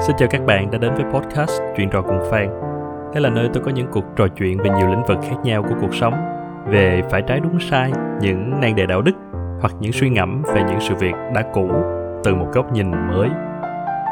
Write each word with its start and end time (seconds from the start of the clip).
Xin 0.00 0.16
chào 0.16 0.28
các 0.28 0.46
bạn 0.46 0.70
đã 0.70 0.78
đến 0.78 0.94
với 0.94 1.04
podcast 1.04 1.62
Chuyện 1.76 1.90
trò 1.90 2.02
cùng 2.02 2.20
Phan. 2.30 2.48
Đây 3.14 3.22
là 3.22 3.30
nơi 3.30 3.48
tôi 3.54 3.62
có 3.64 3.70
những 3.70 3.86
cuộc 3.92 4.04
trò 4.16 4.28
chuyện 4.28 4.58
về 4.58 4.70
nhiều 4.70 4.88
lĩnh 4.88 5.04
vực 5.04 5.18
khác 5.22 5.36
nhau 5.44 5.62
của 5.62 5.74
cuộc 5.80 5.94
sống, 5.94 6.14
về 6.66 7.02
phải 7.10 7.22
trái 7.22 7.40
đúng 7.40 7.60
sai, 7.60 7.92
những 8.20 8.60
nan 8.60 8.74
đề 8.74 8.86
đạo 8.86 9.02
đức 9.02 9.12
hoặc 9.60 9.72
những 9.80 9.92
suy 9.92 10.08
ngẫm 10.10 10.42
về 10.54 10.62
những 10.68 10.80
sự 10.80 10.94
việc 10.94 11.14
đã 11.34 11.42
cũ 11.52 11.70
từ 12.24 12.34
một 12.34 12.46
góc 12.52 12.72
nhìn 12.72 12.90
mới. 12.90 13.28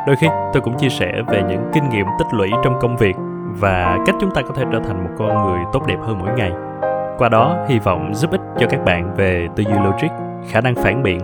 Đôi 0.07 0.17
khi 0.17 0.27
tôi 0.53 0.63
cũng 0.63 0.77
chia 0.79 0.89
sẻ 0.89 1.23
về 1.29 1.43
những 1.49 1.71
kinh 1.73 1.89
nghiệm 1.89 2.07
tích 2.19 2.35
lũy 2.35 2.51
trong 2.65 2.79
công 2.81 2.97
việc 2.97 3.17
và 3.61 3.99
cách 4.07 4.17
chúng 4.21 4.35
ta 4.35 4.43
có 4.43 4.55
thể 4.57 4.65
trở 4.73 4.81
thành 4.81 5.05
một 5.05 5.11
con 5.19 5.47
người 5.47 5.61
tốt 5.73 5.87
đẹp 5.87 5.99
hơn 6.03 6.19
mỗi 6.19 6.31
ngày. 6.37 6.53
Qua 7.19 7.29
đó 7.29 7.65
hy 7.69 7.79
vọng 7.79 8.15
giúp 8.15 8.31
ích 8.31 8.43
cho 8.59 8.67
các 8.71 8.85
bạn 8.85 9.15
về 9.17 9.49
tư 9.57 9.65
duy 9.65 9.79
logic, 9.85 10.11
khả 10.49 10.61
năng 10.61 10.75
phản 10.75 11.03
biện 11.03 11.21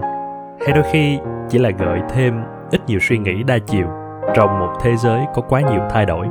hay 0.66 0.72
đôi 0.74 0.84
khi 0.92 1.18
chỉ 1.48 1.58
là 1.58 1.70
gợi 1.70 2.00
thêm 2.08 2.34
ít 2.70 2.80
nhiều 2.86 2.98
suy 3.02 3.18
nghĩ 3.18 3.42
đa 3.42 3.58
chiều 3.66 3.86
trong 4.34 4.58
một 4.58 4.72
thế 4.80 4.96
giới 4.96 5.26
có 5.34 5.42
quá 5.42 5.60
nhiều 5.60 5.80
thay 5.90 6.06
đổi. 6.06 6.26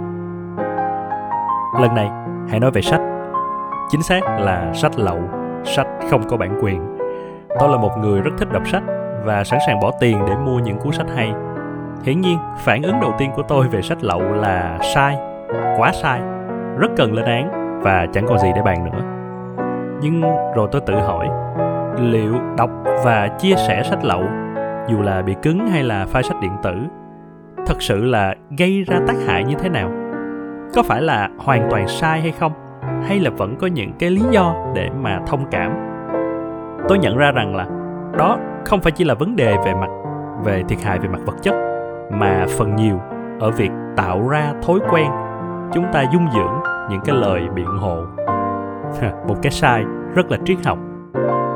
Lần 1.81 1.95
này, 1.95 2.11
hãy 2.49 2.59
nói 2.59 2.71
về 2.71 2.81
sách. 2.81 3.01
Chính 3.89 4.03
xác 4.03 4.21
là 4.39 4.73
sách 4.73 4.91
lậu, 4.99 5.19
sách 5.63 5.87
không 6.09 6.21
có 6.29 6.37
bản 6.37 6.59
quyền. 6.61 6.97
Tôi 7.59 7.69
là 7.69 7.77
một 7.77 7.97
người 7.97 8.21
rất 8.21 8.31
thích 8.37 8.51
đọc 8.51 8.67
sách 8.67 8.83
và 9.23 9.43
sẵn 9.43 9.59
sàng 9.67 9.79
bỏ 9.79 9.91
tiền 9.99 10.17
để 10.27 10.35
mua 10.35 10.59
những 10.59 10.77
cuốn 10.77 10.93
sách 10.93 11.07
hay. 11.15 11.33
Hiển 12.03 12.21
nhiên, 12.21 12.37
phản 12.57 12.81
ứng 12.81 12.99
đầu 13.01 13.13
tiên 13.17 13.31
của 13.35 13.43
tôi 13.47 13.67
về 13.67 13.81
sách 13.81 14.03
lậu 14.03 14.21
là 14.21 14.79
sai, 14.93 15.17
quá 15.77 15.91
sai, 15.93 16.21
rất 16.77 16.91
cần 16.97 17.13
lên 17.13 17.25
án 17.25 17.79
và 17.83 18.05
chẳng 18.13 18.25
còn 18.27 18.39
gì 18.39 18.51
để 18.55 18.61
bàn 18.61 18.85
nữa. 18.85 19.01
Nhưng 20.01 20.21
rồi 20.55 20.67
tôi 20.71 20.81
tự 20.81 20.95
hỏi, 20.95 21.29
liệu 21.99 22.33
đọc 22.57 22.69
và 23.03 23.27
chia 23.27 23.55
sẻ 23.55 23.83
sách 23.83 24.05
lậu 24.05 24.23
dù 24.87 25.01
là 25.01 25.21
bị 25.21 25.35
cứng 25.41 25.67
hay 25.67 25.83
là 25.83 26.05
file 26.13 26.21
sách 26.21 26.37
điện 26.41 26.51
tử 26.63 26.87
thật 27.65 27.81
sự 27.81 28.03
là 28.03 28.35
gây 28.57 28.83
ra 28.83 28.99
tác 29.07 29.15
hại 29.27 29.43
như 29.43 29.55
thế 29.55 29.69
nào? 29.69 29.91
Có 30.75 30.83
phải 30.83 31.01
là 31.01 31.29
hoàn 31.37 31.67
toàn 31.69 31.87
sai 31.87 32.21
hay 32.21 32.31
không? 32.31 32.51
Hay 33.07 33.19
là 33.19 33.29
vẫn 33.29 33.55
có 33.55 33.67
những 33.67 33.91
cái 33.99 34.09
lý 34.09 34.21
do 34.31 34.55
để 34.75 34.89
mà 35.01 35.19
thông 35.27 35.45
cảm? 35.51 35.71
Tôi 36.87 36.99
nhận 36.99 37.17
ra 37.17 37.31
rằng 37.31 37.55
là 37.55 37.65
đó 38.17 38.37
không 38.65 38.81
phải 38.81 38.91
chỉ 38.91 39.03
là 39.03 39.13
vấn 39.13 39.35
đề 39.35 39.57
về 39.65 39.73
mặt, 39.73 39.89
về 40.43 40.63
thiệt 40.67 40.81
hại 40.83 40.99
về 40.99 41.09
mặt 41.09 41.19
vật 41.25 41.35
chất, 41.41 41.55
mà 42.11 42.45
phần 42.57 42.75
nhiều 42.75 42.99
ở 43.39 43.51
việc 43.51 43.71
tạo 43.95 44.29
ra 44.29 44.53
thói 44.61 44.79
quen 44.91 45.11
chúng 45.73 45.85
ta 45.93 46.03
dung 46.13 46.27
dưỡng 46.33 46.53
những 46.89 47.01
cái 47.05 47.15
lời 47.15 47.41
biện 47.55 47.77
hộ. 47.79 47.97
Một 49.27 49.35
cái 49.41 49.51
sai 49.51 49.83
rất 50.15 50.31
là 50.31 50.37
triết 50.45 50.57
học. 50.65 50.77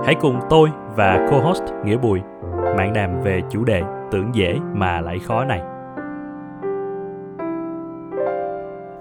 Hãy 0.06 0.16
cùng 0.16 0.40
tôi 0.50 0.72
và 0.96 1.28
co-host 1.32 1.64
nghĩa 1.84 1.98
bùi 1.98 2.22
mạng 2.78 2.94
đàm 2.94 3.22
về 3.22 3.42
chủ 3.50 3.64
đề 3.64 3.84
tưởng 4.12 4.36
dễ 4.36 4.60
mà 4.74 5.02
lại 5.02 5.20
khó 5.20 5.46
này. 5.46 5.62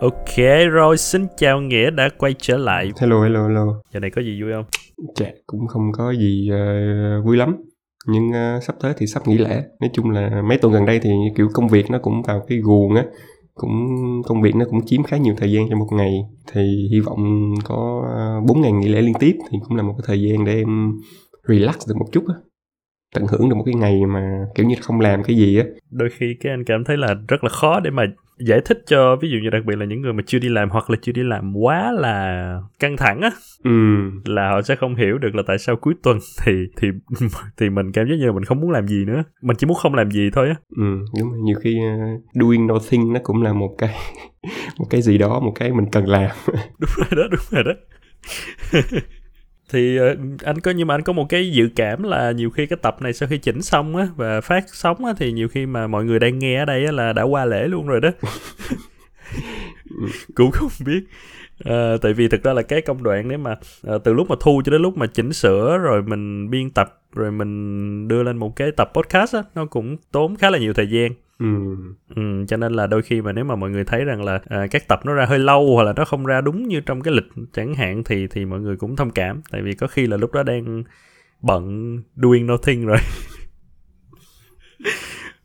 Ok 0.05 0.37
rồi, 0.71 0.97
xin 0.97 1.27
chào 1.37 1.61
Nghĩa 1.61 1.91
đã 1.91 2.09
quay 2.19 2.35
trở 2.39 2.57
lại. 2.57 2.91
Hello, 3.01 3.23
hello, 3.23 3.49
hello. 3.49 3.83
Giờ 3.93 4.01
này 4.01 4.11
có 4.11 4.23
gì 4.23 4.43
vui 4.43 4.53
không? 4.53 4.65
Chà, 5.15 5.27
cũng 5.47 5.67
không 5.67 5.93
có 5.93 6.13
gì 6.13 6.51
uh, 6.53 7.25
vui 7.25 7.37
lắm. 7.37 7.57
Nhưng 8.07 8.29
uh, 8.29 8.63
sắp 8.63 8.77
tới 8.81 8.93
thì 8.97 9.07
sắp 9.07 9.29
nghỉ 9.29 9.39
lễ. 9.39 9.63
Nói 9.81 9.91
chung 9.93 10.11
là 10.11 10.43
mấy 10.49 10.59
tuần 10.59 10.73
gần 10.73 10.87
đây 10.87 11.01
thì 11.03 11.11
kiểu 11.37 11.49
công 11.55 11.69
việc 11.69 11.91
nó 11.91 11.99
cũng 11.99 12.23
vào 12.23 12.45
cái 12.49 12.59
guồng 12.59 12.95
á. 12.95 13.05
Cũng 13.55 13.73
công 14.27 14.43
việc 14.43 14.57
nó 14.57 14.65
cũng 14.71 14.87
chiếm 14.87 15.03
khá 15.03 15.17
nhiều 15.17 15.35
thời 15.39 15.53
gian 15.53 15.69
trong 15.71 15.79
một 15.79 15.89
ngày. 15.93 16.13
Thì 16.53 16.89
hy 16.93 17.01
vọng 17.01 17.55
có 17.65 18.03
uh, 18.43 18.49
4 18.49 18.61
ngày 18.61 18.73
nghỉ 18.73 18.89
lễ 18.89 19.01
liên 19.01 19.15
tiếp 19.21 19.37
thì 19.51 19.59
cũng 19.69 19.77
là 19.77 19.83
một 19.83 19.95
cái 19.99 20.05
thời 20.07 20.23
gian 20.23 20.45
để 20.45 20.55
em 20.55 20.93
relax 21.49 21.89
được 21.89 21.97
một 21.97 22.07
chút 22.13 22.25
á 22.29 22.35
tận 23.15 23.27
hưởng 23.27 23.49
được 23.49 23.55
một 23.55 23.65
cái 23.67 23.75
ngày 23.75 24.01
mà 24.07 24.47
kiểu 24.55 24.67
như 24.67 24.75
không 24.81 25.01
làm 25.01 25.23
cái 25.23 25.37
gì 25.37 25.59
á 25.59 25.65
đôi 25.91 26.09
khi 26.19 26.37
cái 26.41 26.53
anh 26.53 26.65
cảm 26.65 26.85
thấy 26.85 26.97
là 26.97 27.15
rất 27.29 27.45
là 27.45 27.51
khó 27.51 27.81
để 27.81 27.91
mà 27.91 28.03
giải 28.39 28.61
thích 28.65 28.83
cho 28.87 29.17
ví 29.17 29.31
dụ 29.31 29.39
như 29.43 29.51
đặc 29.51 29.65
biệt 29.65 29.77
là 29.77 29.85
những 29.85 30.01
người 30.01 30.13
mà 30.13 30.23
chưa 30.27 30.39
đi 30.39 30.49
làm 30.49 30.71
hoặc 30.71 30.91
là 30.91 30.97
chưa 31.03 31.13
đi 31.13 31.23
làm 31.23 31.53
quá 31.57 31.93
là 31.93 32.61
căng 32.79 32.97
thẳng 32.97 33.21
á 33.21 33.31
ừ. 33.65 33.71
là 34.25 34.51
họ 34.51 34.63
sẽ 34.63 34.77
không 34.77 34.95
hiểu 34.95 35.19
được 35.19 35.35
là 35.35 35.43
tại 35.47 35.59
sao 35.59 35.77
cuối 35.77 35.95
tuần 36.03 36.19
thì 36.45 36.53
thì 36.77 36.89
thì 37.57 37.71
mình 37.71 37.93
cảm 37.93 38.09
giác 38.09 38.15
như 38.19 38.27
là 38.27 38.33
mình 38.33 38.45
không 38.45 38.61
muốn 38.61 38.71
làm 38.71 38.89
gì 38.89 39.05
nữa. 39.05 39.23
Mình 39.43 39.57
chỉ 39.57 39.67
muốn 39.67 39.77
không 39.77 39.95
làm 39.95 40.11
gì 40.11 40.31
thôi 40.33 40.49
á. 40.49 40.55
Ừ 40.77 40.99
đúng 41.21 41.31
rồi. 41.31 41.41
Nhiều 41.43 41.57
khi 41.63 41.79
uh, 41.79 42.23
doing 42.35 42.67
nothing 42.67 43.13
nó 43.13 43.21
cũng 43.23 43.43
là 43.43 43.53
một 43.53 43.75
cái 43.79 43.95
một 44.79 44.87
cái 44.91 45.03
gì 45.03 45.19
đó 45.19 45.41
một 45.41 45.53
cái 45.55 45.73
mình 45.73 45.87
cần 45.93 46.09
làm. 46.09 46.31
Đúng 46.79 46.91
rồi 46.97 47.09
đó 47.11 47.23
đúng 47.31 47.41
rồi 47.51 47.65
đó 47.65 47.73
thì 49.71 50.01
uh, 50.01 50.19
anh 50.45 50.61
có 50.61 50.71
nhưng 50.71 50.87
mà 50.89 50.95
anh 50.95 51.03
có 51.03 51.13
một 51.13 51.29
cái 51.29 51.53
dự 51.53 51.69
cảm 51.77 52.03
là 52.03 52.31
nhiều 52.31 52.51
khi 52.51 52.67
cái 52.67 52.79
tập 52.83 52.97
này 53.03 53.13
sau 53.13 53.29
khi 53.29 53.39
chỉnh 53.39 53.63
xong 53.63 53.97
á 53.97 54.09
và 54.17 54.41
phát 54.41 54.65
sóng 54.67 55.05
á 55.05 55.13
thì 55.17 55.33
nhiều 55.33 55.49
khi 55.49 55.67
mà 55.67 55.87
mọi 55.87 56.05
người 56.05 56.19
đang 56.19 56.39
nghe 56.39 56.59
ở 56.59 56.65
đây 56.65 56.87
á 56.87 56.93
là 56.93 57.13
đã 57.13 57.23
qua 57.23 57.45
lễ 57.45 57.69
luôn 57.69 57.87
rồi 57.87 58.01
đó. 58.01 58.11
Cũng 60.35 60.51
không 60.51 60.71
biết. 60.87 61.05
À, 61.65 61.97
tại 62.03 62.13
vì 62.13 62.29
thực 62.29 62.43
ra 62.43 62.53
là 62.53 62.63
cái 62.63 62.81
công 62.81 63.03
đoạn 63.03 63.29
nếu 63.29 63.39
mà 63.39 63.57
à, 63.83 63.95
từ 64.05 64.13
lúc 64.13 64.31
mà 64.31 64.37
thu 64.41 64.63
cho 64.65 64.73
đến 64.73 64.83
lúc 64.83 64.97
mà 64.97 65.07
chỉnh 65.07 65.33
sửa 65.33 65.79
rồi 65.79 66.03
mình 66.03 66.51
biên 66.51 66.71
tập 66.71 67.01
rồi 67.13 67.33
mình 67.33 68.09
đưa 68.09 68.23
lên 68.23 68.37
một 68.37 68.57
cái 68.57 68.71
tập 68.73 68.91
podcast 68.95 69.35
á 69.35 69.43
nó 69.55 69.67
cũng 69.67 69.97
tốn 70.13 70.37
khá 70.37 70.51
là 70.51 70.59
nhiều 70.59 70.75
thời 70.75 70.91
gian 70.91 71.13
Ừ. 71.39 71.47
ừ. 72.17 72.23
cho 72.49 72.57
nên 72.57 72.73
là 72.73 72.87
đôi 72.87 73.03
khi 73.03 73.23
mà 73.23 73.33
nếu 73.33 73.45
mà 73.45 73.57
mọi 73.57 73.71
người 73.71 73.85
thấy 73.85 74.05
rằng 74.05 74.25
là 74.25 74.41
à, 74.49 74.67
các 74.71 74.89
tập 74.89 75.01
nó 75.05 75.15
ra 75.15 75.27
hơi 75.27 75.39
lâu 75.39 75.75
hoặc 75.75 75.83
là 75.83 75.93
nó 75.97 76.05
không 76.05 76.27
ra 76.27 76.41
đúng 76.41 76.69
như 76.69 76.81
trong 76.81 77.01
cái 77.01 77.15
lịch 77.15 77.47
chẳng 77.53 77.75
hạn 77.75 78.05
thì 78.05 78.27
thì 78.27 78.45
mọi 78.45 78.61
người 78.61 78.77
cũng 78.77 78.97
thông 78.97 79.11
cảm 79.11 79.43
tại 79.51 79.63
vì 79.63 79.73
có 79.73 79.87
khi 79.87 80.07
là 80.07 80.17
lúc 80.17 80.33
đó 80.33 80.43
đang 80.43 80.85
bận 81.43 81.97
doing 82.17 82.47
nothing 82.47 82.87
rồi 82.87 82.99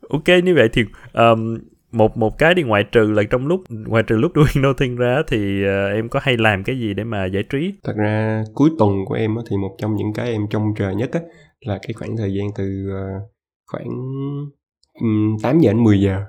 ok 0.09 0.27
như 0.43 0.55
vậy 0.55 0.69
thì 0.73 0.85
um, 1.13 1.57
một 1.91 2.17
một 2.17 2.37
cái 2.37 2.53
đi 2.53 2.63
ngoại 2.63 2.83
trừ 2.83 3.11
là 3.11 3.23
trong 3.23 3.47
lúc 3.47 3.63
ngoại 3.69 4.03
trừ 4.03 4.17
lúc 4.17 4.31
doing 4.35 4.67
nothing 4.67 4.95
ra 4.95 5.21
thì 5.27 5.63
uh, 5.63 5.93
em 5.93 6.09
có 6.09 6.19
hay 6.23 6.37
làm 6.37 6.63
cái 6.63 6.79
gì 6.79 6.93
để 6.93 7.03
mà 7.03 7.25
giải 7.25 7.43
trí 7.43 7.73
thật 7.83 7.93
ra 7.97 8.43
cuối 8.53 8.69
tuần 8.79 9.05
của 9.05 9.15
em 9.15 9.35
thì 9.49 9.57
một 9.57 9.75
trong 9.77 9.95
những 9.95 10.13
cái 10.13 10.31
em 10.31 10.41
trông 10.49 10.73
chờ 10.77 10.91
nhất 10.91 11.09
á 11.11 11.19
là 11.59 11.79
cái 11.81 11.93
khoảng 11.93 12.17
thời 12.17 12.33
gian 12.33 12.47
từ 12.57 12.89
uh, 12.89 13.31
khoảng 13.65 13.89
8 15.43 15.59
giờ 15.59 15.71
đến 15.71 15.83
10 15.83 16.01
giờ. 16.01 16.21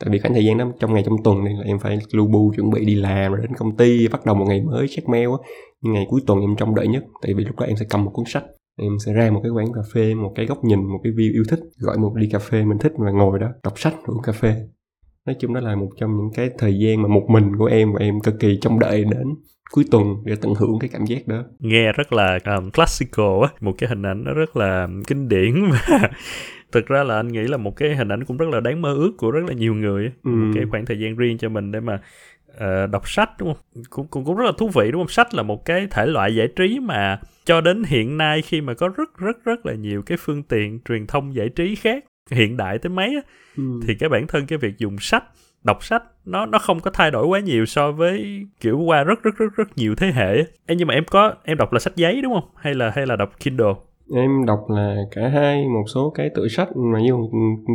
Tại 0.00 0.10
vì 0.12 0.18
khoảng 0.18 0.34
thời 0.34 0.44
gian 0.44 0.58
đó 0.58 0.72
trong 0.80 0.94
ngày 0.94 1.02
trong 1.06 1.16
tuần 1.24 1.44
nên 1.44 1.56
là 1.56 1.64
em 1.64 1.78
phải 1.78 1.98
lưu 2.12 2.26
bu 2.26 2.52
chuẩn 2.56 2.70
bị 2.70 2.84
đi 2.84 2.94
làm 2.94 3.32
rồi 3.32 3.40
đến 3.40 3.56
công 3.58 3.76
ty 3.76 4.08
bắt 4.08 4.26
đầu 4.26 4.34
một 4.34 4.44
ngày 4.48 4.62
mới 4.62 4.86
check 4.88 5.08
mail 5.08 5.28
á. 5.28 5.48
Nhưng 5.80 5.92
ngày 5.92 6.06
cuối 6.08 6.20
tuần 6.26 6.40
em 6.40 6.56
trông 6.56 6.74
đợi 6.74 6.86
nhất 6.86 7.04
tại 7.22 7.34
vì 7.34 7.44
lúc 7.44 7.56
đó 7.60 7.66
em 7.66 7.76
sẽ 7.76 7.86
cầm 7.90 8.04
một 8.04 8.10
cuốn 8.14 8.24
sách 8.26 8.44
em 8.76 8.92
sẽ 9.06 9.12
ra 9.12 9.30
một 9.30 9.40
cái 9.42 9.50
quán 9.50 9.72
cà 9.72 9.80
phê 9.94 10.14
một 10.14 10.32
cái 10.34 10.46
góc 10.46 10.64
nhìn 10.64 10.84
một 10.84 11.00
cái 11.04 11.12
view 11.12 11.32
yêu 11.32 11.44
thích 11.48 11.60
gọi 11.78 11.98
một 11.98 12.12
ly 12.16 12.28
cà 12.32 12.38
phê 12.38 12.64
mình 12.64 12.78
thích 12.78 12.92
và 12.98 13.10
ngồi 13.10 13.38
đó 13.38 13.48
đọc 13.64 13.78
sách 13.78 13.94
uống 14.06 14.22
cà 14.22 14.32
phê. 14.32 14.54
Nói 15.26 15.36
chung 15.40 15.54
đó 15.54 15.60
là 15.60 15.76
một 15.76 15.88
trong 16.00 16.16
những 16.16 16.30
cái 16.34 16.50
thời 16.58 16.78
gian 16.78 17.02
mà 17.02 17.08
một 17.08 17.26
mình 17.28 17.56
của 17.58 17.66
em 17.66 17.92
và 17.92 17.98
em 18.00 18.20
cực 18.20 18.34
kỳ 18.40 18.58
trông 18.60 18.78
đợi 18.78 19.04
đến 19.04 19.34
cuối 19.72 19.84
tuần 19.90 20.14
để 20.24 20.36
tận 20.40 20.54
hưởng 20.54 20.78
cái 20.80 20.90
cảm 20.92 21.04
giác 21.04 21.28
đó. 21.28 21.44
Nghe 21.58 21.92
rất 21.92 22.12
là 22.12 22.38
um, 22.56 22.70
classical 22.70 23.42
á 23.42 23.48
một 23.60 23.72
cái 23.78 23.88
hình 23.88 24.02
ảnh 24.02 24.24
nó 24.24 24.32
rất 24.32 24.56
là 24.56 24.88
kinh 25.06 25.28
điển 25.28 25.54
và 25.70 26.10
thực 26.74 26.86
ra 26.86 27.04
là 27.04 27.16
anh 27.16 27.28
nghĩ 27.28 27.40
là 27.40 27.56
một 27.56 27.76
cái 27.76 27.96
hình 27.96 28.08
ảnh 28.08 28.24
cũng 28.24 28.36
rất 28.36 28.48
là 28.48 28.60
đáng 28.60 28.82
mơ 28.82 28.94
ước 28.94 29.12
của 29.16 29.30
rất 29.30 29.44
là 29.48 29.52
nhiều 29.52 29.74
người 29.74 30.12
ừ. 30.24 30.30
một 30.30 30.52
cái 30.54 30.64
khoảng 30.70 30.86
thời 30.86 30.98
gian 30.98 31.16
riêng 31.16 31.38
cho 31.38 31.48
mình 31.48 31.72
để 31.72 31.80
mà 31.80 32.00
uh, 32.54 32.90
đọc 32.90 33.08
sách 33.08 33.30
đúng 33.38 33.54
không 33.54 33.82
cũng, 33.90 34.06
cũng 34.06 34.24
cũng 34.24 34.36
rất 34.36 34.44
là 34.44 34.52
thú 34.58 34.68
vị 34.68 34.90
đúng 34.92 35.02
không 35.02 35.08
sách 35.08 35.34
là 35.34 35.42
một 35.42 35.64
cái 35.64 35.86
thể 35.90 36.06
loại 36.06 36.34
giải 36.34 36.48
trí 36.56 36.78
mà 36.80 37.20
cho 37.44 37.60
đến 37.60 37.84
hiện 37.84 38.18
nay 38.18 38.42
khi 38.42 38.60
mà 38.60 38.74
có 38.74 38.88
rất 38.88 39.18
rất 39.18 39.44
rất 39.44 39.66
là 39.66 39.74
nhiều 39.74 40.02
cái 40.02 40.18
phương 40.20 40.42
tiện 40.42 40.80
truyền 40.88 41.06
thông 41.06 41.34
giải 41.34 41.48
trí 41.48 41.74
khác 41.74 42.04
hiện 42.30 42.56
đại 42.56 42.78
tới 42.78 42.90
mấy 42.90 43.14
á, 43.14 43.20
ừ. 43.56 43.80
thì 43.86 43.94
cái 43.94 44.08
bản 44.08 44.26
thân 44.26 44.46
cái 44.46 44.58
việc 44.58 44.78
dùng 44.78 44.98
sách 44.98 45.24
đọc 45.64 45.84
sách 45.84 46.02
nó 46.24 46.46
nó 46.46 46.58
không 46.58 46.80
có 46.80 46.90
thay 46.90 47.10
đổi 47.10 47.26
quá 47.26 47.40
nhiều 47.40 47.66
so 47.66 47.92
với 47.92 48.46
kiểu 48.60 48.78
qua 48.78 49.04
rất 49.04 49.22
rất 49.22 49.36
rất 49.36 49.56
rất 49.56 49.76
nhiều 49.76 49.94
thế 49.94 50.12
hệ. 50.12 50.36
Ê, 50.66 50.76
nhưng 50.76 50.88
mà 50.88 50.94
em 50.94 51.04
có 51.04 51.34
em 51.44 51.58
đọc 51.58 51.72
là 51.72 51.78
sách 51.78 51.96
giấy 51.96 52.22
đúng 52.22 52.34
không? 52.34 52.48
Hay 52.56 52.74
là 52.74 52.92
hay 52.94 53.06
là 53.06 53.16
đọc 53.16 53.40
Kindle? 53.40 53.74
Em 54.14 54.44
đọc 54.46 54.60
là 54.68 54.96
cả 55.10 55.28
hai, 55.28 55.68
một 55.68 55.84
số 55.94 56.10
cái 56.10 56.30
tựa 56.34 56.48
sách 56.48 56.68
mà 56.76 57.00
như 57.00 57.12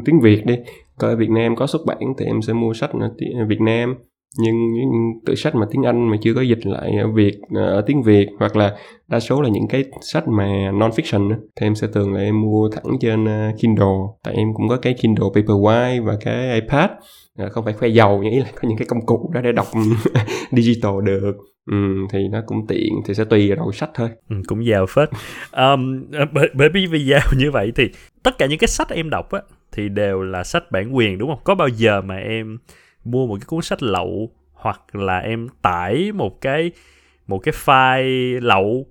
tiếng 0.05 0.19
việt 0.19 0.45
đi. 0.45 0.55
Coi 0.97 1.15
việt 1.15 1.29
nam 1.29 1.55
có 1.55 1.67
xuất 1.67 1.81
bản 1.85 2.13
thì 2.17 2.25
em 2.25 2.41
sẽ 2.41 2.53
mua 2.53 2.73
sách 2.73 2.91
ở 3.39 3.45
việt 3.47 3.61
nam 3.61 3.95
nhưng 4.37 4.73
những 4.73 4.89
tự 5.25 5.35
sách 5.35 5.55
mà 5.55 5.65
tiếng 5.71 5.83
anh 5.83 6.09
mà 6.09 6.17
chưa 6.21 6.33
có 6.33 6.41
dịch 6.41 6.65
lại 6.65 6.91
ở 7.01 7.07
việt 7.11 7.37
ờ, 7.55 7.65
ở 7.65 7.81
tiếng 7.81 8.03
việt 8.03 8.27
hoặc 8.39 8.55
là 8.55 8.75
đa 9.07 9.19
số 9.19 9.41
là 9.41 9.49
những 9.49 9.67
cái 9.67 9.83
sách 10.01 10.27
mà 10.27 10.71
non 10.73 10.91
fiction 10.91 11.29
thì 11.29 11.67
em 11.67 11.75
sẽ 11.75 11.87
thường 11.93 12.13
là 12.13 12.21
em 12.21 12.41
mua 12.41 12.69
thẳng 12.69 12.97
trên 13.01 13.25
ờ, 13.25 13.51
kindle. 13.59 13.97
Tại 14.23 14.33
em 14.33 14.47
cũng 14.53 14.69
có 14.69 14.77
cái 14.77 14.93
kindle 15.01 15.27
paperwhite 15.33 16.03
và 16.03 16.17
cái 16.21 16.53
ipad. 16.53 16.89
Ờ, 17.37 17.49
không 17.49 17.65
phải 17.65 17.73
khoe 17.73 17.87
giàu 17.87 18.19
nhưng 18.23 18.31
ý 18.33 18.39
là 18.39 18.45
có 18.55 18.67
những 18.69 18.77
cái 18.77 18.87
công 18.89 19.05
cụ 19.05 19.31
đó 19.33 19.41
để 19.41 19.51
đọc 19.51 19.67
digital 20.51 20.93
được. 21.03 21.35
Ừ, 21.71 21.75
thì 22.11 22.19
nó 22.31 22.41
cũng 22.45 22.67
tiện 22.67 22.93
thì 23.05 23.13
sẽ 23.13 23.23
tùy 23.25 23.49
vào 23.49 23.55
đầu 23.55 23.71
sách 23.71 23.89
thôi. 23.93 24.09
Ừ, 24.29 24.35
cũng 24.47 24.65
giàu 24.65 24.85
phết. 24.85 25.09
Um, 25.51 26.05
bởi, 26.33 26.49
bởi 26.53 26.69
vì 26.73 26.85
vì 26.85 27.05
giàu 27.05 27.27
như 27.37 27.51
vậy 27.51 27.71
thì 27.75 27.83
tất 28.23 28.37
cả 28.37 28.45
những 28.45 28.59
cái 28.59 28.67
sách 28.67 28.89
em 28.89 29.09
đọc 29.09 29.31
á 29.31 29.41
thì 29.71 29.89
đều 29.89 30.21
là 30.21 30.43
sách 30.43 30.71
bản 30.71 30.95
quyền 30.95 31.17
đúng 31.17 31.29
không? 31.29 31.39
Có 31.43 31.55
bao 31.55 31.67
giờ 31.67 32.01
mà 32.01 32.15
em 32.15 32.57
mua 33.03 33.27
một 33.27 33.35
cái 33.35 33.45
cuốn 33.47 33.61
sách 33.61 33.83
lậu 33.83 34.29
hoặc 34.53 34.95
là 34.95 35.17
em 35.17 35.47
tải 35.61 36.11
một 36.11 36.41
cái 36.41 36.71
một 37.27 37.39
cái 37.39 37.53
file 37.65 38.39
lậu 38.41 38.85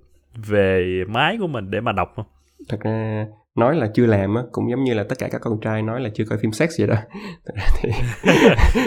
về 0.46 1.04
máy 1.08 1.36
của 1.40 1.46
mình 1.46 1.70
để 1.70 1.80
mà 1.80 1.92
đọc 1.92 2.12
không? 2.16 2.26
Thật 2.68 2.80
ra 2.80 3.26
nói 3.58 3.76
là 3.76 3.90
chưa 3.94 4.06
làm 4.06 4.34
á 4.34 4.42
cũng 4.52 4.70
giống 4.70 4.84
như 4.84 4.94
là 4.94 5.04
tất 5.08 5.18
cả 5.18 5.28
các 5.32 5.40
con 5.40 5.60
trai 5.60 5.82
nói 5.82 6.00
là 6.00 6.10
chưa 6.14 6.24
coi 6.24 6.38
phim 6.38 6.52
sex 6.52 6.70
vậy 6.78 6.88
đó. 6.88 6.94
Thật 7.46 7.54
ra 7.56 7.66
thì, 7.82 7.90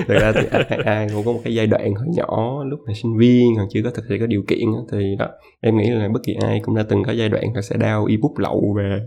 ra 0.19 0.31
thì 0.35 0.41
ai, 0.51 0.79
ai 0.85 1.07
cũng 1.13 1.25
có 1.25 1.31
một 1.31 1.39
cái 1.43 1.55
giai 1.55 1.67
đoạn 1.67 1.95
hồi 1.95 2.07
nhỏ 2.17 2.63
lúc 2.63 2.79
mà 2.87 2.93
sinh 2.93 3.17
viên 3.17 3.55
còn 3.57 3.67
chưa 3.69 3.81
có 3.83 3.89
thực 3.89 4.05
sự 4.09 4.17
có 4.19 4.27
điều 4.27 4.43
kiện 4.47 4.65
á, 4.75 4.81
thì 4.91 5.15
đó 5.19 5.27
em 5.61 5.77
nghĩ 5.77 5.89
là 5.89 6.09
bất 6.13 6.19
kỳ 6.23 6.33
ai 6.41 6.59
cũng 6.63 6.75
đã 6.75 6.83
từng 6.89 7.03
có 7.03 7.11
giai 7.11 7.29
đoạn 7.29 7.45
là 7.55 7.61
sẽ 7.61 7.77
đao 7.77 8.05
ebook 8.05 8.39
lậu 8.39 8.75
về 8.77 8.99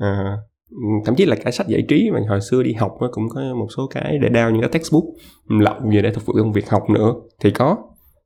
uh, 0.00 0.38
Ừ, 0.74 0.88
thậm 1.04 1.14
chí 1.14 1.24
là 1.24 1.36
cả 1.36 1.50
sách 1.50 1.68
giải 1.68 1.82
trí 1.88 2.10
mà 2.10 2.20
hồi 2.28 2.40
xưa 2.40 2.62
đi 2.62 2.72
học 2.72 2.96
cũng 3.12 3.28
có 3.28 3.40
một 3.40 3.66
số 3.76 3.86
cái 3.86 4.18
để 4.18 4.28
đao 4.28 4.50
những 4.50 4.60
cái 4.60 4.70
textbook 4.72 5.04
lậu 5.48 5.74
về 5.92 6.02
để 6.02 6.10
phục 6.12 6.26
vụ 6.26 6.32
công 6.38 6.52
việc 6.52 6.70
học 6.70 6.90
nữa. 6.90 7.14
Thì 7.40 7.50
có 7.50 7.76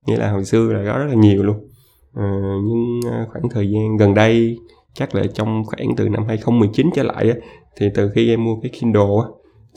nghĩa 0.07 0.17
là 0.17 0.31
hồi 0.31 0.45
xưa 0.45 0.73
là 0.73 0.93
có 0.93 0.99
rất 0.99 1.07
là 1.09 1.15
nhiều 1.15 1.43
luôn. 1.43 1.57
À, 2.15 2.31
nhưng 2.69 3.01
ờ, 3.13 3.27
khoảng 3.33 3.49
thời 3.51 3.71
gian 3.71 3.97
gần 3.97 4.15
đây 4.15 4.57
chắc 4.95 5.15
là 5.15 5.23
trong 5.35 5.63
khoảng 5.67 5.97
từ 5.97 6.09
năm 6.09 6.25
2019 6.29 6.91
trở 6.95 7.03
lại 7.03 7.31
á, 7.31 7.37
thì 7.77 7.87
từ 7.95 8.11
khi 8.15 8.31
em 8.31 8.45
mua 8.45 8.57
cái 8.63 8.71
Kindle 8.81 9.03
á, 9.23 9.29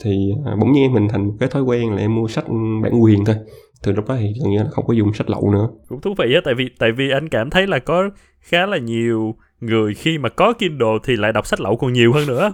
thì 0.04 0.32
ờ, 0.44 0.56
bỗng 0.56 0.72
nhiên 0.72 0.82
em 0.82 0.92
hình 0.92 1.08
thành 1.08 1.30
cái 1.40 1.48
thói 1.48 1.62
quen 1.62 1.90
là 1.90 2.00
em 2.00 2.14
mua 2.14 2.28
sách 2.28 2.44
bản 2.82 3.02
quyền 3.02 3.24
thôi. 3.24 3.36
Từ 3.82 3.92
lúc 3.92 4.08
đó 4.08 4.16
thì 4.20 4.32
gần 4.42 4.50
như 4.50 4.58
là 4.58 4.70
không 4.70 4.86
có 4.86 4.94
dùng 4.94 5.12
sách 5.12 5.30
lậu 5.30 5.50
nữa. 5.50 5.68
Cũng 5.88 6.00
thú 6.00 6.14
vị 6.18 6.34
á 6.34 6.40
tại 6.44 6.54
vì 6.54 6.68
tại 6.78 6.92
vì 6.92 7.10
anh 7.10 7.28
cảm 7.28 7.50
thấy 7.50 7.66
là 7.66 7.78
có 7.78 8.10
khá 8.40 8.66
là 8.66 8.78
nhiều 8.78 9.34
người 9.62 9.94
khi 9.94 10.18
mà 10.18 10.28
có 10.28 10.52
Kindle 10.52 10.98
thì 11.04 11.16
lại 11.16 11.32
đọc 11.32 11.46
sách 11.46 11.60
lậu 11.60 11.76
còn 11.76 11.92
nhiều 11.92 12.12
hơn 12.12 12.26
nữa. 12.26 12.52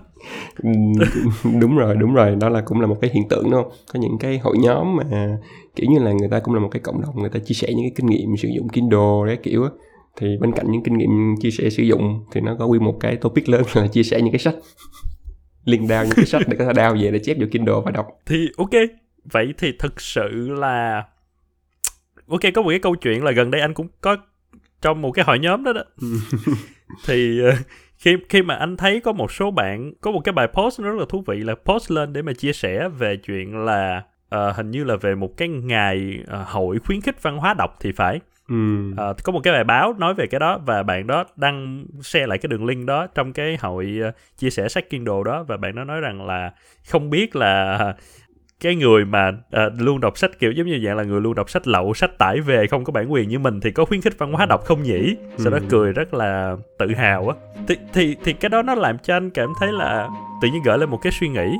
Đúng 1.61 1.77
rồi 1.77 1.97
đúng 1.97 2.15
rồi. 2.15 2.37
Đó 2.41 2.49
là 2.49 2.61
cũng 2.61 2.81
là 2.81 2.87
một 2.87 2.97
cái 3.01 3.11
hiện 3.15 3.29
tượng 3.29 3.45
đúng 3.45 3.53
không? 3.53 3.73
Có 3.93 4.01
những 4.01 4.19
cái 4.21 4.39
hội 4.39 4.57
nhóm 4.59 4.97
mà 4.97 5.39
kiểu 5.77 5.87
như 5.91 5.99
là 5.99 6.13
người 6.13 6.29
ta 6.31 6.41
cũng 6.41 6.55
là 6.55 6.61
một 6.61 6.69
cái 6.71 6.81
cộng 6.81 7.01
đồng 7.03 7.21
người 7.21 7.31
ta 7.31 7.39
chia 7.39 7.55
sẻ 7.55 7.69
những 7.69 7.85
cái 7.85 7.93
kinh 7.97 8.07
nghiệm 8.07 8.37
sử 8.37 8.49
dụng 8.57 8.69
Kindle 8.69 9.27
đấy 9.27 9.39
kiểu 9.43 9.65
á. 9.65 9.71
Thì 10.17 10.37
bên 10.41 10.53
cạnh 10.53 10.71
những 10.71 10.83
kinh 10.83 10.99
nghiệm 10.99 11.35
chia 11.41 11.51
sẻ 11.51 11.71
sử 11.71 11.83
dụng 11.83 12.25
thì 12.33 12.41
nó 12.41 12.57
có 12.59 12.67
quy 12.67 12.79
một 12.79 12.97
cái 13.01 13.17
topic 13.17 13.49
lớn 13.49 13.63
là 13.75 13.87
chia 13.87 14.03
sẻ 14.03 14.21
những 14.21 14.33
cái 14.33 14.39
sách. 14.39 14.55
Liên 15.65 15.89
đao 15.89 16.05
những 16.05 16.15
cái 16.17 16.27
sách 16.27 16.43
để 16.49 16.57
có 16.59 16.65
thể 16.65 16.73
đao 16.73 16.97
về 17.01 17.11
để 17.11 17.19
chép 17.19 17.37
vào 17.39 17.49
Kindle 17.53 17.75
và 17.85 17.91
đọc. 17.91 18.07
Thì 18.27 18.49
ok. 18.57 18.71
Vậy 19.25 19.55
thì 19.59 19.73
thực 19.79 20.01
sự 20.01 20.49
là 20.49 21.05
ok 22.29 22.41
có 22.55 22.63
một 22.63 22.71
cái 22.71 22.79
câu 22.79 22.95
chuyện 22.95 23.25
là 23.25 23.31
gần 23.31 23.51
đây 23.51 23.61
anh 23.61 23.75
cũng 23.75 23.87
có 24.01 24.17
trong 24.83 25.03
một 25.03 25.11
cái 25.11 25.25
hội 25.25 25.39
nhóm 25.39 25.65
đó 25.65 25.73
đó 25.73 25.83
thì 27.07 27.41
uh, 27.49 27.55
khi 27.99 28.17
khi 28.29 28.43
mà 28.43 28.55
anh 28.55 28.77
thấy 28.77 29.01
có 29.01 29.13
một 29.13 29.33
số 29.33 29.51
bạn 29.51 29.93
có 30.01 30.11
một 30.11 30.21
cái 30.25 30.33
bài 30.33 30.49
post 30.55 30.81
rất 30.81 30.95
là 30.99 31.05
thú 31.09 31.25
vị 31.27 31.37
là 31.37 31.55
post 31.65 31.91
lên 31.91 32.13
để 32.13 32.23
mà 32.23 32.33
chia 32.33 32.53
sẻ 32.53 32.89
về 32.89 33.17
chuyện 33.17 33.65
là 33.65 34.03
uh, 34.35 34.57
hình 34.57 34.71
như 34.71 34.85
là 34.85 34.97
về 34.97 35.15
một 35.15 35.37
cái 35.37 35.49
ngày 35.49 36.19
uh, 36.23 36.49
hội 36.49 36.79
khuyến 36.79 37.01
khích 37.01 37.23
văn 37.23 37.37
hóa 37.37 37.55
đọc 37.55 37.77
thì 37.81 37.93
phải 37.93 38.21
Ừ. 38.49 38.55
À, 38.97 39.13
có 39.25 39.33
một 39.33 39.41
cái 39.43 39.53
bài 39.53 39.65
báo 39.65 39.95
nói 39.99 40.15
về 40.15 40.27
cái 40.27 40.41
đó 40.41 40.59
và 40.67 40.83
bạn 40.83 41.07
đó 41.07 41.25
đăng 41.37 41.87
share 42.03 42.27
lại 42.27 42.39
cái 42.39 42.49
đường 42.49 42.65
link 42.65 42.87
đó 42.87 43.07
trong 43.15 43.33
cái 43.33 43.57
hội 43.61 44.01
uh, 44.09 44.15
chia 44.37 44.51
sẻ 44.51 44.69
sách 44.69 44.91
Kindle 44.91 45.23
đó 45.25 45.43
và 45.43 45.57
bạn 45.57 45.75
đó 45.75 45.85
nói 45.85 46.01
rằng 46.01 46.27
là 46.27 46.53
không 46.89 47.11
biết 47.11 47.37
là 47.37 47.79
cái 48.61 48.75
người 48.75 49.05
mà 49.05 49.29
uh, 49.29 49.73
luôn 49.79 50.01
đọc 50.01 50.19
sách 50.19 50.31
kiểu 50.39 50.53
giống 50.53 50.67
như 50.67 50.81
dạng 50.85 50.97
là 50.97 51.03
người 51.03 51.21
luôn 51.21 51.35
đọc 51.35 51.51
sách 51.51 51.67
lậu 51.67 51.95
sách 51.95 52.19
tải 52.19 52.41
về 52.41 52.67
không 52.67 52.85
có 52.85 52.93
bản 52.93 53.13
quyền 53.13 53.29
như 53.29 53.39
mình 53.39 53.61
thì 53.61 53.71
có 53.71 53.85
khuyến 53.85 54.01
khích 54.01 54.19
văn 54.19 54.33
hóa 54.33 54.47
đọc 54.47 54.65
không 54.65 54.83
nhỉ? 54.83 55.17
Sau 55.37 55.51
đó 55.51 55.59
ừ. 55.59 55.65
cười 55.69 55.93
rất 55.93 56.15
là 56.15 56.57
tự 56.79 56.95
hào 56.95 57.29
á. 57.29 57.37
Thì 57.69 57.77
thì 57.93 58.17
thì 58.25 58.33
cái 58.33 58.49
đó 58.49 58.63
nó 58.63 58.75
làm 58.75 58.99
cho 58.99 59.17
anh 59.17 59.31
cảm 59.31 59.49
thấy 59.61 59.73
là 59.73 60.09
tự 60.43 60.49
nhiên 60.49 60.63
gợi 60.63 60.79
lên 60.79 60.91
một 60.91 60.99
cái 61.03 61.13
suy 61.21 61.29
nghĩ 61.29 61.51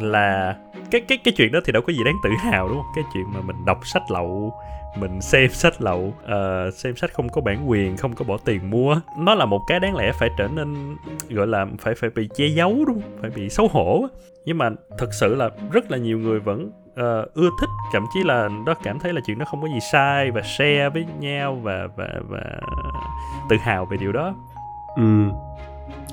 là 0.00 0.56
cái 0.90 1.00
cái 1.00 1.18
cái 1.18 1.34
chuyện 1.36 1.52
đó 1.52 1.60
thì 1.64 1.72
đâu 1.72 1.82
có 1.86 1.92
gì 1.92 2.04
đáng 2.04 2.16
tự 2.24 2.30
hào 2.38 2.68
đúng 2.68 2.76
không? 2.76 2.92
Cái 2.94 3.04
chuyện 3.14 3.24
mà 3.34 3.40
mình 3.40 3.56
đọc 3.66 3.86
sách 3.86 4.02
lậu 4.10 4.54
mình 5.00 5.20
xem 5.20 5.50
sách 5.50 5.82
lậu 5.82 6.14
ờ, 6.24 6.66
uh, 6.68 6.74
xem 6.74 6.96
sách 6.96 7.12
không 7.14 7.28
có 7.28 7.40
bản 7.40 7.70
quyền 7.70 7.96
không 7.96 8.14
có 8.14 8.24
bỏ 8.24 8.36
tiền 8.44 8.70
mua. 8.70 9.00
Nó 9.18 9.34
là 9.34 9.44
một 9.44 9.60
cái 9.68 9.80
đáng 9.80 9.96
lẽ 9.96 10.12
phải 10.20 10.28
trở 10.38 10.48
nên 10.48 10.96
gọi 11.28 11.46
là 11.46 11.66
phải 11.78 11.94
phải 11.94 12.10
bị 12.10 12.28
che 12.34 12.46
giấu 12.46 12.84
đúng 12.86 13.02
không? 13.02 13.18
Phải 13.20 13.30
bị 13.30 13.48
xấu 13.48 13.68
hổ 13.68 14.06
nhưng 14.44 14.58
mà 14.58 14.70
thật 14.98 15.08
sự 15.12 15.34
là 15.34 15.50
rất 15.72 15.90
là 15.90 15.98
nhiều 15.98 16.18
người 16.18 16.40
vẫn 16.40 16.70
uh, 16.90 17.34
ưa 17.34 17.50
thích 17.60 17.68
thậm 17.92 18.04
chí 18.14 18.20
là 18.24 18.48
đó 18.66 18.74
cảm 18.82 18.98
thấy 18.98 19.12
là 19.12 19.20
chuyện 19.26 19.38
nó 19.38 19.44
không 19.44 19.62
có 19.62 19.68
gì 19.68 19.80
sai 19.92 20.30
và 20.30 20.42
share 20.42 20.88
với 20.88 21.06
nhau 21.20 21.60
và 21.62 21.88
và 21.96 22.08
và 22.28 22.60
tự 23.50 23.56
hào 23.56 23.86
về 23.86 23.96
điều 24.00 24.12
đó. 24.12 24.34
Ừ 24.96 25.28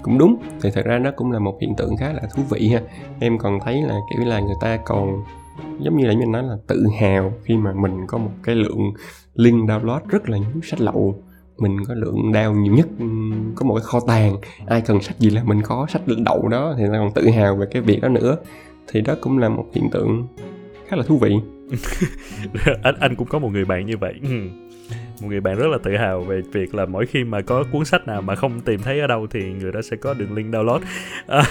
cũng 0.04 0.18
đúng. 0.18 0.36
Thì 0.62 0.70
thật 0.74 0.82
ra 0.86 1.00
nó 1.00 1.12
cũng 1.16 1.32
là 1.32 1.40
một 1.40 1.58
hiện 1.62 1.76
tượng 1.76 1.98
khá 1.98 2.14
là 2.14 2.22
thú 2.36 2.44
vị 2.50 2.70
ha. 2.70 2.82
Em 3.20 3.38
còn 3.38 3.60
thấy 3.66 3.82
là 3.82 3.96
kiểu 4.10 4.26
là 4.26 4.40
người 4.40 4.56
ta 4.62 4.78
còn 4.86 5.24
giống 5.80 5.98
như 5.98 6.06
là 6.06 6.14
mình 6.14 6.32
nói 6.32 6.44
là 6.44 6.58
tự 6.68 6.86
hào 7.00 7.34
khi 7.44 7.58
mà 7.58 7.74
mình 7.74 8.08
có 8.08 8.18
một 8.18 8.32
cái 8.44 8.56
lượng 8.56 8.94
link 9.36 9.70
download 9.70 10.00
rất 10.10 10.30
là 10.30 10.38
nhiều 10.38 10.62
sách 10.64 10.82
lậu. 10.82 11.24
Mình 11.58 11.86
có 11.88 11.94
lượng 11.94 12.32
down 12.32 12.62
nhiều 12.62 12.74
nhất 12.74 12.88
có 13.56 13.66
một 13.66 13.76
cái 13.76 13.84
kho 13.84 14.00
tàng. 14.08 14.38
Ai 14.66 14.82
cần 14.82 15.02
sách 15.02 15.20
gì 15.20 15.30
là 15.30 15.44
mình 15.44 15.62
có 15.62 15.86
sách 15.90 16.02
đậu 16.26 16.48
đó 16.48 16.76
thì 16.78 16.84
ta 16.92 16.98
còn 16.98 17.12
tự 17.12 17.30
hào 17.30 17.56
về 17.56 17.66
cái 17.72 17.82
việc 17.82 18.02
đó 18.02 18.10
nữa. 18.10 18.38
Thì 18.88 19.02
đó 19.02 19.16
cũng 19.22 19.38
là 19.38 19.50
một 19.50 19.66
hiện 19.74 19.90
tượng 19.92 20.28
khá 20.88 20.96
là 20.96 21.04
thú 21.04 21.18
vị. 21.18 21.36
Anh 22.84 22.96
anh 23.00 23.16
cũng 23.16 23.28
có 23.28 23.40
một 23.40 23.50
người 23.52 23.66
bạn 23.66 23.86
như 23.86 23.98
vậy. 23.98 24.14
Một 25.22 25.28
người 25.28 25.42
bạn 25.42 25.56
rất 25.56 25.68
là 25.68 25.78
tự 25.84 25.98
hào 25.98 26.22
về 26.22 26.42
việc 26.52 26.76
là 26.76 26.86
mỗi 26.86 27.06
khi 27.06 27.24
mà 27.24 27.42
có 27.42 27.64
cuốn 27.72 27.86
sách 27.86 28.08
nào 28.08 28.22
mà 28.22 28.36
không 28.36 28.62
tìm 28.62 28.80
thấy 28.80 29.00
ở 29.00 29.08
đâu 29.08 29.28
thì 29.30 29.54
người 29.54 29.72
đó 29.72 29.82
sẽ 29.82 29.98
có 29.98 30.14
đường 30.14 30.34
link 30.34 30.54
download. 30.54 30.80
À, 31.28 31.44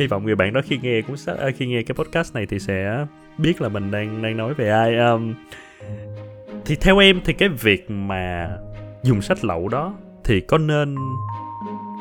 hy 0.00 0.06
vọng 0.06 0.24
người 0.24 0.34
bạn 0.34 0.52
đó 0.52 0.60
khi 0.64 0.78
nghe 0.82 1.02
cũng 1.02 1.16
sẽ, 1.16 1.34
à, 1.40 1.50
khi 1.56 1.66
nghe 1.66 1.82
cái 1.82 1.94
podcast 1.94 2.34
này 2.34 2.46
thì 2.46 2.58
sẽ 2.58 3.06
biết 3.38 3.60
là 3.60 3.68
mình 3.68 3.90
đang 3.90 4.22
đang 4.22 4.36
nói 4.36 4.54
về 4.54 4.70
ai. 4.70 4.98
Um, 4.98 5.34
thì 6.64 6.76
theo 6.76 6.98
em 6.98 7.20
thì 7.24 7.32
cái 7.32 7.48
việc 7.48 7.90
mà 7.90 8.50
dùng 9.02 9.22
sách 9.22 9.44
lậu 9.44 9.68
đó 9.68 9.94
thì 10.24 10.40
có 10.40 10.58
nên 10.58 10.96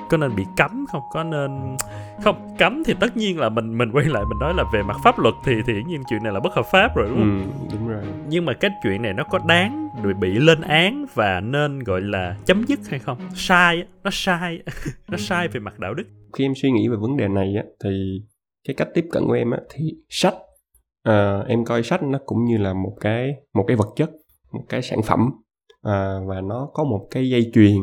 có 0.09 0.17
nên 0.17 0.35
bị 0.35 0.45
cấm 0.57 0.85
không? 0.91 1.01
Có 1.11 1.23
nên 1.23 1.77
không 2.23 2.55
cấm 2.57 2.83
thì 2.83 2.93
tất 2.99 3.17
nhiên 3.17 3.39
là 3.39 3.49
mình 3.49 3.77
mình 3.77 3.91
quay 3.91 4.05
lại 4.05 4.23
mình 4.29 4.39
nói 4.39 4.53
là 4.53 4.63
về 4.73 4.83
mặt 4.83 4.97
pháp 5.03 5.19
luật 5.19 5.35
thì 5.45 5.55
thì 5.67 5.73
nhiên 5.87 6.03
chuyện 6.09 6.23
này 6.23 6.33
là 6.33 6.39
bất 6.39 6.53
hợp 6.53 6.65
pháp 6.71 6.95
rồi 6.95 7.07
đúng 7.09 7.17
không? 7.17 7.51
Ừ, 7.69 7.75
đúng 7.75 7.87
rồi. 7.87 8.03
Nhưng 8.27 8.45
mà 8.45 8.53
cái 8.53 8.71
chuyện 8.83 9.01
này 9.01 9.13
nó 9.13 9.23
có 9.23 9.39
đáng 9.47 9.89
bị 10.19 10.31
lên 10.31 10.61
án 10.61 11.05
và 11.13 11.39
nên 11.39 11.79
gọi 11.79 12.01
là 12.01 12.35
chấm 12.45 12.63
dứt 12.67 12.79
hay 12.89 12.99
không? 12.99 13.17
Sai 13.35 13.83
nó 14.03 14.09
sai. 14.13 14.59
Nó 15.11 15.17
sai 15.17 15.47
về 15.47 15.59
mặt 15.59 15.79
đạo 15.79 15.93
đức. 15.93 16.03
Khi 16.33 16.45
em 16.45 16.53
suy 16.55 16.71
nghĩ 16.71 16.87
về 16.87 16.95
vấn 16.99 17.17
đề 17.17 17.27
này 17.27 17.55
á 17.57 17.63
thì 17.83 18.21
cái 18.67 18.73
cách 18.75 18.87
tiếp 18.93 19.05
cận 19.11 19.23
của 19.27 19.33
em 19.33 19.51
á 19.51 19.59
thì 19.69 19.83
sách 20.09 20.35
à, 21.03 21.39
em 21.47 21.65
coi 21.65 21.83
sách 21.83 22.03
nó 22.03 22.19
cũng 22.25 22.45
như 22.45 22.57
là 22.57 22.73
một 22.73 22.97
cái 22.99 23.31
một 23.53 23.63
cái 23.67 23.77
vật 23.77 23.89
chất 23.95 24.09
một 24.51 24.63
cái 24.69 24.81
sản 24.81 25.01
phẩm 25.03 25.31
à, 25.81 26.15
và 26.27 26.41
nó 26.41 26.69
có 26.73 26.83
một 26.83 27.07
cái 27.11 27.29
dây 27.29 27.51
chuyền 27.53 27.75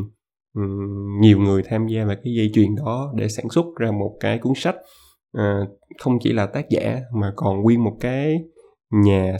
nhiều 1.21 1.39
người 1.39 1.63
tham 1.69 1.87
gia 1.87 2.05
vào 2.05 2.15
cái 2.23 2.33
dây 2.33 2.51
chuyền 2.53 2.75
đó 2.75 3.13
để 3.15 3.27
sản 3.27 3.49
xuất 3.49 3.65
ra 3.79 3.91
một 3.91 4.17
cái 4.19 4.37
cuốn 4.37 4.53
sách. 4.55 4.75
À, 5.33 5.59
không 5.99 6.17
chỉ 6.21 6.33
là 6.33 6.45
tác 6.45 6.69
giả 6.69 6.99
mà 7.13 7.33
còn 7.35 7.61
nguyên 7.61 7.83
một 7.83 7.97
cái 7.99 8.37
nhà 8.91 9.37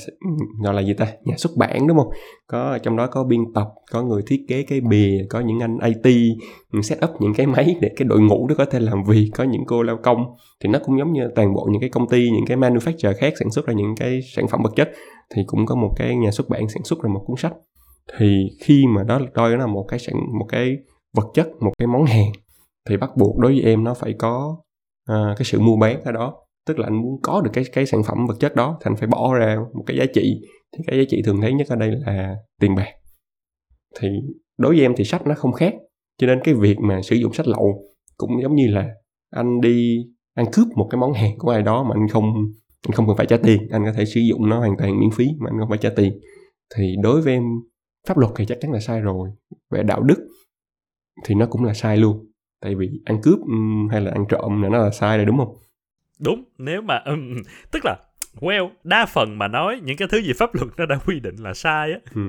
gọi 0.63 0.73
là 0.73 0.81
gì 0.81 0.93
ta? 0.93 1.07
Nhà 1.23 1.35
xuất 1.37 1.51
bản 1.57 1.87
đúng 1.87 1.97
không? 1.97 2.09
Có 2.47 2.79
trong 2.83 2.97
đó 2.97 3.07
có 3.07 3.23
biên 3.23 3.39
tập 3.55 3.67
có 3.91 4.03
người 4.03 4.21
thiết 4.27 4.45
kế 4.47 4.63
cái 4.63 4.81
bìa 4.81 5.25
có 5.29 5.39
những 5.39 5.59
anh 5.59 5.77
IT 5.83 6.37
set 6.83 7.05
up 7.05 7.09
những 7.19 7.33
cái 7.33 7.47
máy 7.47 7.75
để 7.81 7.89
cái 7.97 8.05
đội 8.05 8.21
ngũ 8.21 8.47
đó 8.47 8.55
có 8.57 8.65
thể 8.65 8.79
làm 8.79 9.03
việc 9.03 9.31
có 9.35 9.43
những 9.43 9.65
cô 9.67 9.83
lao 9.83 9.97
công. 10.03 10.25
Thì 10.63 10.69
nó 10.69 10.79
cũng 10.85 10.99
giống 10.99 11.13
như 11.13 11.21
toàn 11.35 11.53
bộ 11.53 11.67
những 11.71 11.81
cái 11.81 11.89
công 11.89 12.09
ty 12.09 12.29
những 12.29 12.45
cái 12.45 12.57
manufacturer 12.57 13.13
khác 13.17 13.33
sản 13.39 13.49
xuất 13.51 13.65
ra 13.65 13.73
những 13.73 13.95
cái 13.95 14.19
sản 14.35 14.47
phẩm 14.47 14.61
vật 14.63 14.73
chất. 14.75 14.89
Thì 15.35 15.41
cũng 15.47 15.65
có 15.65 15.75
một 15.75 15.93
cái 15.95 16.15
nhà 16.15 16.31
xuất 16.31 16.49
bản 16.49 16.69
sản 16.69 16.83
xuất 16.83 17.01
ra 17.01 17.09
một 17.13 17.23
cuốn 17.25 17.37
sách. 17.37 17.53
Thì 18.17 18.49
khi 18.61 18.85
mà 18.95 19.03
đó 19.03 19.19
coi 19.33 19.51
nó 19.51 19.57
là 19.57 19.67
một 19.67 19.85
cái 19.87 19.99
sản 19.99 20.15
một 20.39 20.45
cái 20.49 20.77
vật 21.17 21.27
chất 21.33 21.47
một 21.59 21.71
cái 21.77 21.87
món 21.87 22.05
hàng 22.05 22.31
thì 22.89 22.97
bắt 22.97 23.09
buộc 23.17 23.37
đối 23.37 23.51
với 23.51 23.61
em 23.61 23.83
nó 23.83 23.93
phải 23.93 24.13
có 24.17 24.57
à, 25.05 25.35
cái 25.37 25.45
sự 25.45 25.59
mua 25.59 25.77
bán 25.77 26.01
ở 26.03 26.11
đó. 26.11 26.35
Tức 26.67 26.79
là 26.79 26.87
anh 26.87 27.01
muốn 27.01 27.21
có 27.23 27.41
được 27.41 27.51
cái 27.53 27.63
cái 27.73 27.85
sản 27.85 28.03
phẩm 28.03 28.17
vật 28.27 28.35
chất 28.39 28.55
đó 28.55 28.77
thì 28.81 28.89
anh 28.89 28.95
phải 28.95 29.07
bỏ 29.07 29.33
ra 29.35 29.57
một 29.73 29.83
cái 29.85 29.97
giá 29.97 30.05
trị. 30.13 30.41
Thì 30.77 30.83
cái 30.87 30.99
giá 30.99 31.03
trị 31.09 31.21
thường 31.25 31.41
thấy 31.41 31.53
nhất 31.53 31.67
ở 31.69 31.75
đây 31.75 31.91
là 31.91 32.35
tiền 32.61 32.75
bạc. 32.75 32.91
Thì 33.99 34.07
đối 34.57 34.75
với 34.75 34.81
em 34.81 34.93
thì 34.97 35.03
sách 35.03 35.27
nó 35.27 35.35
không 35.35 35.51
khác 35.51 35.73
cho 36.17 36.27
nên 36.27 36.39
cái 36.43 36.53
việc 36.53 36.79
mà 36.79 37.01
sử 37.01 37.15
dụng 37.15 37.33
sách 37.33 37.47
lậu 37.47 37.83
cũng 38.17 38.31
giống 38.41 38.55
như 38.55 38.67
là 38.67 38.87
anh 39.31 39.61
đi 39.61 39.97
ăn 40.33 40.45
cướp 40.53 40.67
một 40.75 40.87
cái 40.91 40.99
món 40.99 41.13
hàng 41.13 41.37
của 41.37 41.49
ai 41.49 41.61
đó 41.61 41.83
mà 41.83 41.89
anh 41.95 42.07
không 42.07 42.33
anh 42.87 42.91
không 42.91 43.07
cần 43.07 43.17
phải 43.17 43.25
trả 43.25 43.37
tiền. 43.37 43.67
Anh 43.71 43.85
có 43.85 43.91
thể 43.93 44.05
sử 44.05 44.19
dụng 44.19 44.49
nó 44.49 44.59
hoàn 44.59 44.77
toàn 44.77 44.99
miễn 44.99 45.09
phí 45.11 45.27
mà 45.39 45.49
anh 45.51 45.59
không 45.59 45.69
phải 45.69 45.77
trả 45.77 45.89
tiền. 45.95 46.19
Thì 46.75 46.95
đối 47.03 47.21
với 47.21 47.33
em 47.33 47.43
pháp 48.07 48.17
luật 48.17 48.31
thì 48.35 48.45
chắc 48.45 48.57
chắn 48.61 48.71
là 48.71 48.79
sai 48.79 49.01
rồi. 49.01 49.29
Về 49.71 49.83
đạo 49.83 50.01
đức 50.01 50.27
thì 51.25 51.35
nó 51.35 51.45
cũng 51.45 51.63
là 51.63 51.73
sai 51.73 51.97
luôn. 51.97 52.31
Tại 52.61 52.75
vì 52.75 52.89
ăn 53.05 53.21
cướp 53.23 53.39
hay 53.91 54.01
là 54.01 54.11
ăn 54.11 54.25
trộm 54.29 54.61
là 54.61 54.69
nó 54.69 54.77
là 54.83 54.91
sai 54.91 55.17
rồi 55.17 55.25
đúng 55.25 55.37
không? 55.37 55.55
Đúng 56.19 56.43
nếu 56.57 56.81
mà 56.81 56.97
um, 57.05 57.33
tức 57.71 57.85
là 57.85 57.95
well 58.39 58.69
đa 58.83 59.05
phần 59.05 59.37
mà 59.37 59.47
nói 59.47 59.79
những 59.83 59.97
cái 59.97 60.07
thứ 60.11 60.21
gì 60.21 60.33
pháp 60.33 60.55
luật 60.55 60.67
nó 60.77 60.85
đã 60.85 60.99
quy 61.05 61.19
định 61.19 61.35
là 61.35 61.53
sai 61.53 61.91
á 61.91 61.99
ừ. 62.15 62.21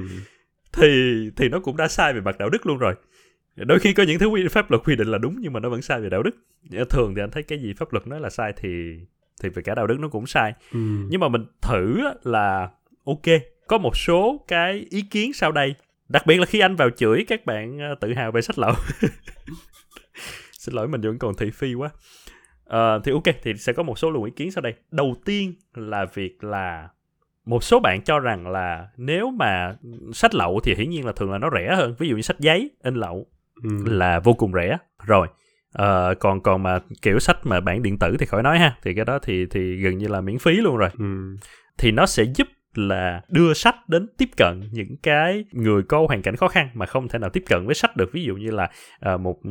thì 0.73 0.91
thì 1.37 1.49
nó 1.49 1.61
cũng 1.61 1.77
đã 1.77 1.89
sai 1.89 2.13
về 2.13 2.21
mặt 2.21 2.39
đạo 2.39 2.51
đức 2.51 2.67
luôn 2.67 2.79
rồi. 2.79 2.95
Đôi 3.57 3.79
khi 3.79 3.93
có 3.93 4.03
những 4.03 4.19
thứ 4.19 4.27
quy 4.27 4.49
pháp 4.49 4.71
luật 4.71 4.83
quy 4.85 4.97
định 4.97 5.09
là 5.09 5.19
đúng 5.19 5.37
nhưng 5.41 5.53
mà 5.53 5.61
nó 5.61 5.69
vẫn 5.69 5.83
sai 5.83 6.01
về 6.01 6.09
đạo 6.09 6.23
đức. 6.23 6.37
Thường 6.91 7.15
thì 7.15 7.23
anh 7.23 7.31
thấy 7.31 7.43
cái 7.43 7.59
gì 7.59 7.73
pháp 7.73 7.93
luật 7.93 8.07
nói 8.07 8.21
là 8.21 8.31
sai 8.31 8.53
thì 8.57 8.69
thì 9.43 9.49
về 9.49 9.63
cả 9.63 9.75
đạo 9.75 9.87
đức 9.87 9.97
nó 10.01 10.09
cũng 10.09 10.27
sai. 10.27 10.53
Ừ. 10.73 10.79
nhưng 11.11 11.21
mà 11.21 11.29
mình 11.29 11.45
thử 11.63 12.01
là 12.23 12.71
ok 13.05 13.41
có 13.67 13.79
một 13.79 13.97
số 13.97 14.45
cái 14.49 14.87
ý 14.91 15.03
kiến 15.03 15.33
sau 15.33 15.53
đây 15.53 15.75
đặc 16.09 16.27
biệt 16.27 16.37
là 16.41 16.47
khi 16.47 16.61
anh 16.61 16.77
vào 16.77 16.91
chửi 16.91 17.25
các 17.29 17.47
bạn 17.47 17.79
ờ, 17.79 17.95
tự 18.01 18.15
hào 18.15 18.33
về 18.33 18.41
sách 18.43 18.59
lậu. 18.59 18.75
Xin 20.53 20.75
lỗi 20.75 20.89
mình 20.89 21.01
vẫn 21.01 21.19
còn 21.19 21.35
thị 21.35 21.51
phi 21.51 21.75
quá. 21.75 21.91
Uh, 22.69 23.05
thì 23.05 23.13
ok 23.13 23.35
thì 23.43 23.55
sẽ 23.55 23.73
có 23.73 23.83
một 23.83 23.99
số 23.99 24.11
luồng 24.11 24.25
ý 24.25 24.31
kiến 24.37 24.51
sau 24.51 24.63
đây. 24.63 24.75
Đầu 24.91 25.15
tiên 25.25 25.55
là 25.75 26.07
việc 26.15 26.45
là 26.45 26.89
một 27.45 27.65
số 27.65 27.81
bạn 27.81 28.03
cho 28.03 28.19
rằng 28.19 28.49
là 28.49 28.89
nếu 28.97 29.31
mà 29.31 29.77
sách 30.13 30.35
lậu 30.35 30.61
thì 30.65 30.75
hiển 30.75 30.91
nhiên 30.91 31.07
là 31.07 31.13
thường 31.13 31.33
là 31.33 31.39
nó 31.39 31.51
rẻ 31.55 31.75
hơn. 31.77 31.95
Ví 31.99 32.09
dụ 32.09 32.17
như 32.17 32.23
sách 32.23 32.41
giấy 32.41 32.71
in 32.83 32.95
lậu 32.95 33.27
ừ. 33.63 33.71
là 33.85 34.21
vô 34.21 34.33
cùng 34.33 34.53
rẻ. 34.53 34.79
Rồi 35.07 35.29
uh, 35.83 36.19
còn 36.21 36.41
còn 36.41 36.63
mà 36.63 36.79
kiểu 37.03 37.19
sách 37.19 37.37
mà 37.43 37.61
bản 37.61 37.83
điện 37.83 37.99
tử 37.99 38.17
thì 38.19 38.27
khỏi 38.27 38.43
nói 38.43 38.59
ha 38.59 38.77
thì 38.83 38.95
cái 38.95 39.05
đó 39.05 39.19
thì 39.19 39.47
thì 39.47 39.77
gần 39.77 39.99
như 39.99 40.09
là 40.09 40.21
miễn 40.21 40.39
phí 40.39 40.57
luôn 40.57 40.77
rồi. 40.77 40.91
Ừ. 40.99 41.37
thì 41.79 41.91
nó 41.91 42.07
sẽ 42.07 42.25
giúp 42.25 42.49
là 42.79 43.23
đưa 43.29 43.55
sách 43.55 43.89
đến 43.89 44.07
tiếp 44.19 44.29
cận 44.37 44.61
những 44.73 44.97
cái 45.03 45.45
người 45.53 45.83
có 45.83 46.07
hoàn 46.09 46.23
cảnh 46.23 46.37
khó 46.37 46.49
khăn 46.49 46.69
mà 46.75 46.87
không 46.87 47.09
thể 47.09 47.19
nào 47.19 47.31
tiếp 47.31 47.45
cận 47.47 47.67
với 47.67 47.75
sách 47.75 47.97
được. 47.97 48.11
Ví 48.13 48.25
dụ 48.25 48.35
như 48.35 48.51
là 48.51 48.71
uh, 49.15 49.21
một 49.21 49.37
ừ, 49.45 49.51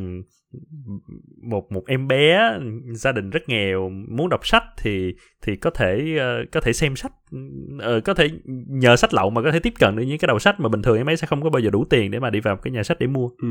một 1.41 1.71
một 1.71 1.83
em 1.87 2.07
bé 2.07 2.51
gia 2.93 3.11
đình 3.11 3.29
rất 3.29 3.49
nghèo 3.49 3.89
muốn 3.89 4.29
đọc 4.29 4.47
sách 4.47 4.63
thì 4.77 5.13
thì 5.41 5.55
có 5.55 5.69
thể 5.69 6.17
uh, 6.17 6.51
có 6.51 6.61
thể 6.61 6.73
xem 6.73 6.95
sách 6.95 7.11
uh, 7.35 8.03
có 8.03 8.13
thể 8.13 8.29
nhờ 8.67 8.95
sách 8.95 9.13
lậu 9.13 9.29
mà 9.29 9.41
có 9.41 9.51
thể 9.51 9.59
tiếp 9.59 9.73
cận 9.79 9.95
được 9.95 10.03
những 10.03 10.17
cái 10.17 10.27
đầu 10.27 10.39
sách 10.39 10.59
mà 10.59 10.69
bình 10.69 10.81
thường 10.81 10.97
em 10.97 11.09
ấy 11.09 11.17
sẽ 11.17 11.27
không 11.27 11.41
có 11.41 11.49
bao 11.49 11.59
giờ 11.59 11.69
đủ 11.69 11.85
tiền 11.85 12.11
để 12.11 12.19
mà 12.19 12.29
đi 12.29 12.39
vào 12.39 12.57
cái 12.57 12.71
nhà 12.71 12.83
sách 12.83 12.99
để 12.99 13.07
mua. 13.07 13.29
Ừ. 13.41 13.47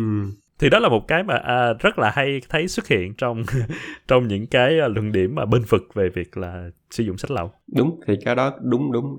thì 0.58 0.70
đó 0.70 0.78
là 0.78 0.88
một 0.88 1.08
cái 1.08 1.22
mà 1.22 1.34
à, 1.34 1.72
rất 1.72 1.98
là 1.98 2.10
hay 2.14 2.40
thấy 2.48 2.68
xuất 2.68 2.88
hiện 2.88 3.14
trong 3.14 3.42
trong 4.08 4.28
những 4.28 4.46
cái 4.46 4.80
uh, 4.86 4.96
luận 4.96 5.12
điểm 5.12 5.34
mà 5.34 5.44
bên 5.44 5.62
vực 5.68 5.82
về 5.94 6.08
việc 6.08 6.36
là 6.36 6.70
sử 6.90 7.04
dụng 7.04 7.16
sách 7.16 7.30
lậu. 7.30 7.50
Đúng 7.76 8.00
thì 8.06 8.14
cái 8.24 8.34
đó 8.34 8.52
đúng 8.62 8.92
đúng. 8.92 9.16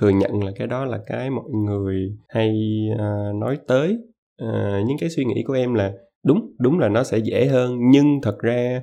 Thừa 0.00 0.10
nhận 0.10 0.44
là 0.44 0.52
cái 0.58 0.66
đó 0.66 0.84
là 0.84 0.98
cái 1.06 1.30
mọi 1.30 1.50
người 1.64 2.16
hay 2.28 2.50
uh, 2.94 3.36
nói 3.40 3.58
tới. 3.68 3.98
Uh, 4.42 4.86
những 4.86 4.96
cái 5.00 5.10
suy 5.10 5.24
nghĩ 5.24 5.42
của 5.46 5.52
em 5.52 5.74
là 5.74 5.92
đúng 6.24 6.52
đúng 6.58 6.78
là 6.78 6.88
nó 6.88 7.04
sẽ 7.04 7.18
dễ 7.18 7.46
hơn 7.46 7.78
nhưng 7.90 8.20
thật 8.22 8.38
ra 8.38 8.82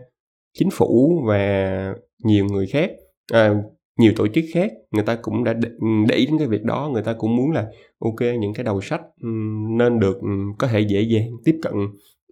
chính 0.54 0.70
phủ 0.72 1.24
và 1.27 1.96
nhiều 2.24 2.46
người 2.46 2.68
khác 2.68 2.92
à, 3.34 3.54
nhiều 4.00 4.13
tổ 4.15 4.27
chức 4.27 4.44
khác 4.54 4.72
người 4.92 5.04
ta 5.04 5.18
cũng 5.22 5.44
đã 5.44 5.54
ừ, 5.62 5.88
để 6.08 6.15
ý 6.15 6.25
đến 6.25 6.38
cái 6.38 6.48
việc 6.48 6.63
đó 6.63 6.89
người 6.94 7.04
ta 7.04 7.13
cũng 7.13 7.36
muốn 7.36 7.51
là 7.51 7.68
ok 8.00 8.22
những 8.39 8.54
cái 8.54 8.63
đầu 8.63 8.82
sách 8.82 9.01
ừ, 9.22 9.30
nên 9.77 10.00
được 10.00 10.18
ừ, 10.22 10.30
có 10.58 10.68
thể 10.68 10.80
dễ 10.80 11.01
dàng 11.01 11.30
tiếp 11.44 11.60
cận 11.62 11.74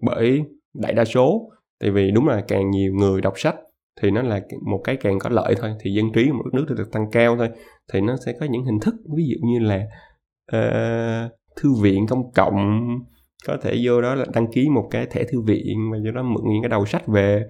bởi 0.01 0.41
đại 0.73 0.93
đa 0.93 1.05
số. 1.05 1.49
Tại 1.79 1.91
vì 1.91 2.11
đúng 2.11 2.27
là 2.27 2.43
càng 2.47 2.69
nhiều 2.71 2.93
người 2.93 3.21
đọc 3.21 3.33
sách 3.39 3.55
thì 4.01 4.11
nó 4.11 4.21
là 4.21 4.41
một 4.65 4.81
cái 4.83 4.97
càng 4.97 5.19
có 5.19 5.29
lợi 5.29 5.55
thôi 5.57 5.71
thì 5.79 5.93
dân 5.93 6.05
trí 6.13 6.27
của 6.27 6.33
một 6.33 6.49
nước 6.53 6.65
được 6.77 6.91
tăng 6.91 7.11
cao 7.11 7.37
thôi 7.37 7.49
thì 7.93 8.01
nó 8.01 8.15
sẽ 8.25 8.33
có 8.39 8.45
những 8.45 8.65
hình 8.65 8.79
thức 8.79 8.95
ví 9.15 9.23
dụ 9.27 9.47
như 9.47 9.59
là 9.59 9.87
uh, 10.55 11.31
thư 11.55 11.73
viện 11.81 12.07
công 12.07 12.31
cộng 12.31 12.79
có 13.47 13.57
thể 13.61 13.79
vô 13.83 14.01
đó 14.01 14.15
là 14.15 14.25
đăng 14.33 14.51
ký 14.51 14.69
một 14.69 14.87
cái 14.91 15.05
thẻ 15.05 15.23
thư 15.23 15.41
viện 15.41 15.77
và 15.91 15.97
vô 16.05 16.11
đó 16.11 16.23
mượn 16.23 16.43
những 16.53 16.61
cái 16.61 16.69
đầu 16.69 16.85
sách 16.85 17.07
về. 17.07 17.43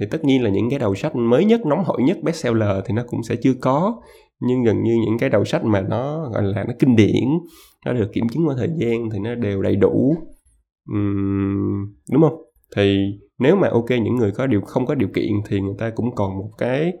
Thì 0.00 0.06
tất 0.10 0.24
nhiên 0.24 0.42
là 0.44 0.50
những 0.50 0.70
cái 0.70 0.78
đầu 0.78 0.94
sách 0.94 1.16
mới 1.16 1.44
nhất 1.44 1.66
nóng 1.66 1.84
hổi 1.84 2.02
nhất 2.02 2.18
bestseller 2.22 2.84
thì 2.86 2.94
nó 2.94 3.02
cũng 3.06 3.22
sẽ 3.22 3.36
chưa 3.36 3.54
có. 3.60 4.02
Nhưng 4.40 4.64
gần 4.64 4.82
như 4.82 4.96
những 5.04 5.18
cái 5.18 5.30
đầu 5.30 5.44
sách 5.44 5.64
mà 5.64 5.80
nó 5.80 6.30
gọi 6.32 6.42
là 6.42 6.64
nó 6.64 6.72
kinh 6.78 6.96
điển 6.96 7.24
nó 7.86 7.92
được 7.92 8.12
kiểm 8.12 8.28
chứng 8.28 8.48
qua 8.48 8.54
thời 8.58 8.68
gian 8.76 9.10
thì 9.12 9.18
nó 9.18 9.34
đều 9.34 9.62
đầy 9.62 9.76
đủ. 9.76 10.16
Uhm, 10.92 11.84
đúng 12.12 12.22
không? 12.22 12.42
Thì 12.76 12.98
nếu 13.38 13.56
mà 13.56 13.68
ok 13.68 13.90
những 13.90 14.16
người 14.16 14.32
có 14.32 14.46
điều 14.46 14.60
không 14.60 14.86
có 14.86 14.94
điều 14.94 15.08
kiện 15.14 15.32
thì 15.48 15.60
người 15.60 15.74
ta 15.78 15.90
cũng 15.90 16.14
còn 16.14 16.38
một 16.38 16.50
cái 16.58 16.92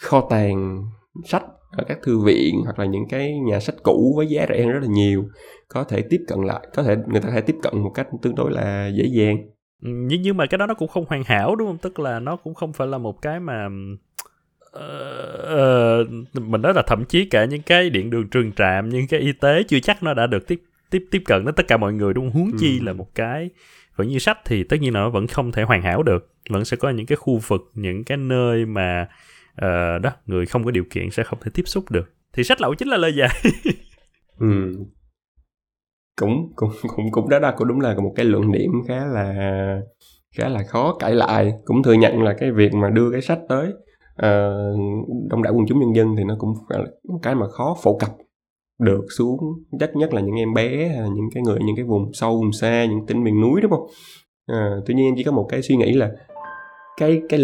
kho 0.00 0.26
tàng 0.30 0.82
sách 1.24 1.42
ở 1.76 1.84
các 1.88 1.98
thư 2.02 2.18
viện 2.18 2.54
hoặc 2.64 2.78
là 2.78 2.84
những 2.84 3.08
cái 3.08 3.32
nhà 3.38 3.60
sách 3.60 3.74
cũ 3.82 4.14
với 4.16 4.26
giá 4.26 4.46
rẻ 4.48 4.62
hơn 4.62 4.72
rất 4.72 4.80
là 4.82 4.88
nhiều 4.88 5.24
có 5.68 5.84
thể 5.84 6.02
tiếp 6.10 6.20
cận 6.28 6.38
lại 6.40 6.66
có 6.74 6.82
thể 6.82 6.96
người 7.06 7.20
ta 7.20 7.28
có 7.28 7.34
thể 7.34 7.40
tiếp 7.40 7.56
cận 7.62 7.78
một 7.78 7.90
cách 7.94 8.06
tương 8.22 8.34
đối 8.34 8.52
là 8.52 8.90
dễ 8.94 9.04
dàng. 9.04 9.36
Ừ, 9.82 9.90
nhưng 9.92 10.22
nhưng 10.22 10.36
mà 10.36 10.46
cái 10.46 10.58
đó 10.58 10.66
nó 10.66 10.74
cũng 10.74 10.88
không 10.88 11.04
hoàn 11.08 11.24
hảo 11.24 11.56
đúng 11.56 11.68
không? 11.68 11.78
Tức 11.78 11.98
là 11.98 12.20
nó 12.20 12.36
cũng 12.36 12.54
không 12.54 12.72
phải 12.72 12.86
là 12.86 12.98
một 12.98 13.22
cái 13.22 13.40
mà 13.40 13.66
uh, 14.76 16.08
mình 16.34 16.62
nói 16.62 16.74
là 16.74 16.82
thậm 16.86 17.04
chí 17.04 17.24
cả 17.24 17.44
những 17.44 17.62
cái 17.62 17.90
điện 17.90 18.10
đường 18.10 18.28
trường 18.30 18.52
trạm 18.52 18.88
những 18.88 19.06
cái 19.08 19.20
y 19.20 19.32
tế 19.32 19.62
chưa 19.62 19.80
chắc 19.80 20.02
nó 20.02 20.14
đã 20.14 20.26
được 20.26 20.46
tiếp 20.48 20.62
tiếp 20.90 21.04
tiếp 21.10 21.22
cận 21.24 21.44
đến 21.44 21.54
tất 21.54 21.68
cả 21.68 21.76
mọi 21.76 21.92
người 21.92 22.14
đúng 22.14 22.30
không? 22.32 22.42
Huống 22.42 22.58
chi 22.58 22.78
ừ. 22.78 22.84
là 22.84 22.92
một 22.92 23.14
cái 23.14 23.50
vẫn 23.96 24.08
như 24.08 24.18
sách 24.18 24.38
thì 24.44 24.64
tất 24.64 24.76
nhiên 24.80 24.94
là 24.94 25.00
nó 25.00 25.10
vẫn 25.10 25.26
không 25.26 25.52
thể 25.52 25.62
hoàn 25.62 25.82
hảo 25.82 26.02
được. 26.02 26.32
Vẫn 26.50 26.64
sẽ 26.64 26.76
có 26.76 26.90
những 26.90 27.06
cái 27.06 27.16
khu 27.16 27.40
vực 27.46 27.70
những 27.74 28.04
cái 28.04 28.18
nơi 28.18 28.66
mà 28.66 29.08
uh, 29.62 30.02
đó 30.02 30.10
người 30.26 30.46
không 30.46 30.64
có 30.64 30.70
điều 30.70 30.84
kiện 30.90 31.10
sẽ 31.10 31.22
không 31.22 31.38
thể 31.42 31.50
tiếp 31.54 31.62
xúc 31.66 31.90
được. 31.90 32.12
Thì 32.32 32.44
sách 32.44 32.60
lậu 32.60 32.74
chính 32.74 32.88
là 32.88 32.96
lời 32.96 33.12
dạy. 33.16 33.30
Ừ. 34.38 34.72
Cũng 36.20 36.52
cũng 36.56 36.70
cũng 36.96 37.10
cũng 37.12 37.28
đó 37.28 37.38
đó 37.38 37.52
cũng 37.56 37.68
đúng 37.68 37.80
là 37.80 37.94
một 37.94 38.12
cái 38.16 38.26
luận 38.26 38.52
điểm 38.52 38.70
khá 38.88 39.06
là 39.06 39.34
khá 40.36 40.48
là 40.48 40.62
khó 40.68 40.96
cãi 40.98 41.14
lại. 41.14 41.52
Cũng 41.64 41.82
thừa 41.82 41.92
nhận 41.92 42.22
là 42.22 42.34
cái 42.38 42.52
việc 42.52 42.74
mà 42.74 42.90
đưa 42.90 43.10
cái 43.12 43.20
sách 43.20 43.38
tới 43.48 43.68
uh, 44.22 44.78
đông 45.30 45.42
đảo 45.42 45.54
quần 45.54 45.66
chúng 45.68 45.80
nhân 45.80 45.94
dân 45.94 46.16
thì 46.16 46.24
nó 46.24 46.36
cũng 46.38 46.54
là 46.68 46.78
một 47.08 47.18
cái 47.22 47.34
mà 47.34 47.48
khó 47.48 47.76
phổ 47.82 47.98
cập 47.98 48.10
được 48.78 49.04
xuống 49.18 49.38
nhất 49.72 49.96
nhất 49.96 50.14
là 50.14 50.20
những 50.20 50.34
em 50.34 50.54
bé 50.54 50.88
những 51.14 51.28
cái 51.34 51.42
người 51.42 51.58
những 51.64 51.76
cái 51.76 51.84
vùng 51.84 52.12
sâu 52.12 52.36
vùng 52.36 52.52
xa 52.52 52.84
những 52.84 53.06
tỉnh 53.06 53.24
miền 53.24 53.40
núi 53.40 53.60
đúng 53.60 53.70
không? 53.70 53.86
À, 54.46 54.70
tuy 54.86 54.94
nhiên 54.94 55.06
em 55.06 55.14
chỉ 55.16 55.24
có 55.24 55.32
một 55.32 55.46
cái 55.48 55.62
suy 55.62 55.76
nghĩ 55.76 55.92
là 55.92 56.10
cái 56.96 57.20
cái 57.28 57.40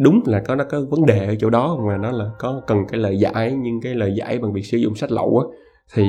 đúng 0.00 0.20
là 0.26 0.42
có, 0.46 0.54
nó 0.54 0.64
có 0.70 0.80
vấn 0.90 1.06
đề 1.06 1.26
ở 1.26 1.34
chỗ 1.38 1.50
đó 1.50 1.78
mà 1.86 1.96
nó 1.96 2.10
là 2.10 2.24
có 2.38 2.60
cần 2.66 2.86
cái 2.88 3.00
lời 3.00 3.18
giải, 3.18 3.52
nhưng 3.52 3.80
cái 3.80 3.94
lời 3.94 4.14
giải 4.16 4.38
bằng 4.38 4.52
việc 4.52 4.62
sử 4.62 4.78
dụng 4.78 4.94
sách 4.94 5.12
lậu 5.12 5.38
á, 5.38 5.56
thì 5.94 6.08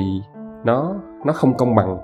nó 0.64 0.94
nó 1.26 1.32
không 1.32 1.54
công 1.56 1.74
bằng 1.74 1.98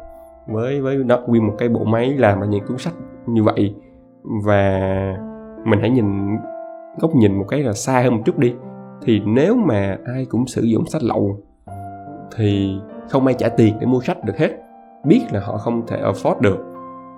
với 0.47 0.81
với 0.81 0.97
nó. 0.97 1.19
Nguyên 1.27 1.47
một 1.47 1.55
cái 1.59 1.69
bộ 1.69 1.85
máy 1.85 2.11
làm 2.19 2.41
ra 2.41 2.47
những 2.47 2.67
cuốn 2.67 2.79
sách 2.79 2.95
như 3.27 3.43
vậy 3.43 3.75
và 4.45 4.81
mình 5.65 5.81
hãy 5.81 5.91
nhìn 5.91 6.37
góc 7.01 7.15
nhìn 7.15 7.39
một 7.39 7.45
cái 7.49 7.63
là 7.63 7.73
xa 7.73 8.01
hơn 8.01 8.17
một 8.17 8.23
chút 8.25 8.39
đi. 8.39 8.55
Thì 9.03 9.21
nếu 9.27 9.57
mà 9.57 9.99
ai 10.15 10.27
cũng 10.31 10.47
sử 10.47 10.63
dụng 10.63 10.87
sách 10.87 11.03
lậu 11.03 11.37
thì 12.37 12.79
không 13.09 13.27
ai 13.27 13.35
trả 13.39 13.49
tiền 13.49 13.75
để 13.81 13.87
mua 13.87 14.01
sách 14.01 14.25
được 14.25 14.39
hết. 14.39 14.51
Biết 15.05 15.21
là 15.33 15.41
họ 15.41 15.57
không 15.57 15.87
thể 15.87 16.01
afford 16.03 16.41
được. 16.41 16.59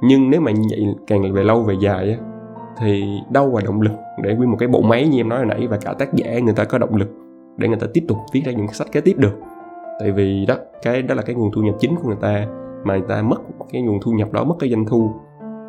Nhưng 0.02 0.30
nếu 0.30 0.40
mà 0.40 0.50
như 0.50 0.68
vậy 0.70 0.86
càng 1.06 1.32
về 1.32 1.42
lâu 1.44 1.62
về 1.62 1.74
dài 1.80 2.10
á 2.10 2.29
thì 2.78 3.20
đâu 3.30 3.54
là 3.54 3.60
động 3.64 3.80
lực 3.80 3.92
để 4.22 4.34
nguyên 4.34 4.50
một 4.50 4.56
cái 4.60 4.68
bộ 4.68 4.80
máy 4.80 5.08
như 5.08 5.20
em 5.20 5.28
nói 5.28 5.38
hồi 5.38 5.46
nãy 5.46 5.66
và 5.66 5.76
cả 5.76 5.94
tác 5.98 6.14
giả 6.14 6.38
người 6.38 6.54
ta 6.54 6.64
có 6.64 6.78
động 6.78 6.96
lực 6.96 7.08
để 7.56 7.68
người 7.68 7.78
ta 7.80 7.86
tiếp 7.94 8.04
tục 8.08 8.18
viết 8.32 8.42
ra 8.44 8.52
những 8.52 8.66
cái 8.66 8.74
sách 8.74 8.92
kế 8.92 9.00
tiếp 9.00 9.14
được? 9.18 9.40
Tại 10.00 10.12
vì 10.12 10.46
đó, 10.46 10.56
cái 10.82 11.02
đó 11.02 11.14
là 11.14 11.22
cái 11.22 11.34
nguồn 11.34 11.50
thu 11.52 11.62
nhập 11.62 11.74
chính 11.80 11.96
của 11.96 12.08
người 12.08 12.18
ta, 12.20 12.46
mà 12.84 12.96
người 12.96 13.08
ta 13.08 13.22
mất 13.22 13.40
cái 13.72 13.82
nguồn 13.82 13.98
thu 14.02 14.12
nhập 14.12 14.32
đó, 14.32 14.44
mất 14.44 14.54
cái 14.58 14.70
doanh 14.70 14.86
thu. 14.86 15.10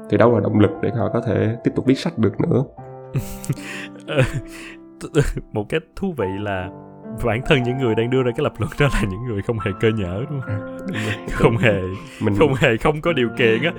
Thì 0.09 0.17
đâu 0.17 0.33
là 0.33 0.39
động 0.39 0.59
lực 0.59 0.71
để 0.81 0.89
họ 0.89 1.09
có 1.13 1.21
thể 1.21 1.55
tiếp 1.63 1.71
tục 1.75 1.85
viết 1.85 1.97
sách 1.97 2.17
được 2.17 2.41
nữa? 2.41 2.63
Ờ, 4.07 4.21
một 5.53 5.65
cái 5.69 5.79
thú 5.95 6.13
vị 6.17 6.25
là 6.39 6.69
bản 7.23 7.41
thân 7.45 7.63
những 7.63 7.77
người 7.77 7.95
đang 7.95 8.09
đưa 8.09 8.23
ra 8.23 8.31
cái 8.31 8.43
lập 8.43 8.53
luận 8.57 8.71
đó 8.79 8.87
là 8.93 9.01
những 9.09 9.23
người 9.27 9.41
không 9.41 9.59
hề 9.59 9.71
cơ 9.79 9.89
nhở 9.97 10.25
đúng 10.29 10.41
không? 10.41 10.77
Không 11.31 11.57
hề 11.57 11.81
mình 12.21 12.35
không 12.39 12.53
hề 12.53 12.77
không 12.77 13.01
có 13.01 13.13
điều 13.13 13.29
kiện 13.37 13.63
á. 13.63 13.71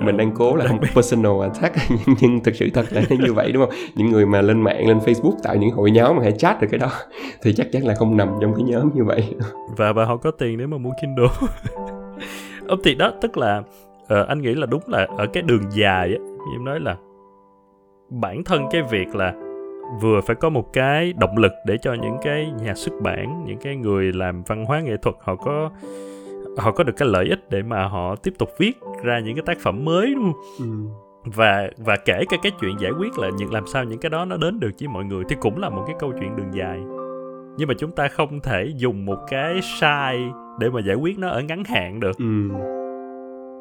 Mình 0.00 0.16
đang 0.16 0.32
cố 0.34 0.56
là 0.56 0.66
không 0.68 0.80
personal 0.94 1.32
attack 1.42 1.76
nhưng, 1.90 2.16
nhưng 2.20 2.40
thực 2.40 2.54
sự 2.54 2.70
thật 2.74 2.86
là 2.90 3.02
như 3.10 3.32
vậy 3.32 3.52
đúng 3.52 3.64
không? 3.64 3.74
Những 3.94 4.10
người 4.10 4.26
mà 4.26 4.40
lên 4.40 4.60
mạng 4.60 4.88
lên 4.88 4.98
facebook 4.98 5.34
tạo 5.42 5.56
những 5.56 5.70
hội 5.70 5.90
nhóm 5.90 6.16
mà 6.16 6.22
hay 6.22 6.32
chat 6.32 6.60
được 6.60 6.68
cái 6.70 6.78
đó 6.78 6.90
thì 7.42 7.52
chắc 7.52 7.66
chắn 7.72 7.86
là 7.86 7.94
không 7.94 8.16
nằm 8.16 8.28
trong 8.40 8.54
cái 8.54 8.62
nhóm 8.62 8.90
như 8.94 9.04
vậy. 9.04 9.34
Và 9.76 9.92
và 9.92 10.04
họ 10.04 10.16
có 10.16 10.30
tiền 10.30 10.58
để 10.58 10.66
mà 10.66 10.78
mua 10.78 10.92
kindle. 11.02 11.48
Ông 12.68 12.80
thì 12.84 12.94
đó 12.94 13.12
tức 13.20 13.38
là 13.38 13.62
uh, 14.02 14.28
anh 14.28 14.42
nghĩ 14.42 14.54
là 14.54 14.66
đúng 14.66 14.82
là 14.86 15.06
ở 15.18 15.26
cái 15.26 15.42
đường 15.42 15.62
dài 15.70 16.08
á 16.08 16.18
em 16.54 16.64
nói 16.64 16.80
là 16.80 16.96
bản 18.10 18.44
thân 18.44 18.62
cái 18.70 18.82
việc 18.90 19.14
là 19.14 19.34
vừa 20.00 20.20
phải 20.20 20.36
có 20.36 20.48
một 20.48 20.72
cái 20.72 21.12
động 21.12 21.38
lực 21.38 21.52
để 21.66 21.78
cho 21.82 21.94
những 21.94 22.16
cái 22.22 22.52
nhà 22.62 22.74
xuất 22.74 22.92
bản 23.02 23.44
những 23.46 23.58
cái 23.58 23.76
người 23.76 24.12
làm 24.12 24.42
văn 24.42 24.64
hóa 24.64 24.80
nghệ 24.80 24.96
thuật 24.96 25.16
họ 25.20 25.36
có 25.36 25.70
họ 26.58 26.72
có 26.72 26.84
được 26.84 26.92
cái 26.96 27.08
lợi 27.08 27.26
ích 27.28 27.50
để 27.50 27.62
mà 27.62 27.88
họ 27.88 28.16
tiếp 28.16 28.34
tục 28.38 28.50
viết 28.58 28.72
ra 29.02 29.20
những 29.20 29.34
cái 29.36 29.42
tác 29.46 29.58
phẩm 29.58 29.84
mới 29.84 30.14
đúng 30.14 30.32
không 30.32 30.42
ừ. 30.58 30.90
và 31.24 31.70
và 31.76 31.96
kể 31.96 32.24
cả 32.28 32.36
cái 32.42 32.52
chuyện 32.60 32.76
giải 32.80 32.92
quyết 32.98 33.18
là 33.18 33.30
những 33.38 33.52
làm 33.52 33.66
sao 33.66 33.84
những 33.84 33.98
cái 33.98 34.10
đó 34.10 34.24
nó 34.24 34.36
đến 34.36 34.60
được 34.60 34.70
với 34.80 34.88
mọi 34.88 35.04
người 35.04 35.24
thì 35.28 35.36
cũng 35.40 35.58
là 35.58 35.68
một 35.68 35.84
cái 35.86 35.96
câu 35.98 36.12
chuyện 36.20 36.36
đường 36.36 36.54
dài 36.54 36.78
nhưng 37.58 37.68
mà 37.68 37.74
chúng 37.78 37.92
ta 37.92 38.08
không 38.08 38.40
thể 38.40 38.72
dùng 38.76 39.06
một 39.06 39.18
cái 39.28 39.60
sai 39.80 40.18
để 40.60 40.70
mà 40.70 40.80
giải 40.80 40.96
quyết 40.96 41.18
nó 41.18 41.28
ở 41.28 41.40
ngắn 41.42 41.64
hạn 41.64 42.00
được 42.00 42.18
ừ. 42.18 42.48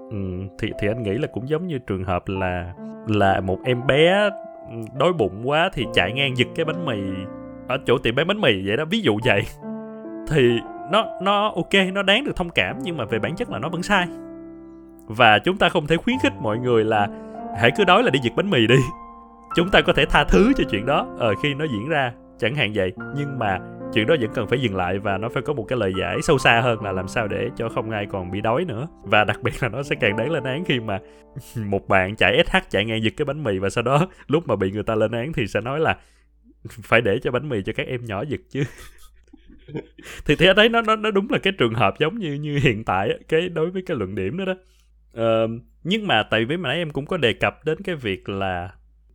Ừ, 0.09 0.17
thì 0.59 0.71
thì 0.79 0.87
anh 0.87 1.03
nghĩ 1.03 1.11
là 1.11 1.27
cũng 1.27 1.49
giống 1.49 1.67
như 1.67 1.79
trường 1.79 2.03
hợp 2.03 2.27
là 2.27 2.73
là 3.07 3.39
một 3.39 3.57
em 3.63 3.87
bé 3.87 4.29
đói 4.99 5.13
bụng 5.13 5.49
quá 5.49 5.69
thì 5.73 5.85
chạy 5.93 6.13
ngang 6.13 6.37
giật 6.37 6.47
cái 6.55 6.65
bánh 6.65 6.85
mì 6.85 6.97
ở 7.67 7.77
chỗ 7.85 7.97
tiệm 7.97 8.15
bán 8.15 8.27
bánh 8.27 8.41
mì 8.41 8.67
vậy 8.67 8.77
đó 8.77 8.85
ví 8.85 8.99
dụ 9.01 9.17
vậy. 9.25 9.41
Thì 10.29 10.59
nó 10.91 11.05
nó 11.21 11.51
ok 11.55 11.73
nó 11.93 12.03
đáng 12.03 12.23
được 12.23 12.35
thông 12.35 12.49
cảm 12.49 12.79
nhưng 12.81 12.97
mà 12.97 13.05
về 13.05 13.19
bản 13.19 13.35
chất 13.35 13.49
là 13.49 13.59
nó 13.59 13.69
vẫn 13.69 13.83
sai. 13.83 14.07
Và 15.07 15.39
chúng 15.39 15.57
ta 15.57 15.69
không 15.69 15.87
thể 15.87 15.97
khuyến 15.97 16.17
khích 16.23 16.33
mọi 16.41 16.57
người 16.57 16.83
là 16.83 17.07
hãy 17.57 17.71
cứ 17.77 17.83
đói 17.83 18.03
là 18.03 18.09
đi 18.09 18.19
giật 18.23 18.33
bánh 18.35 18.49
mì 18.49 18.67
đi. 18.67 18.75
Chúng 19.55 19.69
ta 19.69 19.81
có 19.81 19.93
thể 19.93 20.05
tha 20.05 20.23
thứ 20.23 20.53
cho 20.57 20.63
chuyện 20.69 20.85
đó 20.85 21.07
ở 21.19 21.27
ờ, 21.27 21.33
khi 21.43 21.53
nó 21.53 21.65
diễn 21.65 21.89
ra 21.89 22.13
chẳng 22.37 22.55
hạn 22.55 22.71
vậy. 22.75 22.93
Nhưng 23.17 23.39
mà 23.39 23.59
chuyện 23.93 24.07
đó 24.07 24.15
vẫn 24.21 24.31
cần 24.33 24.47
phải 24.47 24.61
dừng 24.61 24.75
lại 24.75 24.99
và 24.99 25.17
nó 25.17 25.29
phải 25.29 25.43
có 25.43 25.53
một 25.53 25.63
cái 25.63 25.79
lời 25.79 25.93
giải 25.99 26.21
sâu 26.21 26.37
xa 26.37 26.61
hơn 26.61 26.81
là 26.81 26.91
làm 26.91 27.07
sao 27.07 27.27
để 27.27 27.49
cho 27.57 27.69
không 27.69 27.91
ai 27.91 28.05
còn 28.11 28.31
bị 28.31 28.41
đói 28.41 28.65
nữa. 28.65 28.87
Và 29.03 29.23
đặc 29.23 29.43
biệt 29.43 29.53
là 29.63 29.69
nó 29.69 29.83
sẽ 29.83 29.95
càng 29.99 30.17
đáng 30.17 30.31
lên 30.31 30.43
án 30.43 30.65
khi 30.65 30.79
mà 30.79 30.99
một 31.55 31.87
bạn 31.87 32.15
chạy 32.15 32.43
SH 32.45 32.57
chạy 32.69 32.85
ngang 32.85 33.03
giật 33.03 33.13
cái 33.17 33.25
bánh 33.25 33.43
mì 33.43 33.59
và 33.59 33.69
sau 33.69 33.83
đó 33.83 34.07
lúc 34.27 34.47
mà 34.47 34.55
bị 34.55 34.71
người 34.71 34.83
ta 34.83 34.95
lên 34.95 35.11
án 35.11 35.33
thì 35.33 35.47
sẽ 35.47 35.61
nói 35.61 35.79
là 35.79 35.97
phải 36.67 37.01
để 37.01 37.19
cho 37.19 37.31
bánh 37.31 37.49
mì 37.49 37.63
cho 37.65 37.73
các 37.73 37.87
em 37.87 38.05
nhỏ 38.05 38.21
giật 38.21 38.39
chứ. 38.49 38.63
Thì 40.25 40.35
thì 40.35 40.45
ở 40.45 40.53
đấy 40.53 40.69
nó 40.69 40.81
nó 40.81 40.95
nó 40.95 41.11
đúng 41.11 41.27
là 41.29 41.37
cái 41.39 41.53
trường 41.57 41.73
hợp 41.73 41.99
giống 41.99 42.19
như 42.19 42.33
như 42.33 42.59
hiện 42.63 42.83
tại 42.83 43.09
cái 43.27 43.49
đối 43.49 43.71
với 43.71 43.81
cái 43.85 43.97
luận 43.97 44.15
điểm 44.15 44.37
đó 44.37 44.45
đó. 44.45 44.53
Uh, 45.21 45.51
nhưng 45.83 46.07
mà 46.07 46.23
tại 46.23 46.45
vì 46.45 46.57
mà 46.57 46.69
nãy 46.69 46.77
em 46.77 46.89
cũng 46.89 47.05
có 47.05 47.17
đề 47.17 47.33
cập 47.33 47.65
đến 47.65 47.77
cái 47.83 47.95
việc 47.95 48.29
là 48.29 48.71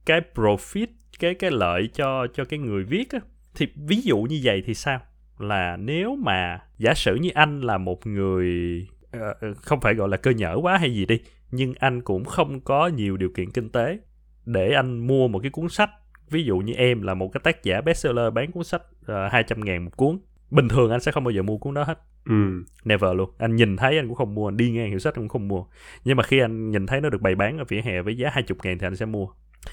cái 0.06 0.20
profit 0.34 0.86
cái 1.18 1.34
cái 1.34 1.50
lợi 1.50 1.88
cho 1.94 2.26
cho 2.34 2.44
cái 2.44 2.58
người 2.58 2.84
viết 2.84 3.12
á 3.12 3.20
thì 3.54 3.66
ví 3.76 4.00
dụ 4.02 4.18
như 4.18 4.40
vậy 4.42 4.62
thì 4.66 4.74
sao? 4.74 5.00
Là 5.38 5.76
nếu 5.76 6.16
mà 6.16 6.60
giả 6.78 6.94
sử 6.94 7.14
như 7.14 7.30
anh 7.34 7.60
là 7.60 7.78
một 7.78 8.06
người 8.06 8.80
uh, 9.16 9.56
không 9.56 9.80
phải 9.80 9.94
gọi 9.94 10.08
là 10.08 10.16
cơ 10.16 10.30
nhở 10.30 10.56
quá 10.62 10.78
hay 10.78 10.94
gì 10.94 11.06
đi 11.06 11.20
nhưng 11.50 11.74
anh 11.78 12.02
cũng 12.02 12.24
không 12.24 12.60
có 12.60 12.86
nhiều 12.88 13.16
điều 13.16 13.30
kiện 13.34 13.50
kinh 13.50 13.68
tế 13.68 13.98
để 14.46 14.72
anh 14.74 15.06
mua 15.06 15.28
một 15.28 15.38
cái 15.38 15.50
cuốn 15.50 15.68
sách. 15.68 15.90
Ví 16.30 16.44
dụ 16.44 16.58
như 16.58 16.72
em 16.72 17.02
là 17.02 17.14
một 17.14 17.28
cái 17.32 17.40
tác 17.44 17.62
giả 17.64 17.80
bestseller 17.80 18.32
bán 18.32 18.52
cuốn 18.52 18.64
sách 18.64 18.82
uh, 19.02 19.06
ờ, 19.06 19.28
200 19.28 19.64
ngàn 19.64 19.84
một 19.84 19.96
cuốn. 19.96 20.18
Bình 20.50 20.68
thường 20.68 20.90
anh 20.90 21.00
sẽ 21.00 21.12
không 21.12 21.24
bao 21.24 21.30
giờ 21.30 21.42
mua 21.42 21.58
cuốn 21.58 21.74
đó 21.74 21.82
hết. 21.82 21.98
Ừ. 22.26 22.64
never 22.84 23.16
luôn. 23.16 23.30
Anh 23.38 23.56
nhìn 23.56 23.76
thấy 23.76 23.96
anh 23.96 24.06
cũng 24.06 24.16
không 24.16 24.34
mua 24.34 24.48
anh 24.48 24.56
đi 24.56 24.70
ngang 24.70 24.90
hiệu 24.90 24.98
sách 24.98 25.14
anh 25.14 25.22
cũng 25.22 25.28
không 25.28 25.48
mua. 25.48 25.64
Nhưng 26.04 26.16
mà 26.16 26.22
khi 26.22 26.38
anh 26.38 26.70
nhìn 26.70 26.86
thấy 26.86 27.00
nó 27.00 27.10
được 27.10 27.20
bày 27.20 27.34
bán 27.34 27.58
ở 27.58 27.64
vỉa 27.68 27.80
hè 27.80 28.02
với 28.02 28.16
giá 28.16 28.30
20 28.32 28.58
ngàn 28.62 28.78
thì 28.78 28.86
anh 28.86 28.96
sẽ 28.96 29.06
mua. 29.06 29.26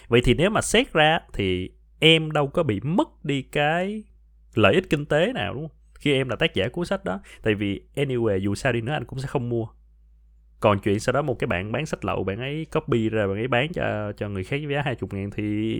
Vậy 0.08 0.22
thì 0.24 0.34
nếu 0.34 0.50
mà 0.50 0.62
xét 0.62 0.94
ra 0.94 1.20
thì 1.34 1.72
em 2.00 2.32
đâu 2.32 2.48
có 2.48 2.64
bị 2.64 2.80
mất 2.80 3.26
đi 3.26 3.42
cái 3.42 4.04
lợi 4.56 4.74
ích 4.74 4.90
kinh 4.90 5.06
tế 5.06 5.34
nào 5.34 5.54
đúng 5.54 5.68
không? 5.68 5.78
Khi 6.00 6.14
em 6.14 6.30
là 6.30 6.36
tác 6.36 6.54
giả 6.54 6.68
cuốn 6.68 6.86
sách 6.86 7.06
đó. 7.06 7.20
Tại 7.44 7.56
vì 7.56 7.82
anyway 7.96 8.38
dù 8.38 8.56
sao 8.56 8.74
đi 8.74 8.82
nữa 8.82 8.94
anh 8.94 9.06
cũng 9.06 9.20
sẽ 9.20 9.28
không 9.28 9.50
mua. 9.50 9.68
Còn 10.60 10.80
chuyện 10.80 11.00
sau 11.00 11.14
đó 11.14 11.22
một 11.22 11.40
cái 11.40 11.48
bạn 11.48 11.72
bán 11.72 11.86
sách 11.86 12.06
lậu 12.06 12.24
bạn 12.24 12.40
ấy 12.40 12.66
copy 12.74 13.10
ra 13.10 13.28
bạn 13.28 13.36
ấy 13.36 13.48
bán 13.48 13.74
cho 13.74 14.12
cho 14.18 14.30
người 14.30 14.44
khác 14.44 14.62
với 14.66 14.74
giá 14.74 14.82
hai 14.86 14.96
chục 14.96 15.14
ngàn 15.14 15.30
thì 15.32 15.78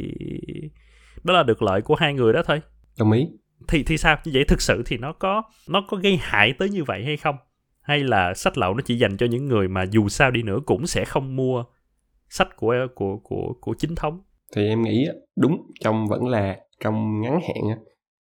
đó 1.24 1.34
là 1.34 1.44
được 1.44 1.62
lợi 1.62 1.82
của 1.82 1.96
hai 1.96 2.14
người 2.14 2.34
đó 2.34 2.42
thôi. 2.46 2.62
Đồng 3.00 3.12
ý. 3.12 3.28
Thì 3.68 3.84
thì 3.84 3.98
sao? 3.98 4.18
Như 4.26 4.32
vậy 4.36 4.44
thực 4.44 4.62
sự 4.62 4.84
thì 4.86 4.98
nó 4.98 5.14
có 5.14 5.44
nó 5.70 5.86
có 5.88 5.98
gây 5.98 6.18
hại 6.22 6.54
tới 6.54 6.70
như 6.70 6.84
vậy 6.84 7.06
hay 7.06 7.18
không? 7.18 7.36
Hay 7.82 8.00
là 8.00 8.34
sách 8.34 8.58
lậu 8.58 8.74
nó 8.74 8.82
chỉ 8.86 8.98
dành 8.98 9.18
cho 9.18 9.26
những 9.26 9.46
người 9.46 9.68
mà 9.68 9.84
dù 9.84 10.10
sao 10.10 10.32
đi 10.32 10.44
nữa 10.44 10.60
cũng 10.66 10.88
sẽ 10.88 11.06
không 11.06 11.36
mua 11.36 11.64
sách 12.30 12.56
của 12.56 12.88
của 12.96 13.18
của 13.18 13.54
của 13.62 13.74
chính 13.74 13.96
thống 13.96 14.22
thì 14.56 14.68
em 14.68 14.82
nghĩ 14.82 15.08
đúng, 15.36 15.58
trong 15.80 16.08
vẫn 16.08 16.28
là 16.28 16.58
trong 16.84 17.22
ngắn 17.22 17.40
hạn 17.42 17.78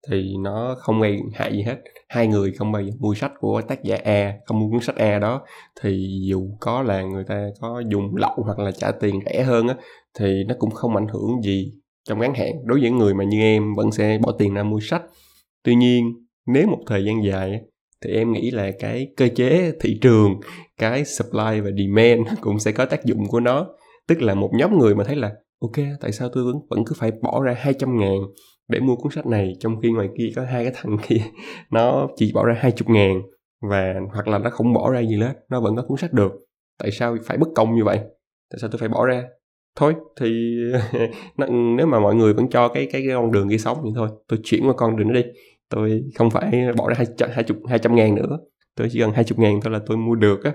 thì 0.10 0.36
nó 0.44 0.76
không 0.80 1.02
gây 1.02 1.20
hại 1.34 1.54
gì 1.54 1.62
hết. 1.62 1.76
Hai 2.10 2.28
người 2.28 2.52
không 2.52 2.72
bao 2.72 2.82
giờ 2.82 2.92
mua 3.00 3.14
sách 3.14 3.32
của 3.40 3.62
tác 3.62 3.84
giả 3.84 3.98
A, 4.04 4.34
không 4.46 4.60
mua 4.60 4.70
cuốn 4.70 4.82
sách 4.82 4.96
A 4.96 5.20
đó. 5.20 5.42
Thì 5.82 6.20
dù 6.30 6.50
có 6.60 6.82
là 6.82 7.02
người 7.02 7.24
ta 7.28 7.48
có 7.62 7.84
dùng 7.88 8.16
lậu 8.16 8.44
hoặc 8.46 8.60
là 8.60 8.72
trả 8.72 8.92
tiền 8.92 9.20
rẻ 9.26 9.44
hơn 9.44 9.68
á, 9.68 9.76
thì 10.20 10.44
nó 10.48 10.56
cũng 10.60 10.72
không 10.72 10.96
ảnh 10.96 11.08
hưởng 11.08 11.42
gì 11.44 11.74
trong 12.10 12.20
ngắn 12.20 12.34
hạn. 12.34 12.52
Đối 12.66 12.80
với 12.80 12.90
những 12.90 12.98
người 12.98 13.14
mà 13.14 13.24
như 13.24 13.42
em 13.42 13.74
vẫn 13.76 13.92
sẽ 13.92 14.18
bỏ 14.22 14.32
tiền 14.32 14.54
ra 14.54 14.64
mua 14.64 14.80
sách. 14.80 15.02
Tuy 15.64 15.76
nhiên, 15.76 16.14
nếu 16.48 16.68
một 16.68 16.80
thời 16.88 17.06
gian 17.06 17.24
dài 17.24 17.62
thì 18.06 18.12
em 18.12 18.34
nghĩ 18.34 18.52
là 18.52 18.72
cái 18.80 19.08
cơ 19.18 19.28
chế 19.36 19.72
thị 19.82 19.98
trường, 20.02 20.40
cái 20.78 21.06
supply 21.06 21.60
và 21.60 21.70
demand 21.78 22.28
cũng 22.42 22.60
sẽ 22.60 22.72
có 22.72 22.86
tác 22.86 23.06
dụng 23.06 23.28
của 23.28 23.40
nó. 23.40 23.68
Tức 24.08 24.22
là 24.22 24.34
một 24.34 24.50
nhóm 24.54 24.80
người 24.80 24.96
mà 24.96 25.04
thấy 25.04 25.16
là 25.16 25.32
ok 25.60 25.86
tại 26.00 26.12
sao 26.12 26.30
tôi 26.34 26.44
vẫn 26.44 26.56
vẫn 26.70 26.86
cứ 26.86 26.94
phải 26.98 27.12
bỏ 27.22 27.44
ra 27.44 27.54
200 27.58 27.98
ngàn 27.98 28.18
để 28.68 28.80
mua 28.80 28.96
cuốn 28.96 29.12
sách 29.12 29.26
này 29.26 29.54
trong 29.60 29.82
khi 29.82 29.92
ngoài 29.92 30.10
kia 30.18 30.32
có 30.36 30.46
hai 30.46 30.64
cái 30.64 30.74
thằng 30.76 30.98
kia? 31.08 31.22
Nó 31.72 32.08
chỉ 32.16 32.32
bỏ 32.34 32.46
ra 32.46 32.56
hai 32.60 32.72
chục 32.72 32.90
ngàn 32.90 33.22
và 33.70 33.94
hoặc 34.14 34.28
là 34.28 34.38
nó 34.38 34.50
không 34.50 34.74
bỏ 34.74 34.92
ra 34.92 35.00
gì 35.00 35.16
hết 35.16 35.34
nó 35.50 35.62
vẫn 35.62 35.76
có 35.76 35.84
cuốn 35.88 35.98
sách 35.98 36.14
được. 36.14 36.32
Tại 36.80 36.92
sao 36.92 37.18
phải 37.26 37.38
bất 37.38 37.48
công 37.56 37.76
như 37.76 37.84
vậy? 37.84 37.98
Tại 38.52 38.60
sao 38.62 38.70
tôi 38.70 38.80
phải 38.80 38.90
bỏ 38.90 39.06
ra? 39.06 39.24
Thôi 39.76 39.96
thì 40.20 40.56
nếu 41.78 41.88
mà 41.88 42.00
mọi 42.00 42.16
người 42.16 42.34
vẫn 42.34 42.50
cho 42.50 42.68
cái 42.68 42.88
cái, 42.92 43.02
cái 43.08 43.16
con 43.16 43.32
đường 43.32 43.50
kia 43.50 43.58
sống 43.58 43.78
thì 43.84 43.90
thôi 43.96 44.10
tôi 44.28 44.40
chuyển 44.44 44.68
qua 44.68 44.74
con 44.78 44.98
đường 44.98 45.08
đó 45.08 45.14
đi. 45.14 45.24
Tôi 45.70 46.04
không 46.16 46.30
phải 46.30 46.52
bỏ 46.78 46.90
ra 46.90 46.96
hai 46.98 47.08
hai 47.34 47.44
chục 47.44 47.58
hai 47.70 47.80
trăm 47.80 47.96
ngàn 47.96 48.16
nữa. 48.16 48.40
Tôi 48.76 48.88
chỉ 48.92 49.00
cần 49.00 49.12
hai 49.12 49.24
chục 49.24 49.40
ngàn 49.40 49.60
thôi 49.62 49.74
là 49.74 49.80
tôi 49.86 49.98
mua 49.98 50.16
được 50.16 50.44
á. 50.44 50.54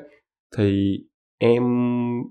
Thì 0.57 0.99
em 1.39 1.63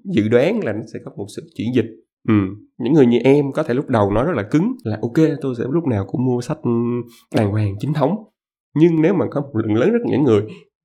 dự 0.05 0.27
đoán 0.27 0.59
là 0.63 0.73
nó 0.73 0.81
sẽ 0.93 0.99
có 1.05 1.11
một 1.17 1.25
sự 1.35 1.41
chuyển 1.55 1.67
dịch 1.75 1.85
ừ. 2.27 2.33
Những 2.77 2.93
người 2.93 3.05
như 3.05 3.17
em 3.17 3.51
có 3.51 3.63
thể 3.63 3.73
lúc 3.73 3.89
đầu 3.89 4.11
nói 4.11 4.25
rất 4.25 4.33
là 4.35 4.43
cứng 4.43 4.71
là 4.83 4.99
ok 5.01 5.27
tôi 5.41 5.55
sẽ 5.57 5.63
lúc 5.69 5.87
nào 5.87 6.05
cũng 6.07 6.25
mua 6.25 6.41
sách 6.41 6.57
đàng 7.35 7.51
hoàng 7.51 7.75
chính 7.79 7.93
thống. 7.93 8.15
Nhưng 8.75 9.01
nếu 9.01 9.13
mà 9.13 9.25
có 9.31 9.41
một 9.41 9.51
lượng 9.53 9.75
lớn 9.75 9.91
rất 9.91 9.99
những 10.05 10.23
người 10.23 10.41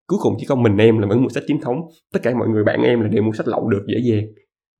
cuối 0.06 0.18
cùng 0.22 0.34
chỉ 0.38 0.46
có 0.48 0.54
mình 0.54 0.76
em 0.76 0.98
là 0.98 1.06
mới 1.06 1.18
mua 1.18 1.28
sách 1.28 1.44
chính 1.46 1.60
thống. 1.60 1.76
Tất 2.12 2.20
cả 2.22 2.34
mọi 2.38 2.48
người 2.48 2.64
bạn 2.64 2.82
em 2.82 3.00
là 3.00 3.08
đều 3.08 3.22
mua 3.22 3.32
sách 3.32 3.48
lậu 3.48 3.68
được 3.68 3.84
dễ 3.88 3.98
dàng. 4.10 4.24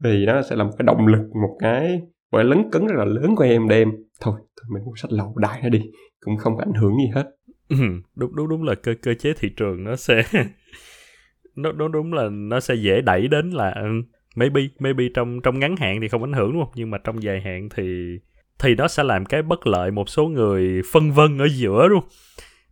Vì 0.05 0.27
nó 0.27 0.43
sẽ 0.43 0.57
làm 0.57 0.71
cái 0.79 0.87
động 0.87 1.07
lực 1.07 1.29
một 1.43 1.57
cái 1.59 2.01
là 2.33 2.43
lấn 2.43 2.71
cấn 2.71 2.87
rất 2.87 2.95
là 2.97 3.05
lớn 3.05 3.37
của 3.37 3.45
em 3.45 3.69
đem 3.69 3.89
thôi, 4.21 4.35
thôi 4.37 4.67
mình 4.73 4.85
mua 4.85 4.93
sách 4.97 5.13
lậu 5.13 5.35
đại 5.37 5.61
nó 5.63 5.69
đi 5.69 5.81
cũng 6.21 6.37
không 6.37 6.57
có 6.57 6.65
ảnh 6.67 6.75
hưởng 6.75 6.97
gì 6.97 7.11
hết. 7.15 7.25
Ừ, 7.69 7.77
đúng 8.15 8.37
đúng 8.37 8.49
đúng 8.49 8.63
là 8.63 8.75
cơ 8.75 8.95
cơ 9.03 9.15
chế 9.15 9.33
thị 9.41 9.49
trường 9.57 9.85
nó 9.85 9.97
sẽ 9.97 10.23
nó 11.57 11.73
đúng 11.73 11.93
đúng 11.93 12.13
là 12.13 12.29
nó 12.31 12.61
sẽ 12.61 12.75
dễ 12.75 13.01
đẩy 13.01 13.29
đến 13.29 13.51
là 13.51 13.71
ừ, 13.71 13.89
maybe 14.37 14.61
maybe 14.79 15.05
trong 15.15 15.41
trong 15.41 15.59
ngắn 15.59 15.77
hạn 15.77 15.99
thì 16.01 16.09
không 16.09 16.25
ảnh 16.25 16.33
hưởng 16.33 16.53
đúng 16.53 16.65
không? 16.65 16.73
Nhưng 16.75 16.91
mà 16.91 16.99
trong 16.99 17.23
dài 17.23 17.41
hạn 17.41 17.69
thì 17.77 18.19
thì 18.59 18.75
nó 18.75 18.89
sẽ 18.89 19.03
làm 19.03 19.25
cái 19.25 19.43
bất 19.43 19.67
lợi 19.67 19.91
một 19.91 20.09
số 20.09 20.27
người 20.27 20.83
phân 20.93 21.13
vân 21.13 21.39
ở 21.39 21.49
giữa 21.49 21.89
không? 21.89 22.09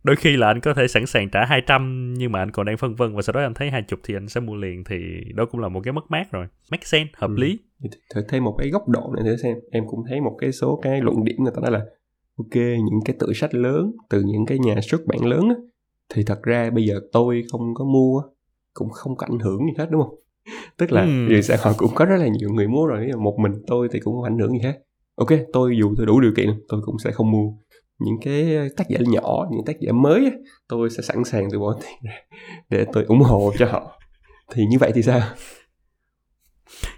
Đôi 0.03 0.15
khi 0.15 0.37
là 0.37 0.47
anh 0.47 0.59
có 0.59 0.73
thể 0.73 0.87
sẵn 0.87 1.05
sàng 1.05 1.29
trả 1.29 1.45
200 1.45 2.13
nhưng 2.17 2.31
mà 2.31 2.39
anh 2.39 2.51
còn 2.51 2.65
đang 2.65 2.77
phân 2.77 2.95
vân 2.95 3.15
và 3.15 3.21
sau 3.21 3.33
đó 3.33 3.41
anh 3.41 3.53
thấy 3.53 3.69
hai 3.69 3.81
chục 3.81 3.99
thì 4.03 4.15
anh 4.15 4.27
sẽ 4.27 4.41
mua 4.41 4.55
liền 4.55 4.83
thì 4.83 4.95
đó 5.33 5.45
cũng 5.45 5.61
là 5.61 5.69
một 5.69 5.81
cái 5.83 5.93
mất 5.93 6.11
mát 6.11 6.31
rồi. 6.31 6.47
Make 6.71 6.85
sense 6.85 7.11
hợp 7.15 7.29
ừ. 7.29 7.35
lý. 7.37 7.59
Thử 8.15 8.21
thêm 8.29 8.43
một 8.43 8.55
cái 8.57 8.69
góc 8.69 8.87
độ 8.87 9.13
này 9.15 9.23
thử 9.25 9.35
xem. 9.43 9.57
Em 9.71 9.83
cũng 9.87 9.99
thấy 10.09 10.21
một 10.21 10.37
cái 10.41 10.51
số 10.51 10.79
cái 10.83 11.01
luận 11.01 11.23
điểm 11.23 11.35
người 11.39 11.53
ta 11.55 11.61
nói 11.61 11.71
là 11.71 11.85
ok 12.37 12.55
những 12.55 12.99
cái 13.05 13.15
tự 13.19 13.33
sách 13.33 13.55
lớn 13.55 13.91
từ 14.09 14.21
những 14.21 14.45
cái 14.45 14.59
nhà 14.59 14.75
xuất 14.81 15.05
bản 15.05 15.25
lớn 15.25 15.49
á, 15.49 15.55
thì 16.13 16.23
thật 16.23 16.43
ra 16.43 16.69
bây 16.69 16.85
giờ 16.85 16.99
tôi 17.11 17.43
không 17.51 17.73
có 17.75 17.85
mua 17.85 18.21
cũng 18.73 18.89
không 18.89 19.15
có 19.17 19.27
ảnh 19.29 19.39
hưởng 19.39 19.59
gì 19.65 19.73
hết 19.77 19.87
đúng 19.91 20.01
không 20.01 20.15
tức 20.77 20.91
là 20.91 21.01
ừ. 21.01 21.27
vì 21.27 21.41
sao 21.41 21.57
họ 21.61 21.73
cũng 21.77 21.91
có 21.95 22.05
rất 22.05 22.17
là 22.17 22.27
nhiều 22.27 22.49
người 22.49 22.67
mua 22.67 22.85
rồi 22.85 23.11
một 23.17 23.35
mình 23.39 23.53
tôi 23.67 23.87
thì 23.91 23.99
cũng 23.99 24.13
không 24.15 24.23
ảnh 24.23 24.37
hưởng 24.37 24.51
gì 24.51 24.59
hết. 24.59 24.73
Ok 25.15 25.29
tôi 25.53 25.77
dù 25.79 25.93
tôi 25.97 26.05
đủ 26.05 26.19
điều 26.19 26.31
kiện 26.37 26.49
tôi 26.69 26.81
cũng 26.85 26.95
sẽ 27.03 27.11
không 27.11 27.31
mua. 27.31 27.51
Những 27.99 28.15
cái 28.21 28.69
tác 28.77 28.89
giả 28.89 28.99
nhỏ 29.07 29.47
những 29.51 29.65
tác 29.65 29.79
giả 29.79 29.91
mới 29.91 30.31
tôi 30.67 30.89
sẽ 30.89 31.03
sẵn 31.03 31.23
sàng 31.23 31.47
tôi 31.51 31.59
bỏ 31.59 31.79
tiền 31.81 31.99
ra 32.03 32.37
để 32.69 32.85
tôi 32.93 33.03
ủng 33.03 33.21
hộ 33.21 33.53
cho 33.57 33.65
họ. 33.65 33.99
Thì 34.53 34.65
như 34.65 34.77
vậy 34.79 34.91
thì 34.95 35.01
sao? 35.01 35.21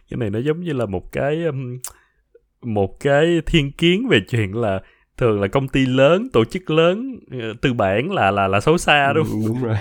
Cái 0.09 0.17
này 0.17 0.29
nó 0.29 0.39
giống 0.39 0.61
như 0.61 0.73
là 0.73 0.85
một 0.85 1.11
cái 1.11 1.43
một 2.61 2.99
cái 2.99 3.41
thiên 3.45 3.71
kiến 3.71 4.07
về 4.09 4.19
chuyện 4.29 4.55
là 4.55 4.81
thường 5.17 5.41
là 5.41 5.47
công 5.47 5.67
ty 5.67 5.85
lớn 5.85 6.27
tổ 6.33 6.45
chức 6.45 6.69
lớn 6.69 7.19
ờ, 7.31 7.53
tư 7.61 7.73
bản 7.73 8.11
là 8.11 8.31
là 8.31 8.47
là 8.47 8.59
xấu 8.59 8.77
xa 8.77 9.13
đúng 9.13 9.25
không? 9.25 9.41
ừ, 9.41 9.47
đúng 9.47 9.63
rồi. 9.63 9.77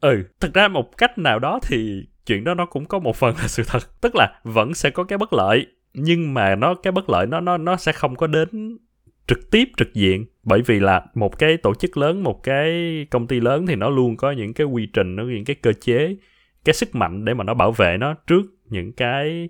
Ừ 0.00 0.22
thật 0.40 0.50
ra 0.54 0.68
một 0.68 0.96
cách 0.98 1.18
nào 1.18 1.38
đó 1.38 1.60
thì 1.62 2.02
chuyện 2.28 2.44
đó 2.44 2.54
nó 2.54 2.66
cũng 2.66 2.84
có 2.84 2.98
một 2.98 3.16
phần 3.16 3.34
là 3.36 3.48
sự 3.48 3.62
thật. 3.66 4.00
Tức 4.00 4.14
là 4.16 4.40
vẫn 4.44 4.74
sẽ 4.74 4.90
có 4.90 5.04
cái 5.04 5.18
bất 5.18 5.32
lợi 5.32 5.66
nhưng 5.94 6.34
mà 6.34 6.54
nó 6.54 6.74
cái 6.74 6.92
bất 6.92 7.10
lợi 7.10 7.26
nó 7.26 7.40
nó 7.40 7.56
nó 7.56 7.76
sẽ 7.76 7.92
không 7.92 8.16
có 8.16 8.26
đến 8.26 8.78
trực 9.26 9.50
tiếp 9.50 9.68
trực 9.76 9.94
diện. 9.94 10.26
Bởi 10.42 10.62
vì 10.62 10.80
là 10.80 11.06
một 11.14 11.38
cái 11.38 11.56
tổ 11.56 11.74
chức 11.74 11.96
lớn 11.96 12.22
một 12.22 12.42
cái 12.42 12.70
công 13.10 13.26
ty 13.26 13.40
lớn 13.40 13.66
thì 13.66 13.74
nó 13.74 13.90
luôn 13.90 14.16
có 14.16 14.30
những 14.30 14.54
cái 14.54 14.66
quy 14.66 14.86
trình 14.92 15.16
nó 15.16 15.24
những 15.24 15.44
cái 15.44 15.56
cơ 15.56 15.72
chế 15.72 16.16
cái 16.64 16.74
sức 16.74 16.94
mạnh 16.94 17.24
để 17.24 17.34
mà 17.34 17.44
nó 17.44 17.54
bảo 17.54 17.72
vệ 17.72 17.96
nó 17.96 18.14
trước 18.26 18.42
những 18.64 18.92
cái 18.92 19.48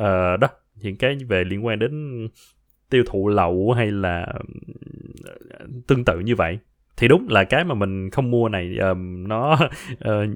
uh, 0.00 0.40
đó 0.40 0.48
những 0.74 0.96
cái 0.96 1.16
về 1.28 1.44
liên 1.44 1.66
quan 1.66 1.78
đến 1.78 2.28
tiêu 2.90 3.04
thụ 3.06 3.28
lậu 3.28 3.72
hay 3.72 3.90
là 3.90 4.26
ừ, 4.34 5.66
tương 5.86 6.04
tự 6.04 6.20
như 6.20 6.36
vậy 6.36 6.58
thì 6.98 7.08
đúng 7.08 7.28
là 7.28 7.44
cái 7.44 7.64
mà 7.64 7.74
mình 7.74 8.10
không 8.10 8.30
mua 8.30 8.48
này 8.48 8.76
um, 8.78 9.28
nó 9.28 9.58
uh, 9.92 10.28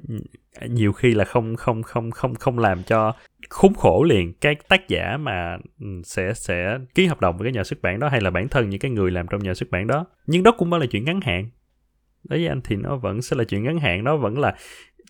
nhiều 0.69 0.93
khi 0.93 1.13
là 1.13 1.25
không 1.25 1.55
không 1.55 1.83
không 1.83 2.11
không 2.11 2.35
không 2.35 2.59
làm 2.59 2.83
cho 2.83 3.13
khốn 3.49 3.73
khổ 3.73 4.03
liền 4.03 4.33
cái 4.33 4.55
tác 4.67 4.87
giả 4.87 5.17
mà 5.17 5.57
ừ, 5.79 5.87
sẽ 6.03 6.33
sẽ 6.33 6.77
ký 6.95 7.05
hợp 7.05 7.21
đồng 7.21 7.37
với 7.37 7.45
cái 7.45 7.53
nhà 7.53 7.63
xuất 7.63 7.81
bản 7.81 7.99
đó 7.99 8.09
hay 8.09 8.21
là 8.21 8.29
bản 8.29 8.47
thân 8.47 8.69
những 8.69 8.79
cái 8.79 8.91
người 8.91 9.11
làm 9.11 9.27
trong 9.27 9.43
nhà 9.43 9.53
xuất 9.53 9.71
bản 9.71 9.87
đó. 9.87 10.05
Nhưng 10.27 10.43
đó 10.43 10.51
cũng 10.57 10.69
vẫn 10.69 10.81
là 10.81 10.85
chuyện 10.91 11.05
ngắn 11.05 11.19
hạn. 11.21 11.49
Đối 12.23 12.39
với 12.39 12.47
anh 12.47 12.61
thì 12.63 12.75
nó 12.75 12.95
vẫn 12.95 13.21
sẽ 13.21 13.35
là 13.35 13.43
chuyện 13.43 13.63
ngắn 13.63 13.79
hạn 13.79 14.03
nó 14.03 14.17
vẫn 14.17 14.39
là 14.39 14.55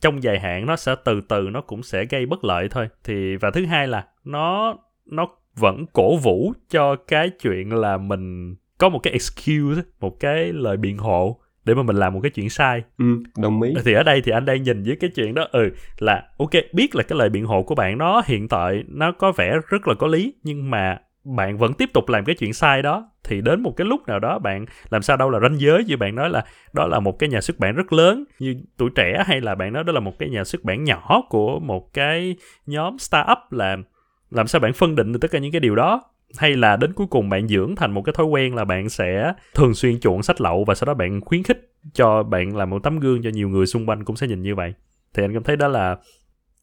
trong 0.02 0.24
dài 0.24 0.40
hạn 0.40 0.66
nó 0.66 0.76
sẽ 0.76 0.96
từ 1.06 1.22
từ 1.22 1.50
nó 1.52 1.62
cũng 1.62 1.84
sẽ 1.84 2.06
gây 2.06 2.26
bất 2.26 2.44
lợi 2.44 2.68
thôi. 2.72 2.90
Thì 3.04 3.36
và 3.36 3.52
thứ 3.52 3.66
hai 3.66 3.88
là 3.88 4.08
nó 4.24 4.78
nó 5.06 5.28
vẫn 5.56 5.86
cổ 5.94 6.18
vũ 6.18 6.54
cho 6.70 6.96
cái 6.96 7.30
chuyện 7.30 7.74
là 7.74 7.98
mình 7.98 8.56
có 8.78 8.90
một 8.90 9.00
cái 9.04 9.14
excuse 9.14 9.82
một 10.00 10.20
cái 10.20 10.54
lời 10.54 10.78
biện 10.78 10.98
hộ 10.98 11.40
để 11.66 11.74
mà 11.74 11.84
mình 11.84 11.96
làm 11.96 12.14
một 12.14 12.20
cái 12.24 12.30
chuyện 12.30 12.50
sai. 12.50 12.84
Ừ 12.98 13.06
đồng 13.38 13.62
ý. 13.62 13.74
Thì 13.86 13.94
ở 13.94 14.04
đây 14.04 14.22
thì 14.22 14.32
anh 14.32 14.46
đang 14.46 14.64
nhìn 14.64 14.84
với 14.84 14.96
cái 14.96 15.10
chuyện 15.16 15.34
đó 15.34 15.48
ừ 15.52 15.70
là 15.98 16.24
ok 16.38 16.52
biết 16.74 16.96
là 16.96 17.04
cái 17.04 17.20
lời 17.20 17.30
biện 17.30 17.46
hộ 17.46 17.64
của 17.64 17.76
bạn 17.76 17.98
nó 17.98 18.22
hiện 18.26 18.48
tại 18.48 18.84
nó 18.88 19.12
có 19.12 19.32
vẻ 19.32 19.60
rất 19.70 19.88
là 19.88 19.94
có 19.94 20.08
lý 20.08 20.34
nhưng 20.44 20.72
mà 20.72 21.00
bạn 21.24 21.58
vẫn 21.58 21.74
tiếp 21.74 21.90
tục 21.94 22.10
làm 22.10 22.26
cái 22.26 22.36
chuyện 22.36 22.54
sai 22.54 22.82
đó 22.82 23.10
thì 23.24 23.42
đến 23.42 23.62
một 23.62 23.74
cái 23.78 23.88
lúc 23.88 24.08
nào 24.08 24.20
đó 24.20 24.40
bạn 24.40 24.66
làm 24.90 25.02
sao 25.02 25.18
đâu 25.18 25.30
là 25.30 25.40
ranh 25.40 25.60
giới 25.60 25.84
như 25.84 25.98
bạn 25.98 26.16
nói 26.16 26.30
là 26.30 26.46
đó 26.74 26.88
là 26.88 27.00
một 27.00 27.20
cái 27.20 27.30
nhà 27.30 27.42
xuất 27.42 27.60
bản 27.60 27.76
rất 27.76 27.94
lớn 27.94 28.24
như 28.40 28.56
tuổi 28.78 28.90
trẻ 28.96 29.24
hay 29.28 29.42
là 29.42 29.56
bạn 29.56 29.74
nói 29.74 29.84
đó 29.84 29.94
là 29.94 30.00
một 30.00 30.20
cái 30.20 30.30
nhà 30.30 30.44
xuất 30.44 30.64
bản 30.64 30.84
nhỏ 30.84 31.22
của 31.30 31.60
một 31.60 31.94
cái 31.94 32.36
nhóm 32.66 32.98
startup 32.98 33.38
làm 33.52 33.84
làm 34.30 34.48
sao 34.48 34.60
bạn 34.60 34.74
phân 34.74 34.96
định 34.96 35.12
được 35.12 35.20
tất 35.22 35.32
cả 35.32 35.40
những 35.40 35.52
cái 35.52 35.60
điều 35.60 35.76
đó 35.76 36.02
hay 36.38 36.56
là 36.56 36.76
đến 36.76 36.94
cuối 36.94 37.08
cùng 37.08 37.30
bạn 37.30 37.48
dưỡng 37.48 37.76
thành 37.76 37.94
một 37.94 38.02
cái 38.02 38.14
thói 38.14 38.26
quen 38.26 38.56
là 38.56 38.66
bạn 38.66 38.90
sẽ 38.90 39.34
thường 39.56 39.74
xuyên 39.74 40.00
chuộng 40.00 40.24
sách 40.24 40.42
lậu 40.42 40.64
và 40.64 40.76
sau 40.76 40.86
đó 40.86 40.94
bạn 40.94 41.22
khuyến 41.22 41.44
khích 41.44 41.72
cho 41.94 42.24
bạn 42.24 42.56
làm 42.56 42.70
một 42.70 42.84
tấm 42.84 43.00
gương 43.00 43.24
cho 43.24 43.30
nhiều 43.30 43.50
người 43.50 43.66
xung 43.66 43.86
quanh 43.86 44.06
cũng 44.06 44.16
sẽ 44.16 44.28
nhìn 44.28 44.42
như 44.42 44.56
vậy. 44.56 44.74
Thì 45.14 45.24
anh 45.24 45.34
cảm 45.34 45.44
thấy 45.44 45.56
đó 45.56 45.68
là 45.68 45.98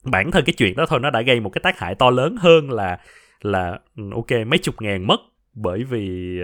bản 0.04 0.30
thân 0.30 0.44
cái 0.46 0.54
chuyện 0.58 0.76
đó 0.76 0.86
thôi 0.88 1.00
nó 1.00 1.10
đã 1.10 1.22
gây 1.22 1.40
một 1.40 1.50
cái 1.50 1.60
tác 1.64 1.78
hại 1.78 1.94
to 1.94 2.10
lớn 2.10 2.36
hơn 2.40 2.70
là 2.70 2.98
là 3.42 3.78
ừ, 3.96 4.02
ok 4.14 4.46
mấy 4.46 4.58
chục 4.58 4.74
ngàn 4.80 5.06
mất 5.06 5.20
bởi 5.54 5.84
vì 5.84 6.36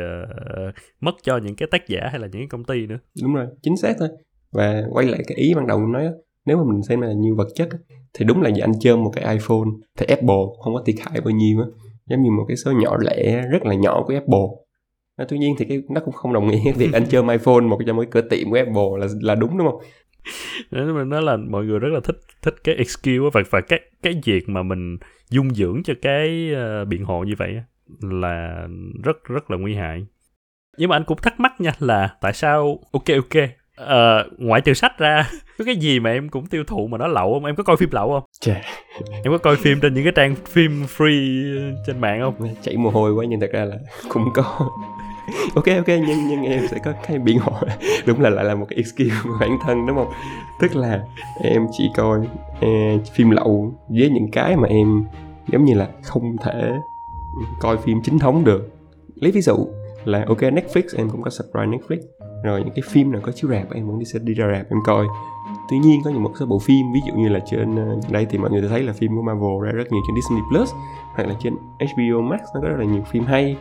uh, 0.69 0.75
mất 1.01 1.15
cho 1.23 1.37
những 1.37 1.55
cái 1.55 1.69
tác 1.71 1.89
giả 1.89 2.01
hay 2.11 2.21
là 2.21 2.27
những 2.27 2.41
cái 2.41 2.49
công 2.51 2.65
ty 2.65 2.87
nữa. 2.87 2.99
Đúng 3.23 3.35
rồi 3.35 3.47
chính 3.63 3.77
xác 3.77 3.95
thôi. 3.99 4.09
Và 4.53 4.83
quay 4.91 5.07
lại 5.07 5.21
cái 5.27 5.37
ý 5.37 5.55
ban 5.55 5.67
đầu 5.67 5.79
mình 5.79 5.93
nói 5.93 6.09
nếu 6.47 6.57
mà 6.57 6.63
mình 6.73 6.83
xem 6.83 7.01
là 7.01 7.13
như 7.17 7.35
vật 7.35 7.49
chất 7.55 7.69
thì 8.15 8.25
đúng 8.25 8.43
là 8.43 8.51
anh 8.61 8.73
chơi 8.81 8.97
một 8.97 9.11
cái 9.15 9.35
iPhone 9.35 9.69
thì 9.99 10.07
Apple 10.07 10.45
không 10.65 10.75
có 10.75 10.83
thiệt 10.87 10.97
hại 11.05 11.21
bao 11.21 11.31
nhiêu 11.31 11.61
á 11.61 11.67
giống 12.07 12.23
như 12.23 12.31
một 12.31 12.45
cái 12.49 12.57
số 12.57 12.73
nhỏ 12.73 12.97
lẻ 13.01 13.47
rất 13.51 13.67
là 13.67 13.75
nhỏ 13.75 14.03
của 14.07 14.15
Apple. 14.15 14.47
À, 15.17 15.25
tuy 15.29 15.39
nhiên 15.39 15.55
thì 15.59 15.65
cái 15.65 15.83
nó 15.89 16.01
cũng 16.05 16.15
không 16.15 16.33
đồng 16.33 16.49
nghĩa 16.49 16.73
việc 16.73 16.93
anh 16.93 17.07
chơi 17.11 17.23
iPhone 17.31 17.61
một 17.61 17.79
trong 17.87 17.99
cái 17.99 18.07
cửa 18.11 18.21
tiệm 18.21 18.51
của 18.51 18.57
Apple 18.57 18.99
là 18.99 19.07
là 19.21 19.35
đúng 19.35 19.59
đúng 19.59 19.67
không? 19.67 19.81
Nên 20.71 21.09
nó 21.09 21.21
là 21.21 21.37
mọi 21.37 21.65
người 21.65 21.79
rất 21.79 21.89
là 21.93 22.01
thích 22.05 22.17
thích 22.43 22.55
cái 22.65 22.75
excuse 22.75 23.31
và 23.33 23.43
và 23.51 23.61
cái 23.61 23.81
cái 24.03 24.21
việc 24.25 24.49
mà 24.49 24.63
mình 24.63 24.99
dung 25.31 25.55
dưỡng 25.55 25.83
cho 25.83 25.95
cái 26.03 26.53
uh, 26.53 26.89
biện 26.89 27.05
hộ 27.05 27.25
như 27.25 27.35
vậy 27.39 27.55
là 28.01 28.67
rất 29.05 29.25
rất 29.25 29.51
là 29.51 29.57
nguy 29.57 29.75
hại. 29.75 30.07
Nhưng 30.79 30.89
mà 30.89 30.97
anh 30.97 31.05
cũng 31.05 31.19
thắc 31.23 31.41
mắc 31.41 31.53
nha 31.61 31.73
là 31.79 32.17
tại 32.21 32.33
sao 32.33 32.79
ok 32.93 33.05
ok 33.07 33.43
uh, 33.83 34.39
ngoại 34.39 34.61
trừ 34.61 34.75
sách 34.75 34.99
ra 34.99 35.31
có 35.59 35.65
cái 35.65 35.77
gì 35.77 36.01
mà 36.01 36.11
em 36.11 36.29
cũng 36.29 36.47
tiêu 36.47 36.65
thụ 36.65 36.87
mà 36.87 36.99
nó 36.99 37.07
lậu 37.07 37.33
không? 37.33 37.45
Em 37.45 37.57
có 37.57 37.63
coi 37.63 37.77
phim 37.77 37.89
lậu 37.93 38.09
không? 38.09 38.23
Chà. 38.41 38.61
em 39.25 39.33
có 39.33 39.39
coi 39.39 39.57
phim 39.57 39.81
trên 39.81 39.95
những 39.95 40.05
cái 40.05 40.13
trang 40.17 40.35
phim 40.47 40.85
free 40.97 41.75
trên 41.87 42.01
mạng 42.01 42.21
không? 42.21 42.55
Chảy 42.63 42.77
mồ 42.77 42.91
hôi 42.91 43.13
quá 43.13 43.25
nhưng 43.29 43.41
thật 43.41 43.51
ra 43.53 43.65
là 43.65 43.77
cũng 44.09 44.25
có. 44.35 44.71
Ok 45.55 45.67
ok 45.67 45.87
nhưng 45.87 46.29
nhưng 46.29 46.43
em 46.43 46.67
sẽ 46.71 46.79
có 46.85 46.93
cái 47.07 47.19
biện 47.19 47.39
hộ. 47.39 47.53
Đúng 48.07 48.21
là 48.21 48.31
lại 48.31 48.45
là 48.45 48.55
một 48.55 48.67
cái 48.69 48.77
excuse 48.77 49.15
của 49.25 49.37
bản 49.41 49.59
thân 49.65 49.87
đúng 49.87 49.97
không? 49.97 50.13
Tức 50.61 50.77
là 50.77 51.01
em 51.45 51.67
chỉ 51.79 51.85
coi 51.97 52.21
eh, 52.61 53.01
phim 53.15 53.31
lậu 53.31 53.75
với 53.89 54.11
những 54.11 54.31
cái 54.31 54.57
mà 54.57 54.69
em 54.69 55.05
giống 55.53 55.65
như 55.65 55.75
là 55.75 55.89
không 56.03 56.37
thể 56.45 56.71
coi 57.61 57.77
phim 57.77 58.03
chính 58.05 58.19
thống 58.19 58.45
được. 58.45 58.71
Lấy 59.15 59.33
ví 59.33 59.41
dụ 59.41 59.69
là 60.05 60.25
ok 60.29 60.39
Netflix 60.39 60.83
em 60.97 61.11
cũng 61.11 61.23
có 61.23 61.31
subscribe 61.31 61.67
Netflix 61.67 61.99
rồi 62.43 62.61
những 62.61 62.75
cái 62.75 62.83
phim 62.91 63.13
nào 63.13 63.21
có 63.25 63.33
chiếu 63.33 63.51
rạp 63.51 63.73
em 63.73 63.87
muốn 63.87 63.99
đi 63.99 64.05
sẽ 64.05 64.19
đi 64.19 64.35
ra 64.35 64.47
rạp 64.53 64.71
em 64.71 64.79
coi. 64.85 65.07
Tuy 65.69 65.79
nhiên 65.79 66.01
có 66.05 66.11
những 66.11 66.23
một 66.23 66.33
số 66.41 66.47
bộ 66.47 66.59
phim 66.59 66.93
ví 66.95 67.01
dụ 67.07 67.15
như 67.15 67.29
là 67.29 67.41
trên 67.51 67.77
ờ, 67.77 67.97
đây 68.11 68.27
thì 68.31 68.39
mọi 68.39 68.51
người 68.51 68.69
thấy 68.69 68.83
là 68.83 68.93
phim 68.93 69.17
của 69.17 69.23
Marvel 69.23 69.65
ra 69.65 69.73
rất 69.73 69.93
nhiều 69.93 70.03
trên 70.07 70.17
Disney 70.17 70.43
Plus 70.51 70.71
hoặc 71.15 71.29
là 71.29 71.35
trên 71.43 71.55
HBO 71.79 72.21
Max 72.21 72.41
nó 72.55 72.61
có 72.61 72.69
rất 72.69 72.77
là 72.79 72.85
nhiều 72.85 73.03
phim 73.03 73.25
hay. 73.25 73.57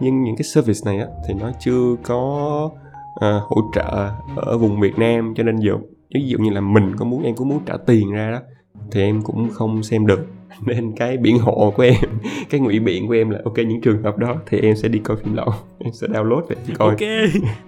Nhưng 0.00 0.22
những 0.22 0.36
cái 0.36 0.44
service 0.44 0.80
này 0.84 0.98
á 0.98 1.06
thì 1.28 1.34
nó 1.34 1.50
chưa 1.60 1.96
có 2.02 2.70
uh, 3.14 3.42
hỗ 3.42 3.70
trợ 3.74 4.10
ở 4.36 4.58
vùng 4.58 4.80
Việt 4.80 4.98
Nam. 4.98 5.34
Cho 5.36 5.42
nên 5.42 5.56
dù 5.56 5.78
ví 6.14 6.28
dụ 6.28 6.38
như 6.38 6.50
là 6.50 6.60
mình 6.60 6.96
có 6.96 7.04
muốn 7.04 7.22
em 7.22 7.34
cũng 7.34 7.48
muốn 7.48 7.60
trả 7.66 7.76
tiền 7.86 8.12
ra 8.12 8.30
đó 8.30 8.40
thì 8.90 9.02
em 9.02 9.22
cũng 9.22 9.48
không 9.50 9.82
xem 9.82 10.06
được. 10.06 10.26
nên 10.66 10.92
cái 10.96 11.16
biển 11.16 11.38
hộ 11.38 11.72
của 11.76 11.82
em 11.82 11.94
cái 12.50 12.60
ngụy 12.60 12.78
biện 12.78 13.06
của 13.06 13.14
em 13.14 13.30
là 13.30 13.38
ok 13.44 13.58
những 13.58 13.80
trường 13.80 14.02
hợp 14.02 14.18
đó 14.18 14.36
thì 14.46 14.60
em 14.60 14.76
sẽ 14.76 14.88
đi 14.88 14.98
coi 14.98 15.16
phim 15.16 15.34
lậu. 15.34 15.52
Em 15.78 15.92
sẽ 15.92 16.06
download 16.06 16.40
về 16.40 16.56
coi. 16.78 16.88
Ok 16.88 17.08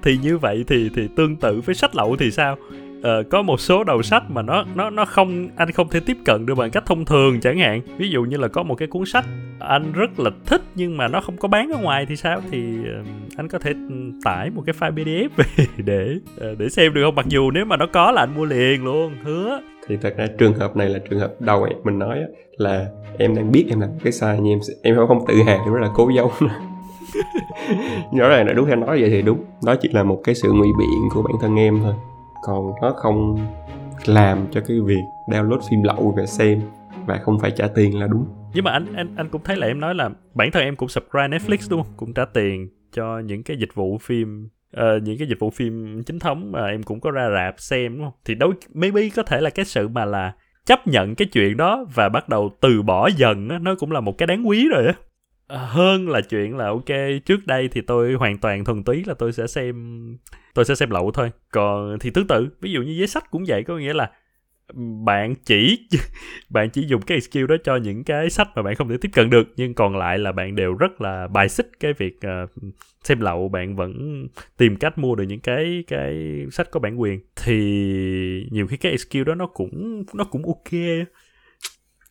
thì 0.02 0.18
như 0.22 0.38
vậy 0.38 0.64
thì 0.66 0.90
thì 0.96 1.08
tương 1.16 1.36
tự 1.36 1.60
với 1.66 1.74
sách 1.74 1.96
lậu 1.96 2.16
thì 2.16 2.30
sao? 2.30 2.56
Ờ, 3.02 3.22
có 3.30 3.42
một 3.42 3.60
số 3.60 3.84
đầu 3.84 4.02
sách 4.02 4.22
mà 4.28 4.42
nó 4.42 4.64
nó 4.74 4.90
nó 4.90 5.04
không 5.04 5.48
anh 5.56 5.72
không 5.72 5.88
thể 5.88 6.00
tiếp 6.00 6.16
cận 6.24 6.46
được 6.46 6.54
bằng 6.54 6.70
cách 6.70 6.86
thông 6.86 7.04
thường 7.04 7.40
chẳng 7.40 7.58
hạn. 7.58 7.80
Ví 7.98 8.10
dụ 8.10 8.22
như 8.22 8.36
là 8.36 8.48
có 8.48 8.62
một 8.62 8.74
cái 8.74 8.88
cuốn 8.88 9.04
sách 9.06 9.24
anh 9.58 9.92
rất 9.92 10.20
là 10.20 10.30
thích 10.46 10.62
nhưng 10.74 10.96
mà 10.96 11.08
nó 11.08 11.20
không 11.20 11.36
có 11.36 11.48
bán 11.48 11.72
ở 11.72 11.78
ngoài 11.78 12.06
thì 12.08 12.16
sao? 12.16 12.40
Thì 12.50 12.58
ờ, 12.94 13.02
anh 13.36 13.48
có 13.48 13.58
thể 13.58 13.72
tải 14.24 14.50
một 14.50 14.62
cái 14.66 14.74
file 14.80 14.94
pdf 14.94 15.28
về 15.36 15.66
để 15.76 16.16
ờ, 16.36 16.54
để 16.58 16.68
xem 16.68 16.94
được 16.94 17.02
không? 17.04 17.14
Mặc 17.14 17.26
dù 17.28 17.50
nếu 17.50 17.64
mà 17.64 17.76
nó 17.76 17.86
có 17.86 18.10
là 18.10 18.22
anh 18.22 18.34
mua 18.34 18.44
liền 18.44 18.84
luôn 18.84 19.14
hứa 19.22 19.60
thì 19.90 19.96
thật 20.02 20.14
ra 20.16 20.26
trường 20.38 20.54
hợp 20.54 20.76
này 20.76 20.88
là 20.88 20.98
trường 21.10 21.20
hợp 21.20 21.40
đầu 21.40 21.62
em 21.64 21.78
mình 21.84 21.98
nói 21.98 22.18
là 22.56 22.86
em 23.18 23.34
đang 23.34 23.52
biết 23.52 23.66
em 23.68 23.80
làm 23.80 23.90
cái 24.02 24.12
sai 24.12 24.38
nhưng 24.42 24.60
em 24.82 24.96
em 24.96 25.06
không 25.08 25.24
tự 25.28 25.34
hào, 25.46 25.64
em 25.64 25.74
rất 25.74 25.80
là 25.82 25.88
cố 25.94 26.10
giấu 26.16 26.32
rõ 28.18 28.28
ràng 28.28 28.46
là 28.46 28.52
đúng 28.52 28.66
theo 28.66 28.76
nói 28.76 29.00
vậy 29.00 29.10
thì 29.10 29.22
đúng. 29.22 29.44
Đó 29.64 29.74
chỉ 29.80 29.88
là 29.92 30.02
một 30.02 30.20
cái 30.24 30.34
sự 30.34 30.52
ngụy 30.52 30.68
biện 30.78 31.08
của 31.14 31.22
bản 31.22 31.32
thân 31.40 31.56
em 31.56 31.80
thôi. 31.82 31.94
Còn 32.42 32.72
nó 32.82 32.92
không 32.96 33.38
làm 34.06 34.46
cho 34.50 34.60
cái 34.68 34.80
việc 34.80 35.02
download 35.26 35.60
phim 35.70 35.82
lậu 35.82 36.14
về 36.16 36.26
xem 36.26 36.60
và 37.06 37.18
không 37.22 37.38
phải 37.38 37.50
trả 37.50 37.66
tiền 37.74 37.98
là 37.98 38.06
đúng. 38.06 38.24
Nhưng 38.54 38.64
mà 38.64 38.72
anh 38.72 38.86
anh 38.94 39.14
anh 39.16 39.28
cũng 39.28 39.42
thấy 39.44 39.56
là 39.56 39.66
em 39.66 39.80
nói 39.80 39.94
là 39.94 40.10
bản 40.34 40.50
thân 40.50 40.62
em 40.62 40.76
cũng 40.76 40.88
subscribe 40.88 41.28
Netflix, 41.28 41.70
đúng 41.70 41.82
không? 41.82 41.92
Cũng 41.96 42.14
trả 42.14 42.24
tiền 42.24 42.68
cho 42.92 43.18
những 43.18 43.42
cái 43.42 43.56
dịch 43.56 43.74
vụ 43.74 43.98
phim 43.98 44.48
uh, 44.76 45.02
những 45.02 45.18
cái 45.18 45.28
dịch 45.28 45.38
vụ 45.38 45.50
phim 45.50 46.02
chính 46.02 46.18
thống 46.18 46.52
mà 46.52 46.66
em 46.66 46.82
cũng 46.82 47.00
có 47.00 47.10
ra 47.10 47.30
rạp 47.34 47.60
xem 47.60 47.96
đúng 47.96 48.04
không? 48.04 48.14
Thì 48.24 48.34
đâu 48.34 48.52
maybe 48.74 49.08
có 49.08 49.22
thể 49.22 49.40
là 49.40 49.50
cái 49.50 49.64
sự 49.64 49.88
mà 49.88 50.04
là 50.04 50.32
chấp 50.66 50.86
nhận 50.86 51.14
cái 51.14 51.28
chuyện 51.32 51.56
đó 51.56 51.86
và 51.94 52.08
bắt 52.08 52.28
đầu 52.28 52.56
từ 52.60 52.82
bỏ 52.82 53.08
dần 53.16 53.48
á 53.48 53.58
nó 53.58 53.74
cũng 53.74 53.92
là 53.92 54.00
một 54.00 54.18
cái 54.18 54.26
đáng 54.26 54.48
quý 54.48 54.68
rồi 54.68 54.86
á. 54.86 54.94
Ờ, 55.46 55.66
hơn 55.66 56.08
là 56.08 56.20
chuyện 56.20 56.56
là 56.56 56.66
ok 56.66 57.20
trước 57.26 57.46
đây 57.46 57.68
thì 57.68 57.80
tôi 57.80 58.12
hoàn 58.12 58.38
toàn 58.38 58.64
thuần 58.64 58.84
túy 58.84 59.04
là 59.06 59.14
tôi 59.14 59.32
sẽ 59.32 59.46
xem 59.46 59.74
tôi 60.54 60.64
sẽ 60.64 60.74
xem 60.74 60.90
lậu 60.90 61.10
thôi. 61.10 61.30
Còn 61.52 61.98
thì 61.98 62.10
tương 62.10 62.26
tự 62.26 62.48
ví 62.60 62.72
dụ 62.72 62.82
như 62.82 62.94
với 62.98 63.06
sách 63.06 63.30
cũng 63.30 63.44
vậy 63.46 63.62
có 63.62 63.78
nghĩa 63.78 63.94
là 63.94 64.10
bạn 65.04 65.34
chỉ 65.34 65.88
bạn 66.50 66.70
chỉ 66.70 66.86
dùng 66.86 67.02
cái 67.02 67.20
skill 67.20 67.46
đó 67.46 67.56
cho 67.64 67.76
những 67.76 68.04
cái 68.04 68.30
sách 68.30 68.48
mà 68.54 68.62
bạn 68.62 68.74
không 68.74 68.88
thể 68.88 68.96
tiếp 69.00 69.10
cận 69.12 69.30
được 69.30 69.48
nhưng 69.56 69.74
còn 69.74 69.96
lại 69.96 70.18
là 70.18 70.32
bạn 70.32 70.56
đều 70.56 70.74
rất 70.74 71.00
là 71.00 71.28
bài 71.28 71.48
xích 71.48 71.70
cái 71.80 71.92
việc 71.92 72.16
uh, 72.44 72.50
xem 73.04 73.20
lậu 73.20 73.48
bạn 73.48 73.76
vẫn 73.76 74.26
tìm 74.56 74.76
cách 74.76 74.98
mua 74.98 75.14
được 75.14 75.24
những 75.24 75.40
cái 75.40 75.84
cái 75.86 76.36
sách 76.52 76.70
có 76.70 76.80
bản 76.80 77.00
quyền. 77.00 77.20
Thì 77.44 77.56
nhiều 78.50 78.66
khi 78.66 78.76
cái 78.76 78.98
skill 78.98 79.24
đó 79.24 79.34
nó 79.34 79.46
cũng 79.46 80.04
nó 80.14 80.24
cũng 80.24 80.46
ok 80.46 80.70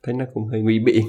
thấy 0.03 0.13
nó 0.13 0.25
cũng 0.33 0.47
hơi 0.47 0.61
nguy 0.61 0.79
biện. 0.79 1.05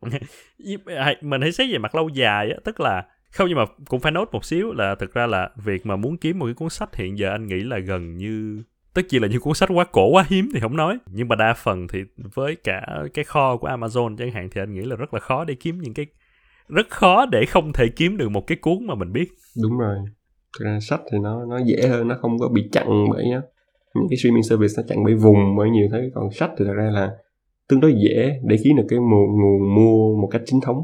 Mình 1.20 1.40
hãy 1.40 1.52
xét 1.52 1.70
về 1.72 1.78
mặt 1.78 1.94
lâu 1.94 2.08
dài 2.08 2.50
á 2.50 2.56
tức 2.64 2.80
là 2.80 3.06
không 3.32 3.48
nhưng 3.48 3.58
mà 3.58 3.64
cũng 3.88 4.00
phải 4.00 4.12
nốt 4.12 4.28
một 4.32 4.44
xíu 4.44 4.72
là 4.72 4.94
thực 4.94 5.14
ra 5.14 5.26
là 5.26 5.50
việc 5.64 5.86
mà 5.86 5.96
muốn 5.96 6.16
kiếm 6.16 6.38
một 6.38 6.46
cái 6.46 6.54
cuốn 6.54 6.68
sách 6.68 6.96
hiện 6.96 7.18
giờ 7.18 7.30
anh 7.30 7.46
nghĩ 7.46 7.60
là 7.60 7.78
gần 7.78 8.16
như 8.16 8.62
tất 8.94 9.02
nhiên 9.10 9.22
là 9.22 9.28
những 9.28 9.40
cuốn 9.40 9.54
sách 9.54 9.68
quá 9.74 9.84
cổ 9.84 10.10
quá 10.10 10.24
hiếm 10.28 10.48
thì 10.54 10.60
không 10.60 10.76
nói. 10.76 10.98
Nhưng 11.06 11.28
mà 11.28 11.36
đa 11.36 11.54
phần 11.54 11.86
thì 11.88 11.98
với 12.34 12.56
cả 12.56 12.86
cái 13.14 13.24
kho 13.24 13.56
của 13.56 13.68
Amazon 13.68 14.16
chẳng 14.16 14.32
hạn 14.32 14.48
thì 14.52 14.60
anh 14.60 14.74
nghĩ 14.74 14.80
là 14.80 14.96
rất 14.96 15.14
là 15.14 15.20
khó 15.20 15.44
để 15.44 15.54
kiếm 15.54 15.78
những 15.78 15.94
cái 15.94 16.06
rất 16.68 16.90
khó 16.90 17.26
để 17.26 17.46
không 17.46 17.72
thể 17.72 17.88
kiếm 17.96 18.16
được 18.16 18.28
một 18.28 18.46
cái 18.46 18.58
cuốn 18.60 18.86
mà 18.86 18.94
mình 18.94 19.12
biết. 19.12 19.28
Đúng 19.62 19.78
rồi. 19.78 19.96
Thực 20.58 20.64
ra 20.64 20.78
sách 20.80 21.00
thì 21.12 21.18
nó 21.22 21.44
nó 21.44 21.58
dễ 21.64 21.88
hơn 21.88 22.08
nó 22.08 22.16
không 22.20 22.38
có 22.38 22.48
bị 22.48 22.68
chặn 22.72 22.86
bởi 23.10 23.24
nhá 23.24 23.40
những 23.94 24.06
cái 24.10 24.16
streaming 24.16 24.42
service 24.42 24.72
nó 24.76 24.82
chặn 24.88 25.04
bởi 25.04 25.14
vùng 25.14 25.56
bởi 25.56 25.70
nhiều 25.70 25.88
thứ. 25.92 26.10
Còn 26.14 26.30
sách 26.32 26.50
thì 26.58 26.64
thật 26.64 26.74
ra 26.76 26.90
là 26.90 27.10
tương 27.68 27.80
đối 27.80 27.92
dễ 27.92 28.40
để 28.44 28.56
kiếm 28.64 28.76
được 28.76 28.86
cái 28.88 28.98
nguồn, 28.98 29.40
nguồn 29.40 29.74
mua 29.74 30.20
một 30.20 30.28
cách 30.30 30.42
chính 30.44 30.60
thống. 30.60 30.76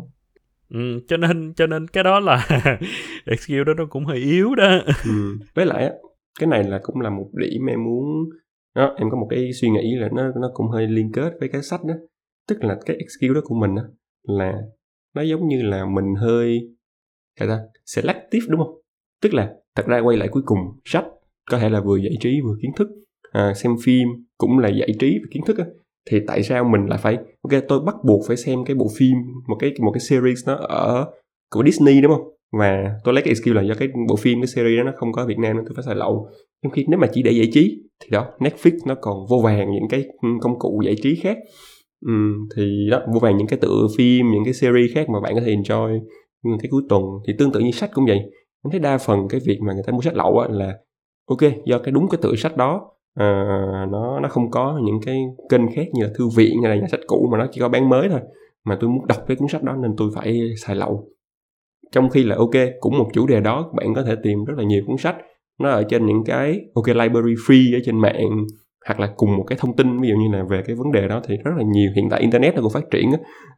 Ừ, 0.68 1.00
cho 1.09 1.16
nên 1.16 1.55
cho 1.57 1.66
nên 1.66 1.88
cái 1.88 2.05
đó 2.05 2.20
là 2.20 2.46
skill 3.38 3.64
đó 3.66 3.74
nó 3.76 3.87
cũng 3.90 4.05
hơi 4.05 4.18
yếu 4.18 4.55
đó. 4.55 4.79
Ừ. 5.05 5.38
với 5.55 5.66
lại 5.66 5.85
á 5.85 5.92
cái 6.38 6.46
này 6.46 6.64
là 6.64 6.81
cũng 6.83 7.00
là 7.00 7.11
một 7.11 7.31
điểm 7.35 7.66
em 7.66 7.85
muốn 7.85 8.29
đó, 8.74 8.94
em 8.98 9.11
có 9.11 9.16
một 9.16 9.26
cái 9.31 9.52
suy 9.61 9.70
nghĩ 9.70 9.94
là 9.94 10.09
nó 10.12 10.22
nó 10.40 10.50
cũng 10.55 10.68
hơi 10.68 10.87
liên 10.87 11.12
kết 11.12 11.33
với 11.40 11.48
cái 11.48 11.62
sách 11.62 11.85
đó. 11.85 11.94
Tức 12.48 12.64
là 12.64 12.79
cái 12.87 12.98
skill 13.18 13.35
đó 13.35 13.40
của 13.44 13.55
mình 13.55 13.76
á 13.76 13.83
là 14.22 14.52
nó 15.14 15.22
giống 15.22 15.48
như 15.48 15.62
là 15.62 15.85
mình 15.85 16.14
hơi 16.14 16.68
sao 17.38 17.48
ta 17.48 17.61
selective 17.87 18.46
đúng 18.48 18.61
không? 18.61 18.74
Tức 19.22 19.35
là 19.35 19.55
thật 19.74 19.87
ra 19.87 20.00
quay 20.00 20.16
lại 20.16 20.29
cuối 20.29 20.42
cùng 20.46 20.59
sách 20.85 21.05
có 21.50 21.59
thể 21.59 21.68
là 21.68 21.81
vừa 21.81 21.96
giải 21.96 22.14
trí 22.20 22.40
vừa 22.40 22.55
kiến 22.62 22.70
thức. 22.76 22.88
À, 23.33 23.55
xem 23.55 23.76
phim 23.85 24.09
cũng 24.38 24.59
là 24.59 24.68
giải 24.68 24.88
trí 24.98 25.18
và 25.22 25.29
kiến 25.31 25.42
thức 25.46 25.59
á 25.59 25.64
thì 26.11 26.21
tại 26.27 26.42
sao 26.42 26.64
mình 26.64 26.87
lại 26.87 26.99
phải 27.03 27.16
ok 27.16 27.62
tôi 27.69 27.81
bắt 27.81 27.95
buộc 28.05 28.21
phải 28.29 28.37
xem 28.37 28.64
cái 28.64 28.77
bộ 28.77 28.87
phim 28.99 29.16
một 29.47 29.57
cái 29.59 29.73
một 29.81 29.90
cái 29.90 30.01
series 30.01 30.47
nó 30.47 30.55
ở 30.55 31.07
của 31.55 31.62
Disney 31.64 32.01
đúng 32.01 32.12
không? 32.12 32.29
Và 32.59 32.95
tôi 33.05 33.14
lấy 33.14 33.23
cái 33.23 33.31
excuse 33.31 33.55
là 33.55 33.62
do 33.62 33.75
cái 33.79 33.88
bộ 34.09 34.16
phim 34.16 34.40
cái 34.40 34.47
series 34.47 34.79
đó 34.79 34.83
nó 34.85 34.92
không 34.97 35.12
có 35.12 35.23
ở 35.23 35.27
Việt 35.27 35.38
Nam 35.38 35.57
nên 35.57 35.64
tôi 35.64 35.75
phải 35.75 35.85
xài 35.87 35.95
lậu. 35.95 36.29
Trong 36.62 36.73
khi 36.73 36.85
nếu 36.88 36.99
mà 36.99 37.07
chỉ 37.12 37.23
để 37.23 37.31
giải 37.31 37.49
trí 37.53 37.83
thì 38.05 38.09
đó 38.11 38.27
Netflix 38.38 38.79
nó 38.87 38.95
còn 39.01 39.27
vô 39.31 39.40
vàng 39.45 39.73
những 39.73 39.88
cái 39.90 40.05
công 40.40 40.59
cụ 40.59 40.83
giải 40.85 40.95
trí 41.03 41.16
khác. 41.23 41.38
Uhm, 42.11 42.49
thì 42.57 42.88
đó 42.90 43.01
vô 43.12 43.19
vàng 43.19 43.37
những 43.37 43.47
cái 43.47 43.59
tựa 43.62 43.87
phim 43.97 44.31
những 44.31 44.45
cái 44.45 44.55
series 44.55 44.95
khác 44.95 45.09
mà 45.09 45.21
bạn 45.21 45.35
có 45.35 45.40
thể 45.40 45.55
enjoy 45.57 46.01
cái 46.45 46.69
cuối 46.71 46.83
tuần. 46.88 47.03
Thì 47.27 47.33
tương 47.38 47.53
tự 47.53 47.61
như 47.61 47.71
sách 47.71 47.90
cũng 47.95 48.07
vậy. 48.07 48.19
Em 48.64 48.71
thấy 48.71 48.81
đa 48.81 48.99
phần 48.99 49.29
cái 49.29 49.40
việc 49.47 49.59
mà 49.66 49.73
người 49.73 49.83
ta 49.87 49.92
mua 49.92 50.01
sách 50.01 50.16
lậu 50.16 50.38
á 50.38 50.49
là 50.51 50.79
ok 51.29 51.53
do 51.64 51.79
cái 51.79 51.92
đúng 51.92 52.09
cái 52.09 52.19
tựa 52.23 52.35
sách 52.37 52.57
đó 52.57 52.90
uh, 53.20 53.90
nó 53.92 54.20
nó 54.20 54.29
không 54.29 54.50
có 54.50 54.81
những 54.85 55.00
cái 55.07 55.16
kênh 55.50 55.72
khác 55.72 55.87
như 55.92 56.05
là 56.05 56.11
thư 56.18 56.29
viện 56.37 56.62
hay 56.62 56.70
là 56.70 56.81
nhà 56.81 56.87
sách 56.90 57.00
cũ 57.07 57.29
mà 57.33 57.38
nó 57.38 57.46
chỉ 57.52 57.61
có 57.61 57.68
bán 57.68 57.88
mới 57.88 58.09
thôi. 58.09 58.20
Mà 58.64 58.76
tôi 58.81 58.90
muốn 58.90 59.07
đọc 59.07 59.18
cái 59.26 59.37
cuốn 59.37 59.48
sách 59.48 59.62
đó 59.62 59.76
nên 59.83 59.90
tôi 59.96 60.11
phải 60.14 60.40
xài 60.64 60.76
lậu. 60.76 61.09
Trong 61.92 62.11
khi 62.11 62.24
là 62.24 62.37
ok 62.37 62.55
cũng 62.81 62.98
một 62.98 63.09
chủ 63.12 63.26
đề 63.26 63.40
đó 63.40 63.72
bạn 63.76 63.94
có 63.94 64.02
thể 64.02 64.14
tìm 64.22 64.44
rất 64.44 64.55
là 64.59 64.64
nhiều 64.64 64.83
cuốn 64.87 64.96
sách. 64.96 65.16
Nó 65.61 65.70
ở 65.70 65.85
trên 65.88 66.07
những 66.07 66.24
cái 66.24 66.61
ok 66.74 66.87
library 66.87 67.35
free 67.35 67.76
ở 67.76 67.81
trên 67.85 68.00
mạng 68.00 68.46
hoặc 68.87 69.00
là 69.00 69.12
cùng 69.16 69.37
một 69.37 69.44
cái 69.46 69.59
thông 69.61 69.76
tin 69.76 70.00
ví 70.00 70.09
dụ 70.09 70.14
như 70.14 70.37
là 70.37 70.44
về 70.50 70.62
cái 70.66 70.76
vấn 70.76 70.92
đề 70.92 71.09
đó 71.09 71.20
thì 71.29 71.37
rất 71.44 71.52
là 71.57 71.62
nhiều 71.62 71.90
hiện 71.96 72.09
tại 72.11 72.20
internet 72.20 72.55
nó 72.55 72.62
cũng 72.62 72.72
phát 72.72 72.85
triển 72.90 73.11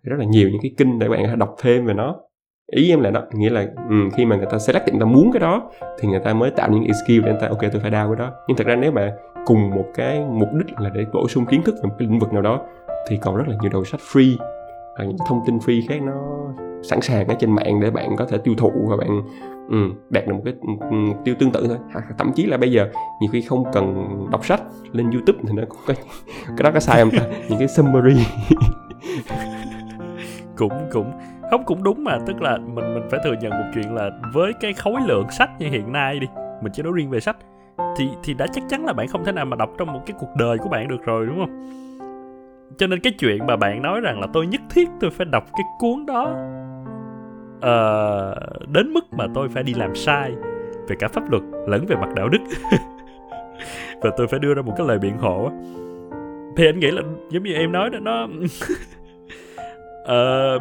rất 0.03 0.17
là 0.19 0.25
nhiều 0.25 0.49
những 0.49 0.61
cái 0.63 0.71
kinh 0.79 0.99
để 0.99 1.09
bạn 1.09 1.23
có 1.23 1.29
thể 1.29 1.37
đọc 1.37 1.55
thêm 1.63 1.87
về 1.87 1.95
nó 1.95 2.17
ý 2.73 2.91
em 2.91 3.01
là 3.01 3.11
đó 3.11 3.23
nghĩa 3.33 3.51
là 3.51 3.67
ừ, 3.89 3.97
khi 4.17 4.25
mà 4.25 4.37
người 4.37 4.47
ta 4.51 4.59
select 4.59 4.89
người 4.89 5.01
ta 5.01 5.07
muốn 5.07 5.33
cái 5.33 5.41
đó 5.41 5.71
thì 5.99 6.09
người 6.09 6.21
ta 6.21 6.35
mới 6.35 6.51
tạo 6.51 6.71
những 6.71 6.95
skill 7.05 7.21
để 7.21 7.31
người 7.31 7.41
ta 7.41 7.49
ok 7.49 7.61
tôi 7.73 7.81
phải 7.81 7.91
đau 7.91 8.09
cái 8.09 8.17
đó. 8.17 8.33
Nhưng 8.49 8.57
thật 8.57 8.67
ra 8.67 8.77
nếu 8.77 8.93
mà 8.93 9.13
cùng 9.47 9.71
một 9.71 9.85
cái 9.95 10.21
mục 10.21 10.49
đích 10.55 10.81
là 10.81 10.91
để 10.95 11.05
bổ 11.13 11.29
sung 11.29 11.47
kiến 11.47 11.63
thức 11.63 11.75
về 11.75 11.89
một 11.89 11.95
cái 11.99 12.09
lĩnh 12.09 12.19
vực 12.19 12.33
nào 12.33 12.43
đó 12.43 12.61
thì 13.09 13.19
còn 13.23 13.37
rất 13.37 13.49
là 13.49 13.57
nhiều 13.61 13.71
đầu 13.73 13.85
sách 13.85 14.01
free 14.13 14.37
và 14.99 15.05
những 15.05 15.17
thông 15.29 15.41
tin 15.47 15.59
free 15.59 15.83
khác 15.89 16.03
nó 16.03 16.15
sẵn 16.83 17.01
sàng 17.01 17.29
ở 17.29 17.35
trên 17.39 17.55
mạng 17.55 17.81
để 17.81 17.91
bạn 17.91 18.17
có 18.17 18.25
thể 18.25 18.39
tiêu 18.39 18.55
thụ 18.59 18.73
và 18.89 18.97
bạn 18.97 19.23
ừ, 19.71 19.77
đạt 20.11 20.27
được 20.27 20.35
một 20.35 20.43
cái 20.45 20.55
mục 20.91 21.17
tiêu 21.25 21.35
tương 21.39 21.51
tự 21.51 21.67
thôi. 21.69 21.79
Thậm 22.19 22.33
chí 22.35 22.47
là 22.47 22.57
bây 22.57 22.73
giờ 22.73 22.89
nhiều 23.21 23.31
khi 23.33 23.43
không 23.43 23.65
cần 23.73 24.09
đọc 24.31 24.47
sách 24.47 24.63
lên 24.93 25.11
youtube 25.11 25.39
thì 25.43 25.53
nó 25.55 25.63
cũng 25.69 25.79
có 25.87 25.95
cái 26.47 26.63
đó 26.63 26.71
có 26.75 26.81
sai 26.81 27.01
không 27.01 27.11
ta? 27.11 27.27
Những 27.49 27.59
cái 27.59 27.69
summary. 27.69 28.17
Cũng 30.57 30.73
cũng 30.93 31.13
không 31.51 31.65
cũng 31.65 31.83
đúng 31.83 32.05
mà 32.05 32.19
tức 32.27 32.43
là 32.43 32.59
mình 32.59 32.95
mình 32.95 33.03
phải 33.11 33.21
thừa 33.25 33.35
nhận 33.41 33.51
một 33.51 33.71
chuyện 33.75 33.95
là 33.95 34.11
với 34.35 34.53
cái 34.61 34.73
khối 34.73 35.01
lượng 35.07 35.31
sách 35.31 35.51
như 35.59 35.69
hiện 35.69 35.93
nay 35.93 36.19
đi 36.19 36.27
mình 36.63 36.73
chỉ 36.73 36.83
nói 36.83 36.93
riêng 36.97 37.11
về 37.11 37.21
sách 37.21 37.37
thì 37.97 38.09
thì 38.25 38.35
đã 38.35 38.47
chắc 38.53 38.65
chắn 38.69 38.85
là 38.85 38.93
bạn 38.93 39.09
không 39.09 39.25
thể 39.25 39.33
nào 39.33 39.45
mà 39.45 39.57
đọc 39.57 39.71
trong 39.79 39.93
một 39.93 40.01
cái 40.07 40.17
cuộc 40.21 40.37
đời 40.37 40.59
của 40.59 40.69
bạn 40.69 40.89
được 40.89 41.05
rồi 41.05 41.27
đúng 41.27 41.39
không? 41.39 41.69
Cho 42.79 42.87
nên 42.87 43.01
cái 43.01 43.13
chuyện 43.19 43.47
mà 43.47 43.57
bạn 43.57 43.83
nói 43.83 44.01
rằng 44.01 44.21
là 44.21 44.27
tôi 44.33 44.47
nhất 44.47 44.61
thiết 44.71 44.89
tôi 45.01 45.11
phải 45.11 45.27
đọc 45.27 45.45
cái 45.53 45.65
cuốn 45.79 46.07
đó 46.07 46.35
uh, 47.57 48.69
đến 48.69 48.93
mức 48.93 49.13
mà 49.13 49.27
tôi 49.35 49.49
phải 49.49 49.63
đi 49.63 49.75
làm 49.75 49.95
sai 49.95 50.33
về 50.89 50.97
cả 50.99 51.09
pháp 51.09 51.31
luật 51.31 51.43
lẫn 51.67 51.87
về 51.87 51.97
mặt 51.97 52.09
đạo 52.17 52.29
đức 52.29 52.39
và 54.03 54.11
tôi 54.17 54.27
phải 54.27 54.41
đưa 54.41 54.55
ra 54.55 54.63
một 54.63 54.73
cái 54.77 54.87
lời 54.87 54.99
biện 54.99 55.19
hộ 55.19 55.51
thì 56.57 56.67
anh 56.67 56.79
nghĩ 56.79 56.91
là 56.91 57.03
giống 57.31 57.43
như 57.43 57.53
em 57.53 57.73
nói 57.73 57.91
đó 57.91 57.99
nó 57.99 58.25
uh, 58.25 58.31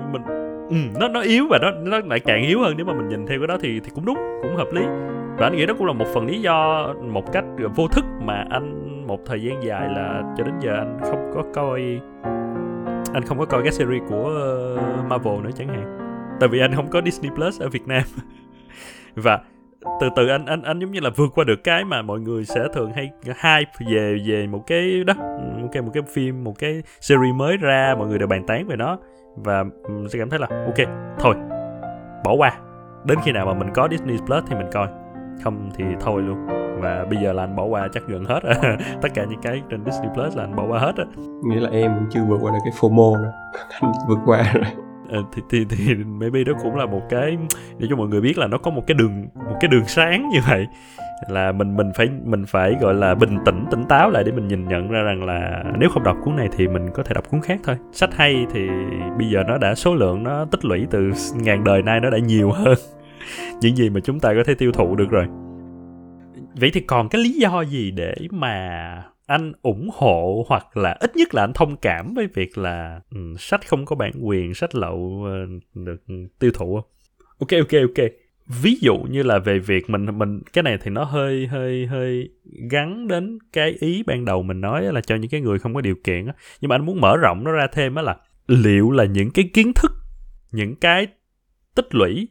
mình 0.11 0.21
ừ, 0.69 0.75
nó 0.99 1.07
nó 1.07 1.21
yếu 1.21 1.47
và 1.49 1.59
nó 1.61 1.71
nó 1.71 1.99
lại 1.99 2.19
càng 2.19 2.41
yếu 2.43 2.59
hơn. 2.61 2.73
Nếu 2.77 2.85
mà 2.85 2.93
mình 2.93 3.09
nhìn 3.09 3.27
theo 3.27 3.39
cái 3.39 3.47
đó 3.47 3.57
thì 3.61 3.79
thì 3.79 3.89
cũng 3.95 4.05
đúng 4.05 4.17
cũng 4.41 4.55
hợp 4.55 4.67
lý. 4.73 4.81
Và 5.37 5.45
anh 5.45 5.55
nghĩ 5.55 5.65
đó 5.65 5.73
cũng 5.77 5.87
là 5.87 5.93
một 5.93 6.07
phần 6.13 6.27
lý 6.27 6.41
do 6.41 6.87
một 7.01 7.33
cách 7.33 7.45
vô 7.75 7.87
thức 7.87 8.05
mà 8.21 8.45
anh 8.49 8.87
một 9.07 9.19
thời 9.25 9.41
gian 9.41 9.63
dài 9.63 9.89
là 9.89 10.23
cho 10.37 10.43
đến 10.43 10.53
giờ 10.59 10.73
anh 10.73 10.97
không 11.01 11.31
có 11.35 11.43
coi 11.53 11.81
anh 13.13 13.23
không 13.25 13.39
có 13.39 13.45
coi 13.45 13.63
các 13.63 13.73
series 13.73 14.03
của 14.09 14.23
ờ, 14.23 14.77
Marvel 15.09 15.41
nữa 15.43 15.49
chẳng 15.57 15.67
hạn. 15.67 15.97
Tại 16.39 16.49
vì 16.49 16.59
anh 16.59 16.75
không 16.75 16.89
có 16.89 17.01
Disney 17.05 17.31
Plus 17.35 17.61
ở 17.61 17.69
Việt 17.69 17.87
Nam. 17.87 18.03
Và 19.15 19.39
từ 20.01 20.09
từ 20.15 20.27
anh 20.27 20.45
anh 20.45 20.61
anh 20.61 20.79
giống 20.79 20.91
như 20.91 20.99
là 20.99 21.09
vượt 21.15 21.31
qua 21.35 21.43
được 21.43 21.63
cái 21.63 21.85
mà 21.85 22.01
mọi 22.01 22.19
người 22.19 22.45
sẽ 22.45 22.67
thường 22.73 22.91
hay 22.93 23.09
hype 23.25 23.71
về 23.91 24.17
về 24.27 24.47
một 24.47 24.63
cái 24.67 25.03
đó 25.03 25.13
một 25.61 25.69
cái 25.71 25.81
một 25.81 25.91
cái 25.93 26.03
phim 26.13 26.43
một 26.43 26.53
cái 26.59 26.81
series 27.01 27.35
mới 27.35 27.57
ra 27.57 27.95
mọi 27.97 28.07
người 28.07 28.19
đều 28.19 28.27
bàn 28.27 28.43
tán 28.47 28.67
về 28.67 28.75
nó 28.75 28.97
và 29.43 29.63
sẽ 30.09 30.19
cảm 30.19 30.29
thấy 30.29 30.39
là 30.39 30.47
ok 30.47 30.87
thôi 31.19 31.35
bỏ 32.23 32.33
qua. 32.33 32.51
Đến 33.05 33.17
khi 33.23 33.31
nào 33.31 33.45
mà 33.45 33.53
mình 33.53 33.67
có 33.73 33.87
Disney 33.91 34.17
Plus 34.25 34.43
thì 34.47 34.55
mình 34.55 34.67
coi. 34.73 34.87
Không 35.43 35.69
thì 35.75 35.83
thôi 35.99 36.21
luôn. 36.21 36.47
Và 36.81 37.05
bây 37.09 37.19
giờ 37.23 37.33
là 37.33 37.43
anh 37.43 37.55
bỏ 37.55 37.63
qua 37.63 37.87
chắc 37.93 38.03
gần 38.07 38.25
hết. 38.25 38.39
Tất 39.01 39.09
cả 39.13 39.25
những 39.29 39.41
cái 39.41 39.61
trên 39.69 39.85
Disney 39.85 40.09
Plus 40.13 40.37
là 40.37 40.43
anh 40.43 40.55
bỏ 40.55 40.65
qua 40.67 40.79
hết 40.79 40.95
á. 40.97 41.03
Nghĩa 41.43 41.59
là 41.59 41.69
em 41.69 41.95
cũng 41.95 42.07
chưa 42.09 42.23
vượt 42.23 42.37
qua 42.41 42.51
được 42.51 42.59
cái 42.63 42.73
FOMO 42.79 43.23
đó 43.23 43.29
anh 43.81 43.91
vượt 44.07 44.19
qua 44.25 44.43
rồi. 44.53 44.65
Ờ, 45.09 45.23
thì, 45.33 45.41
thì 45.49 45.65
thì 45.69 45.95
maybe 45.95 46.43
đó 46.43 46.53
cũng 46.63 46.75
là 46.75 46.85
một 46.85 47.01
cái 47.09 47.37
để 47.77 47.87
cho 47.89 47.95
mọi 47.95 48.07
người 48.07 48.21
biết 48.21 48.37
là 48.37 48.47
nó 48.47 48.57
có 48.57 48.71
một 48.71 48.83
cái 48.87 48.95
đường 48.95 49.27
một 49.35 49.57
cái 49.59 49.67
đường 49.67 49.85
sáng 49.85 50.29
như 50.29 50.39
vậy 50.47 50.67
là 51.27 51.51
mình 51.51 51.75
mình 51.75 51.91
phải 51.95 52.09
mình 52.23 52.45
phải 52.45 52.75
gọi 52.81 52.93
là 52.93 53.15
bình 53.15 53.37
tĩnh 53.45 53.65
tỉnh 53.71 53.83
táo 53.89 54.09
lại 54.09 54.23
để 54.23 54.31
mình 54.31 54.47
nhìn 54.47 54.67
nhận 54.67 54.89
ra 54.89 55.01
rằng 55.01 55.23
là 55.23 55.63
nếu 55.79 55.89
không 55.89 56.03
đọc 56.03 56.17
cuốn 56.23 56.35
này 56.35 56.49
thì 56.57 56.67
mình 56.67 56.89
có 56.93 57.03
thể 57.03 57.13
đọc 57.13 57.29
cuốn 57.29 57.41
khác 57.41 57.59
thôi. 57.63 57.75
Sách 57.91 58.09
hay 58.13 58.45
thì 58.53 58.67
bây 59.17 59.29
giờ 59.29 59.43
nó 59.47 59.57
đã 59.57 59.75
số 59.75 59.95
lượng 59.95 60.23
nó 60.23 60.45
tích 60.45 60.65
lũy 60.65 60.87
từ 60.91 61.11
ngàn 61.35 61.63
đời 61.63 61.81
nay 61.81 61.99
nó 61.99 62.09
đã 62.09 62.17
nhiều 62.17 62.51
hơn. 62.51 62.77
Những 63.61 63.75
gì 63.75 63.89
mà 63.89 63.99
chúng 63.99 64.19
ta 64.19 64.33
có 64.33 64.43
thể 64.45 64.55
tiêu 64.55 64.71
thụ 64.71 64.95
được 64.95 65.09
rồi. 65.09 65.25
Vậy 66.55 66.71
thì 66.73 66.81
còn 66.81 67.09
cái 67.09 67.21
lý 67.21 67.31
do 67.31 67.61
gì 67.61 67.91
để 67.91 68.15
mà 68.31 69.03
anh 69.27 69.53
ủng 69.61 69.89
hộ 69.93 70.45
hoặc 70.47 70.77
là 70.77 70.97
ít 70.99 71.15
nhất 71.15 71.35
là 71.35 71.43
anh 71.43 71.53
thông 71.53 71.77
cảm 71.77 72.13
với 72.13 72.27
việc 72.33 72.57
là 72.57 73.01
um, 73.11 73.35
sách 73.37 73.67
không 73.67 73.85
có 73.85 73.95
bản 73.95 74.11
quyền 74.21 74.53
sách 74.53 74.75
lậu 74.75 74.95
uh, 74.95 75.63
được 75.73 76.03
tiêu 76.39 76.51
thụ 76.53 76.75
không? 76.75 76.91
Ok 77.39 77.49
ok 77.59 77.81
ok 77.81 78.11
ví 78.47 78.77
dụ 78.81 78.97
như 78.97 79.23
là 79.23 79.39
về 79.39 79.59
việc 79.59 79.89
mình 79.89 80.17
mình 80.17 80.41
cái 80.53 80.63
này 80.63 80.77
thì 80.81 80.91
nó 80.91 81.03
hơi 81.03 81.47
hơi 81.47 81.85
hơi 81.85 82.29
gắn 82.71 83.07
đến 83.07 83.37
cái 83.53 83.75
ý 83.79 84.03
ban 84.07 84.25
đầu 84.25 84.43
mình 84.43 84.61
nói 84.61 84.83
là 84.83 85.01
cho 85.01 85.15
những 85.15 85.29
cái 85.29 85.41
người 85.41 85.59
không 85.59 85.73
có 85.73 85.81
điều 85.81 85.95
kiện 86.03 86.27
á. 86.27 86.33
Nhưng 86.61 86.69
mà 86.69 86.75
anh 86.75 86.85
muốn 86.85 87.01
mở 87.01 87.17
rộng 87.17 87.43
nó 87.43 87.51
ra 87.51 87.67
thêm 87.73 87.95
á 87.95 88.01
là 88.01 88.17
liệu 88.47 88.91
là 88.91 89.05
những 89.05 89.31
cái 89.31 89.49
kiến 89.53 89.73
thức 89.73 89.91
những 90.51 90.75
cái 90.75 91.07
tích 91.75 91.95
lũy 91.95 92.27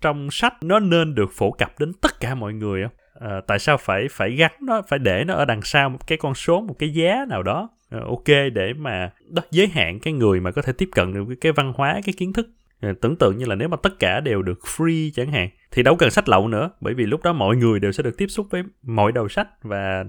trong 0.00 0.30
sách 0.30 0.54
nó 0.62 0.78
nên 0.78 1.14
được 1.14 1.30
phổ 1.32 1.50
cập 1.50 1.78
đến 1.78 1.92
tất 2.00 2.20
cả 2.20 2.34
mọi 2.34 2.52
người 2.52 2.82
không? 2.82 2.92
À, 3.30 3.40
tại 3.46 3.58
sao 3.58 3.76
phải 3.76 4.06
phải 4.10 4.30
gắn 4.30 4.52
nó 4.60 4.82
phải 4.88 4.98
để 4.98 5.24
nó 5.26 5.34
ở 5.34 5.44
đằng 5.44 5.62
sau 5.62 5.88
một 5.88 6.06
cái 6.06 6.18
con 6.18 6.34
số 6.34 6.60
một 6.60 6.74
cái 6.78 6.90
giá 6.90 7.24
nào 7.28 7.42
đó? 7.42 7.70
À, 7.90 7.98
ok 8.06 8.26
để 8.52 8.72
mà 8.76 9.10
đó 9.28 9.42
giới 9.50 9.66
hạn 9.66 10.00
cái 10.00 10.12
người 10.12 10.40
mà 10.40 10.50
có 10.50 10.62
thể 10.62 10.72
tiếp 10.72 10.88
cận 10.92 11.14
được 11.14 11.34
cái 11.40 11.52
văn 11.52 11.72
hóa 11.76 12.00
cái 12.04 12.14
kiến 12.16 12.32
thức. 12.32 12.48
Ờ, 12.80 12.92
tưởng 13.00 13.16
tượng 13.16 13.38
như 13.38 13.44
là 13.44 13.54
nếu 13.54 13.68
mà 13.68 13.76
tất 13.76 13.98
cả 13.98 14.20
đều 14.20 14.42
được 14.42 14.58
free 14.76 15.10
chẳng 15.14 15.32
hạn 15.32 15.48
thì 15.70 15.82
đâu 15.82 15.96
cần 15.96 16.10
sách 16.10 16.28
lậu 16.28 16.48
nữa 16.48 16.70
bởi 16.80 16.94
vì 16.94 17.06
lúc 17.06 17.22
đó 17.22 17.32
mọi 17.32 17.56
người 17.56 17.80
đều 17.80 17.92
sẽ 17.92 18.02
được 18.02 18.16
tiếp 18.18 18.26
xúc 18.26 18.46
với 18.50 18.62
mọi 18.82 19.12
đầu 19.12 19.28
sách 19.28 19.48
và 19.62 20.04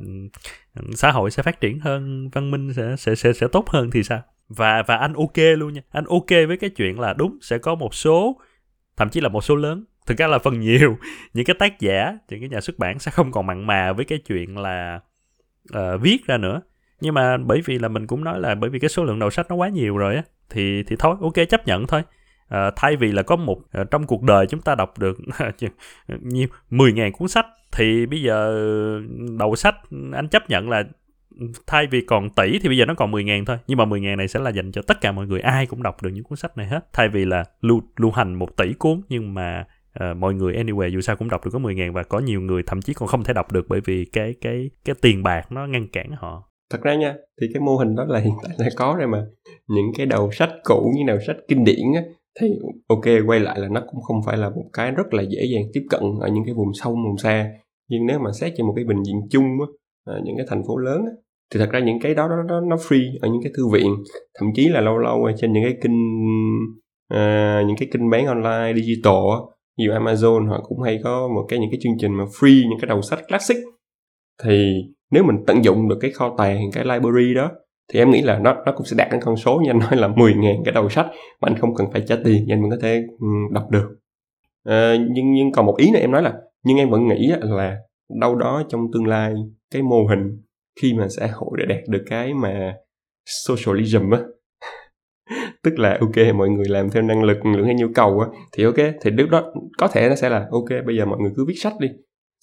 ừ, 0.75 0.83
xã 0.93 1.11
hội 1.11 1.31
sẽ 1.31 1.43
phát 1.43 1.61
triển 1.61 1.79
hơn 1.79 2.29
văn 2.29 2.51
minh 2.51 2.73
sẽ 2.73 2.95
sẽ 2.97 3.15
sẽ 3.15 3.33
sẽ 3.33 3.47
tốt 3.51 3.69
hơn 3.69 3.91
thì 3.91 4.03
sao? 4.03 4.21
Và 4.49 4.83
và 4.87 4.97
anh 4.97 5.13
ok 5.13 5.37
luôn 5.57 5.73
nha. 5.73 5.81
Anh 5.91 6.05
ok 6.05 6.29
với 6.29 6.57
cái 6.57 6.69
chuyện 6.69 6.99
là 6.99 7.13
đúng 7.13 7.37
sẽ 7.41 7.57
có 7.57 7.75
một 7.75 7.95
số 7.95 8.37
thậm 8.97 9.09
chí 9.09 9.21
là 9.21 9.29
một 9.29 9.43
số 9.43 9.55
lớn 9.55 9.85
thực 10.05 10.17
ra 10.17 10.27
là 10.27 10.39
phần 10.39 10.59
nhiều 10.59 10.97
những 11.33 11.45
cái 11.45 11.55
tác 11.59 11.79
giả 11.79 12.17
những 12.29 12.39
cái 12.39 12.49
nhà 12.49 12.61
xuất 12.61 12.79
bản 12.79 12.99
sẽ 12.99 13.11
không 13.11 13.31
còn 13.31 13.45
mặn 13.45 13.67
mà 13.67 13.93
với 13.93 14.05
cái 14.05 14.19
chuyện 14.19 14.57
là 14.57 14.99
uh, 15.77 16.01
viết 16.01 16.25
ra 16.25 16.37
nữa. 16.37 16.61
Nhưng 17.01 17.13
mà 17.13 17.37
bởi 17.37 17.61
vì 17.65 17.79
là 17.79 17.87
mình 17.87 18.07
cũng 18.07 18.23
nói 18.23 18.39
là 18.39 18.55
bởi 18.55 18.69
vì 18.69 18.79
cái 18.79 18.89
số 18.89 19.03
lượng 19.03 19.19
đầu 19.19 19.29
sách 19.29 19.49
nó 19.49 19.55
quá 19.55 19.69
nhiều 19.69 19.97
rồi 19.97 20.15
á 20.15 20.23
thì 20.49 20.83
thì 20.83 20.95
thôi 20.99 21.15
ok 21.21 21.49
chấp 21.49 21.67
nhận 21.67 21.87
thôi 21.87 22.01
à, 22.51 22.71
thay 22.75 22.95
vì 22.95 23.11
là 23.11 23.23
có 23.23 23.35
một 23.35 23.57
ờ, 23.71 23.83
trong 23.83 24.07
cuộc 24.07 24.23
đời 24.23 24.45
chúng 24.47 24.61
ta 24.61 24.75
đọc 24.75 24.99
được 24.99 25.17
nhiều 26.21 26.47
mười 26.69 26.93
ngàn 26.93 27.11
cuốn 27.11 27.27
sách 27.27 27.45
thì 27.71 28.05
bây 28.05 28.21
giờ 28.21 28.47
ừ, 28.47 29.01
đầu 29.39 29.55
sách 29.55 29.75
ừ, 29.91 29.97
anh 30.13 30.27
chấp 30.27 30.49
nhận 30.49 30.69
là 30.69 30.83
ừ, 31.39 31.45
thay 31.67 31.87
vì 31.87 32.01
còn 32.01 32.29
tỷ 32.29 32.59
thì 32.59 32.69
bây 32.69 32.77
giờ 32.77 32.85
nó 32.85 32.93
còn 32.93 33.11
10 33.11 33.23
ngàn 33.23 33.45
thôi. 33.45 33.57
Nhưng 33.67 33.77
mà 33.77 33.85
10 33.85 34.01
ngàn 34.01 34.17
này 34.17 34.27
sẽ 34.27 34.39
là 34.39 34.49
dành 34.49 34.71
cho 34.71 34.81
tất 34.87 35.01
cả 35.01 35.11
mọi 35.11 35.27
người 35.27 35.39
ai 35.39 35.65
cũng 35.65 35.83
đọc 35.83 36.03
được 36.03 36.09
những 36.13 36.23
cuốn 36.23 36.37
sách 36.37 36.57
này 36.57 36.67
hết. 36.67 36.79
Thay 36.93 37.09
vì 37.09 37.25
là 37.25 37.45
lưu 37.61 37.81
lưu 37.97 38.11
hành 38.11 38.33
một 38.33 38.57
tỷ 38.57 38.73
cuốn 38.73 39.01
nhưng 39.09 39.33
mà 39.33 39.65
uh, 40.03 40.17
mọi 40.17 40.33
người 40.33 40.53
anyway 40.53 40.87
dù 40.87 41.01
sao 41.01 41.15
cũng 41.15 41.29
đọc 41.29 41.45
được 41.45 41.51
có 41.53 41.59
10 41.59 41.75
ngàn 41.75 41.93
và 41.93 42.03
có 42.03 42.19
nhiều 42.19 42.41
người 42.41 42.63
thậm 42.67 42.81
chí 42.81 42.93
còn 42.93 43.07
không 43.07 43.23
thể 43.23 43.33
đọc 43.33 43.51
được 43.51 43.65
bởi 43.69 43.81
vì 43.85 44.05
cái 44.05 44.35
cái 44.41 44.69
cái 44.85 44.95
tiền 45.01 45.23
bạc 45.23 45.51
nó 45.51 45.67
ngăn 45.67 45.87
cản 45.87 46.11
họ. 46.11 46.43
Thật 46.71 46.81
ra 46.81 46.95
nha 46.95 47.15
thì 47.41 47.47
cái 47.53 47.61
mô 47.61 47.77
hình 47.77 47.95
đó 47.95 48.05
là 48.07 48.19
hiện 48.23 48.33
tại 48.43 48.53
là 48.57 48.69
có 48.77 48.95
rồi 48.97 49.07
mà. 49.07 49.25
Những 49.67 49.91
cái 49.97 50.05
đầu 50.05 50.31
sách 50.31 50.51
cũ 50.63 50.91
như 50.95 51.03
đầu 51.07 51.17
sách 51.27 51.35
kinh 51.47 51.63
điển 51.63 51.85
á 51.95 52.01
thì 52.39 52.47
ok 52.87 53.05
quay 53.27 53.39
lại 53.39 53.59
là 53.59 53.67
nó 53.71 53.81
cũng 53.91 54.01
không 54.01 54.21
phải 54.25 54.37
là 54.37 54.49
một 54.49 54.65
cái 54.73 54.91
rất 54.91 55.13
là 55.13 55.23
dễ 55.23 55.45
dàng 55.53 55.63
tiếp 55.73 55.81
cận 55.89 56.01
ở 56.21 56.27
những 56.27 56.45
cái 56.45 56.53
vùng 56.53 56.73
sâu 56.73 56.91
vùng 56.93 57.17
xa. 57.17 57.51
Nhưng 57.89 58.05
nếu 58.05 58.19
mà 58.19 58.31
xét 58.31 58.53
trên 58.57 58.67
một 58.67 58.73
cái 58.75 58.85
bình 58.85 59.03
diện 59.03 59.15
chung 59.29 59.43
á, 59.43 59.67
ờ, 60.05 60.21
những 60.23 60.37
cái 60.37 60.45
thành 60.49 60.63
phố 60.67 60.77
lớn 60.77 61.01
á, 61.05 61.11
thì 61.53 61.59
thật 61.59 61.69
ra 61.71 61.79
những 61.79 61.99
cái 61.99 62.15
đó 62.15 62.27
nó, 62.27 62.61
nó 62.61 62.75
free 62.75 63.19
ở 63.21 63.29
những 63.29 63.41
cái 63.43 63.51
thư 63.57 63.67
viện. 63.67 63.95
Thậm 64.39 64.49
chí 64.55 64.69
là 64.69 64.81
lâu 64.81 64.97
lâu 64.97 65.27
trên 65.37 65.53
những 65.53 65.63
cái 65.63 65.77
kênh 65.81 65.97
à, 67.07 67.63
những 67.67 67.75
cái 67.77 67.89
kênh 67.91 68.09
bán 68.09 68.25
online 68.25 68.73
digital 68.75 69.15
nhiều 69.77 69.91
Amazon 69.91 70.49
họ 70.49 70.61
cũng 70.63 70.81
hay 70.81 70.99
có 71.03 71.27
một 71.27 71.45
cái 71.49 71.59
những 71.59 71.71
cái 71.71 71.79
chương 71.83 71.97
trình 71.99 72.13
mà 72.13 72.23
free 72.23 72.69
những 72.69 72.79
cái 72.81 72.87
đầu 72.87 73.01
sách 73.01 73.19
classic. 73.27 73.57
Thì 74.43 74.73
nếu 75.11 75.23
mình 75.23 75.35
tận 75.47 75.63
dụng 75.63 75.89
được 75.89 75.97
cái 76.01 76.11
kho 76.11 76.35
tàng 76.37 76.71
cái 76.73 76.85
library 76.85 77.33
đó 77.33 77.51
thì 77.91 77.99
em 77.99 78.11
nghĩ 78.11 78.21
là 78.21 78.39
nó 78.39 78.55
nó 78.65 78.71
cũng 78.71 78.85
sẽ 78.85 78.95
đạt 78.97 79.07
đến 79.11 79.21
con 79.21 79.37
số 79.37 79.59
như 79.63 79.69
anh 79.69 79.79
nói 79.79 79.95
là 79.95 80.07
10 80.07 80.33
ngàn 80.33 80.55
cái 80.65 80.73
đầu 80.73 80.89
sách 80.89 81.07
mà 81.41 81.47
anh 81.49 81.57
không 81.57 81.75
cần 81.75 81.87
phải 81.91 82.03
trả 82.07 82.15
tiền 82.23 82.43
nhưng 82.47 82.57
anh 82.57 82.61
vẫn 82.61 82.71
có 82.71 82.77
thể 82.81 83.03
đọc 83.51 83.69
được. 83.69 83.87
À, 84.63 84.95
nhưng 85.09 85.33
nhưng 85.33 85.51
còn 85.51 85.65
một 85.65 85.77
ý 85.77 85.91
nữa 85.91 85.99
em 85.99 86.11
nói 86.11 86.21
là 86.21 86.33
nhưng 86.63 86.77
em 86.77 86.89
vẫn 86.89 87.07
nghĩ 87.07 87.31
là 87.41 87.77
đâu 88.19 88.35
đó 88.35 88.63
trong 88.69 88.81
tương 88.93 89.07
lai 89.07 89.33
cái 89.71 89.81
mô 89.81 90.05
hình 90.05 90.41
khi 90.81 90.93
mà 90.93 91.07
xã 91.09 91.29
hội 91.33 91.49
đã 91.59 91.65
đạt 91.75 91.83
được 91.87 92.03
cái 92.09 92.33
mà 92.33 92.75
socialism 93.25 94.11
á 94.11 94.19
tức 95.63 95.79
là 95.79 95.97
ok 95.99 96.35
mọi 96.35 96.49
người 96.49 96.65
làm 96.69 96.89
theo 96.89 97.03
năng 97.03 97.23
lực 97.23 97.45
lượng 97.45 97.65
hay 97.65 97.75
nhu 97.75 97.87
cầu 97.95 98.19
á 98.19 98.27
thì 98.51 98.63
ok 98.63 98.75
thì 99.01 99.11
lúc 99.11 99.29
đó 99.29 99.53
có 99.77 99.87
thể 99.87 100.09
nó 100.09 100.15
sẽ 100.15 100.29
là 100.29 100.47
ok 100.51 100.85
bây 100.85 100.97
giờ 100.97 101.05
mọi 101.05 101.19
người 101.19 101.31
cứ 101.35 101.45
viết 101.45 101.55
sách 101.57 101.73
đi 101.79 101.87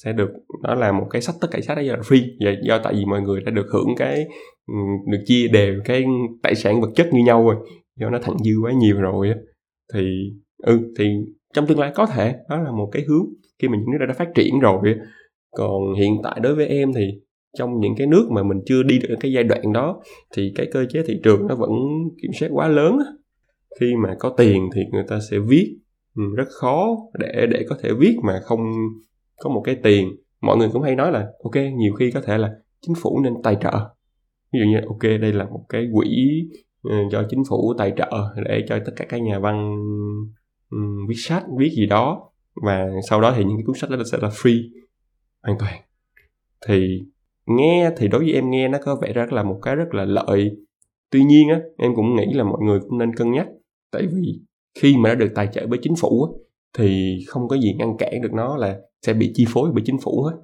sẽ 0.05 0.13
được 0.13 0.31
nó 0.63 0.75
là 0.75 0.93
một 0.93 1.07
cái 1.11 1.23
sách 1.23 1.35
tất 1.41 1.49
cả 1.51 1.61
sách 1.61 1.77
đó 1.77 1.83
là 1.83 1.97
free. 1.97 2.37
Do, 2.41 2.51
do 2.63 2.81
tại 2.85 2.95
vì 2.95 3.05
mọi 3.05 3.21
người 3.23 3.41
đã 3.41 3.51
được 3.51 3.67
hưởng 3.73 3.95
cái 3.97 4.27
ừ, 4.67 4.75
được 5.07 5.23
chia 5.27 5.49
đều 5.49 5.81
cái 5.85 6.05
tài 6.43 6.55
sản 6.55 6.81
vật 6.81 6.91
chất 6.95 7.09
như 7.13 7.25
nhau 7.25 7.45
rồi 7.45 7.57
do 8.01 8.11
nó 8.11 8.19
thẳng 8.23 8.37
dư 8.45 8.53
quá 8.63 8.73
nhiều 8.73 9.01
rồi 9.01 9.35
thì 9.95 10.33
ừ 10.63 10.93
thì 10.99 11.05
trong 11.55 11.67
tương 11.67 11.79
lai 11.79 11.93
có 11.95 12.07
thể 12.07 12.35
đó 12.49 12.63
là 12.63 12.71
một 12.71 12.89
cái 12.93 13.05
hướng 13.09 13.27
khi 13.59 13.69
mà 13.69 13.77
những 13.77 13.91
nước 13.93 14.07
đã 14.09 14.15
phát 14.15 14.29
triển 14.35 14.61
rồi 14.61 14.95
còn 15.51 15.95
hiện 15.99 16.17
tại 16.25 16.41
đối 16.43 16.55
với 16.55 16.67
em 16.67 16.93
thì 16.93 17.07
trong 17.59 17.81
những 17.81 17.95
cái 17.99 18.07
nước 18.07 18.29
mà 18.31 18.43
mình 18.43 18.59
chưa 18.67 18.83
đi 18.83 18.99
được 18.99 19.17
cái 19.21 19.33
giai 19.33 19.45
đoạn 19.45 19.73
đó 19.73 20.03
thì 20.37 20.53
cái 20.55 20.67
cơ 20.73 20.87
chế 20.91 21.03
thị 21.07 21.15
trường 21.23 21.47
nó 21.47 21.55
vẫn 21.55 21.71
kiểm 22.23 22.31
soát 22.41 22.49
quá 22.53 22.69
lớn 22.69 22.99
khi 23.81 23.95
mà 24.03 24.17
có 24.19 24.35
tiền 24.37 24.69
thì 24.75 24.81
người 24.93 25.05
ta 25.09 25.19
sẽ 25.31 25.39
viết 25.39 25.77
ừ, 26.17 26.23
rất 26.37 26.49
khó 26.49 26.97
để 27.19 27.47
để 27.51 27.67
có 27.69 27.77
thể 27.83 27.91
viết 27.99 28.17
mà 28.23 28.41
không 28.45 28.61
có 29.38 29.51
một 29.51 29.62
cái 29.64 29.77
tiền. 29.83 30.09
Mọi 30.40 30.57
người 30.57 30.68
cũng 30.72 30.83
hay 30.83 30.96
nói 30.96 31.12
là 31.12 31.27
ok 31.44 31.55
nhiều 31.77 31.94
khi 31.94 32.11
có 32.11 32.20
thể 32.20 32.38
là 32.38 32.51
chính 32.81 32.94
phủ 32.94 33.20
nên 33.20 33.35
tài 33.42 33.57
trợ. 33.61 33.72
Ví 34.53 34.61
dụ 34.61 34.66
như 34.66 34.81
ok 34.87 35.20
đây 35.20 35.33
là 35.33 35.44
một 35.44 35.64
cái 35.68 35.87
quỹ 35.94 36.09
ờ, 36.83 36.96
do 37.12 37.22
chính 37.31 37.42
phủ 37.48 37.74
tài 37.79 37.92
trợ 37.96 38.11
để 38.44 38.64
cho 38.68 38.79
tất 38.87 38.92
cả 38.96 39.05
các 39.09 39.22
nhà 39.22 39.38
văn 39.38 39.77
um, 40.70 41.07
viết 41.09 41.14
sách 41.16 41.44
viết 41.59 41.70
gì 41.77 41.87
đó. 41.87 42.31
Và 42.62 42.88
sau 43.09 43.20
đó 43.20 43.35
thì 43.37 43.44
những 43.44 43.57
cái 43.57 43.64
cuốn 43.66 43.77
sách 43.77 43.90
đó 43.90 43.96
sẽ 44.12 44.18
là 44.20 44.29
free 44.29 44.62
hoàn 45.42 45.59
toàn. 45.59 45.81
Thì 46.66 47.03
nghe 47.46 47.90
thì 47.96 48.09
đối 48.09 48.20
với 48.20 48.33
em 48.33 48.51
nghe 48.51 48.68
nó 48.68 48.79
có 48.85 48.96
vẻ 49.03 49.12
ra 49.12 49.27
là 49.31 49.42
một 49.42 49.59
cái 49.62 49.77
rất 49.77 49.94
là 49.94 50.05
lợi. 50.05 50.57
Tuy 51.11 51.24
nhiên 51.24 51.48
á 51.48 51.61
em 51.79 51.94
cũng 51.94 52.16
nghĩ 52.16 52.33
là 52.33 52.44
mọi 52.44 52.61
người 52.62 52.81
cũng 52.81 52.98
nên 52.98 53.14
cân 53.14 53.33
nhắc. 53.33 53.46
Tại 53.92 54.03
vì 54.07 54.40
khi 54.81 54.96
mà 54.96 55.09
đã 55.09 55.14
được 55.14 55.33
tài 55.35 55.48
trợ 55.53 55.66
bởi 55.66 55.79
chính 55.83 55.96
phủ 55.96 56.24
á, 56.24 56.31
thì 56.79 57.18
không 57.29 57.48
có 57.48 57.57
gì 57.57 57.74
ngăn 57.79 57.96
cản 57.98 58.22
được 58.22 58.33
nó 58.33 58.57
là 58.57 58.79
sẽ 59.07 59.13
bị 59.13 59.33
chi 59.35 59.45
phối 59.49 59.71
bởi 59.75 59.83
chính 59.87 59.99
phủ 60.05 60.23
hết. 60.23 60.37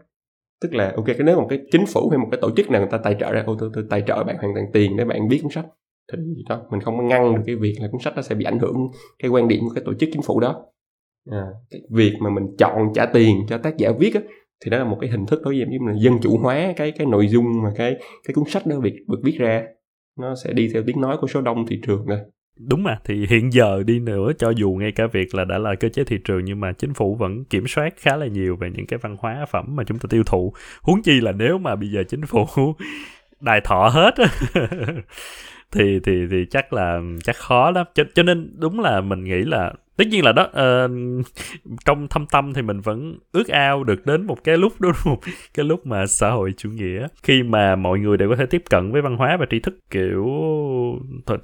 Tức 0.63 0.75
là 0.75 0.93
ok 0.97 1.07
cái 1.07 1.17
nếu 1.25 1.41
một 1.41 1.47
cái 1.51 1.59
chính 1.73 1.87
phủ 1.87 2.09
hay 2.11 2.19
một 2.19 2.29
cái 2.31 2.41
tổ 2.41 2.51
chức 2.57 2.71
nào 2.71 2.81
người 2.81 2.91
ta 2.91 2.99
tài 2.99 3.17
trợ 3.21 3.33
ra 3.33 3.43
ô 3.47 3.57
tôi, 3.59 3.71
tôi 3.75 3.85
tài 3.91 4.03
trợ 4.07 4.25
bạn 4.25 4.37
hoàn 4.37 4.55
toàn 4.55 4.67
tiền 4.73 4.97
để 4.97 5.05
bạn 5.05 5.29
viết 5.29 5.41
cuốn 5.43 5.53
sách 5.53 5.67
thì 6.13 6.19
đó 6.49 6.63
mình 6.71 6.81
không 6.81 6.97
có 6.97 7.03
ngăn 7.03 7.35
được 7.35 7.43
cái 7.47 7.57
việc 7.57 7.75
là 7.81 7.89
cuốn 7.93 8.01
sách 8.01 8.17
nó 8.17 8.23
sẽ 8.23 8.35
bị 8.35 8.45
ảnh 8.45 8.59
hưởng 8.59 8.77
cái 9.19 9.31
quan 9.31 9.49
điểm 9.49 9.61
của 9.61 9.75
cái 9.75 9.85
tổ 9.87 9.95
chức 9.95 10.09
chính 10.13 10.23
phủ 10.23 10.41
đó. 10.41 10.67
À, 11.31 11.47
cái 11.71 11.81
việc 11.91 12.13
mà 12.21 12.31
mình 12.31 12.45
chọn 12.59 12.93
trả 12.95 13.07
tiền 13.07 13.37
cho 13.49 13.59
tác 13.59 13.77
giả 13.77 13.93
viết 13.99 14.15
á, 14.15 14.21
thì 14.65 14.71
đó 14.71 14.79
là 14.79 14.85
một 14.85 14.99
cái 15.01 15.11
hình 15.11 15.27
thức 15.27 15.41
đối 15.45 15.55
với 15.55 15.67
mình 15.67 15.99
dân 15.99 16.15
chủ 16.23 16.39
hóa 16.39 16.73
cái 16.77 16.93
cái 16.93 17.07
nội 17.07 17.29
dung 17.29 17.63
mà 17.63 17.73
cái 17.77 17.97
cái 18.01 18.35
cuốn 18.35 18.45
sách 18.49 18.67
đó 18.67 18.81
việc 18.81 18.95
được 19.09 19.21
viết 19.25 19.37
ra. 19.39 19.65
Nó 20.21 20.35
sẽ 20.45 20.53
đi 20.53 20.69
theo 20.73 20.83
tiếng 20.87 21.01
nói 21.01 21.17
của 21.21 21.27
số 21.27 21.41
đông 21.41 21.67
thị 21.67 21.81
trường 21.87 22.05
thôi 22.09 22.19
đúng 22.57 22.83
mà 22.83 22.99
thì 23.05 23.27
hiện 23.27 23.53
giờ 23.53 23.83
đi 23.87 23.99
nữa 23.99 24.33
cho 24.39 24.51
dù 24.51 24.71
ngay 24.71 24.93
cả 24.93 25.07
việc 25.07 25.35
là 25.35 25.45
đã 25.45 25.59
là 25.59 25.75
cơ 25.75 25.89
chế 25.89 26.05
thị 26.05 26.19
trường 26.25 26.45
nhưng 26.45 26.61
mà 26.61 26.73
chính 26.73 26.95
phủ 26.95 27.15
vẫn 27.15 27.45
kiểm 27.45 27.67
soát 27.67 27.95
khá 27.97 28.17
là 28.17 28.27
nhiều 28.27 28.57
về 28.57 28.71
những 28.75 28.87
cái 28.87 28.99
văn 29.03 29.17
hóa 29.21 29.47
phẩm 29.51 29.77
mà 29.77 29.85
chúng 29.85 29.99
ta 29.99 30.07
tiêu 30.11 30.23
thụ. 30.27 30.53
Huống 30.83 31.03
chi 31.03 31.21
là 31.21 31.33
nếu 31.33 31.59
mà 31.59 31.77
bây 31.77 31.91
giờ 31.91 32.03
chính 32.09 32.27
phủ 32.27 32.47
đài 33.41 33.61
thọ 33.61 33.89
hết 33.89 34.15
thì 35.73 36.01
thì 36.05 36.27
thì 36.31 36.45
chắc 36.51 36.73
là 36.73 37.01
chắc 37.25 37.37
khó 37.37 37.71
lắm. 37.71 37.87
Cho 37.95 38.05
cho 38.15 38.23
nên 38.23 38.55
đúng 38.59 38.81
là 38.81 39.01
mình 39.01 39.25
nghĩ 39.25 39.43
là 39.45 39.73
tất 39.97 40.05
nhiên 40.09 40.25
là 40.25 40.33
đó 40.33 40.43
uh, 40.43 40.91
trong 41.85 42.09
thâm 42.09 42.27
tâm 42.27 42.53
thì 42.55 42.63
mình 42.63 42.81
vẫn 42.81 43.19
ước 43.33 43.49
ao 43.49 43.85
được 43.85 44.07
đến 44.07 44.27
một 44.27 44.45
cái 44.45 44.57
lúc 44.57 44.73
đúng 44.81 44.93
không? 44.93 45.19
Cái 45.55 45.65
lúc 45.65 45.87
mà 45.87 46.07
xã 46.07 46.31
hội 46.31 46.55
chủ 46.57 46.71
nghĩa 46.71 47.09
khi 47.23 47.43
mà 47.43 47.77
mọi 47.77 47.99
người 47.99 48.17
đều 48.17 48.29
có 48.29 48.37
thể 48.37 48.47
tiếp 48.47 48.63
cận 48.71 48.93
với 48.93 49.03
văn 49.03 49.17
hóa 49.17 49.37
và 49.41 49.47
tri 49.51 49.61
thức 49.61 49.79
kiểu 49.91 50.25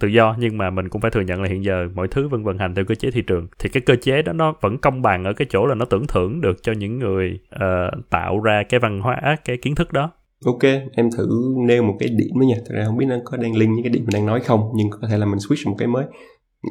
tự 0.00 0.08
do 0.08 0.36
nhưng 0.38 0.58
mà 0.58 0.70
mình 0.70 0.88
cũng 0.88 1.00
phải 1.02 1.10
thừa 1.10 1.20
nhận 1.20 1.42
là 1.42 1.48
hiện 1.48 1.64
giờ 1.64 1.88
mọi 1.94 2.08
thứ 2.08 2.28
vẫn 2.28 2.44
vận 2.44 2.58
hành 2.58 2.74
theo 2.74 2.84
cơ 2.84 2.94
chế 2.94 3.10
thị 3.10 3.22
trường 3.26 3.46
thì 3.58 3.68
cái 3.68 3.80
cơ 3.80 3.96
chế 3.96 4.22
đó 4.22 4.32
nó 4.32 4.54
vẫn 4.60 4.78
công 4.78 5.02
bằng 5.02 5.24
ở 5.24 5.32
cái 5.32 5.46
chỗ 5.50 5.66
là 5.66 5.74
nó 5.74 5.84
tưởng 5.84 6.06
thưởng 6.06 6.40
được 6.40 6.62
cho 6.62 6.72
những 6.72 6.98
người 6.98 7.38
uh, 7.54 8.10
tạo 8.10 8.40
ra 8.40 8.62
cái 8.68 8.80
văn 8.80 9.00
hóa 9.00 9.36
cái 9.44 9.56
kiến 9.56 9.74
thức 9.74 9.92
đó 9.92 10.10
Ok, 10.44 10.62
em 10.92 11.10
thử 11.16 11.54
nêu 11.66 11.82
một 11.82 11.96
cái 12.00 12.08
điểm 12.08 12.40
nữa 12.40 12.46
nha. 12.46 12.56
Thật 12.66 12.74
ra 12.74 12.84
không 12.86 12.96
biết 12.96 13.06
nó 13.08 13.16
có 13.24 13.36
đang 13.36 13.56
link 13.56 13.70
với 13.74 13.82
cái 13.82 13.90
điểm 13.90 14.02
mình 14.02 14.12
đang 14.12 14.26
nói 14.26 14.40
không, 14.40 14.72
nhưng 14.74 14.90
có 14.90 15.08
thể 15.10 15.18
là 15.18 15.26
mình 15.26 15.38
switch 15.38 15.70
một 15.70 15.76
cái 15.78 15.88
mới. 15.88 16.04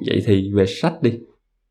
Vậy 0.07 0.23
thì 0.25 0.51
về 0.55 0.65
sách 0.65 0.93
đi, 1.01 1.19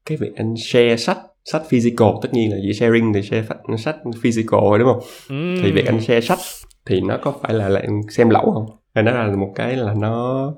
cái 0.07 0.19
việc 0.21 0.33
anh 0.37 0.55
share 0.57 0.97
sách 0.97 1.19
sách 1.45 1.63
physical 1.69 2.09
tất 2.23 2.29
nhiên 2.33 2.51
là 2.51 2.57
gì 2.57 2.73
sharing 2.73 3.13
thì 3.13 3.23
share 3.23 3.47
sách 3.79 3.97
physical 4.23 4.61
rồi 4.61 4.79
đúng 4.79 4.89
không 4.89 5.01
mm. 5.29 5.63
thì 5.63 5.73
việc 5.73 5.87
anh 5.87 6.01
share 6.01 6.21
sách 6.21 6.39
thì 6.87 7.01
nó 7.01 7.19
có 7.23 7.35
phải 7.43 7.55
là, 7.55 7.69
là 7.69 7.83
xem 8.09 8.31
lậu 8.31 8.53
không 8.53 8.67
hay 8.95 9.05
nó 9.05 9.13
là 9.13 9.37
một 9.37 9.53
cái 9.55 9.77
là 9.77 9.95
nó 9.95 10.53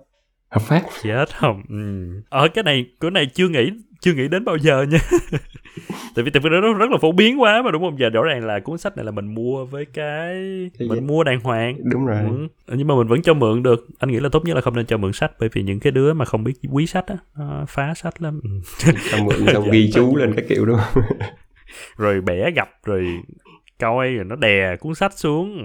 hợp 0.50 0.62
pháp 0.62 0.82
chết 1.02 1.36
không 1.36 1.62
ừ. 1.68 2.06
ở 2.28 2.48
cái 2.48 2.64
này 2.64 2.86
cái 3.00 3.10
này 3.10 3.26
chưa 3.26 3.48
nghĩ 3.48 3.70
chưa 4.00 4.12
nghĩ 4.12 4.28
đến 4.28 4.44
bao 4.44 4.56
giờ 4.56 4.82
nha 4.82 4.98
tại 6.14 6.24
vì 6.24 6.30
tại 6.30 6.40
vì 6.44 6.50
nó 6.50 6.72
rất 6.72 6.90
là 6.90 6.98
phổ 7.00 7.12
biến 7.12 7.40
quá 7.40 7.62
mà 7.62 7.70
đúng 7.70 7.82
không 7.82 7.98
giờ 7.98 8.10
rõ 8.10 8.22
ràng 8.22 8.46
là 8.46 8.60
cuốn 8.60 8.78
sách 8.78 8.96
này 8.96 9.04
là 9.04 9.10
mình 9.10 9.34
mua 9.34 9.64
với 9.64 9.84
cái 9.84 10.34
thì 10.78 10.88
mình 10.88 10.88
vậy? 10.88 11.00
mua 11.00 11.24
đàng 11.24 11.40
hoàng 11.40 11.76
đúng 11.92 12.06
rồi 12.06 12.18
ừ. 12.66 12.74
nhưng 12.76 12.86
mà 12.86 12.94
mình 12.94 13.06
vẫn 13.06 13.22
cho 13.22 13.34
mượn 13.34 13.62
được 13.62 13.86
anh 13.98 14.10
nghĩ 14.10 14.20
là 14.20 14.28
tốt 14.28 14.44
nhất 14.44 14.54
là 14.54 14.60
không 14.60 14.76
nên 14.76 14.86
cho 14.86 14.96
mượn 14.96 15.12
sách 15.12 15.32
bởi 15.38 15.48
vì 15.52 15.62
những 15.62 15.80
cái 15.80 15.92
đứa 15.92 16.12
mà 16.12 16.24
không 16.24 16.44
biết 16.44 16.54
quý 16.70 16.86
sách 16.86 17.06
á 17.06 17.16
nó 17.36 17.64
phá 17.68 17.94
sách 17.94 18.22
lắm 18.22 18.40
ừ. 18.42 18.50
cho 19.10 19.24
mượn 19.24 19.46
xong 19.52 19.70
ghi 19.70 19.90
chú 19.94 20.16
lên 20.16 20.32
cái 20.36 20.44
kiểu 20.48 20.66
đúng 20.66 20.78
không 20.78 21.02
rồi 21.96 22.20
bẻ 22.20 22.50
gặp 22.50 22.68
rồi 22.84 23.06
coi 23.78 24.14
rồi 24.14 24.24
nó 24.24 24.36
đè 24.36 24.76
cuốn 24.76 24.94
sách 24.94 25.18
xuống 25.18 25.58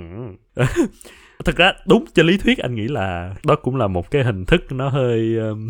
ừ. 0.55 0.63
thực 1.45 1.55
ra 1.55 1.73
đúng 1.87 2.05
trên 2.13 2.25
lý 2.25 2.37
thuyết 2.37 2.57
anh 2.57 2.75
nghĩ 2.75 2.87
là 2.87 3.35
đó 3.45 3.55
cũng 3.55 3.75
là 3.75 3.87
một 3.87 4.11
cái 4.11 4.23
hình 4.23 4.45
thức 4.45 4.61
nó 4.71 4.89
hơi 4.89 5.37
um, 5.37 5.69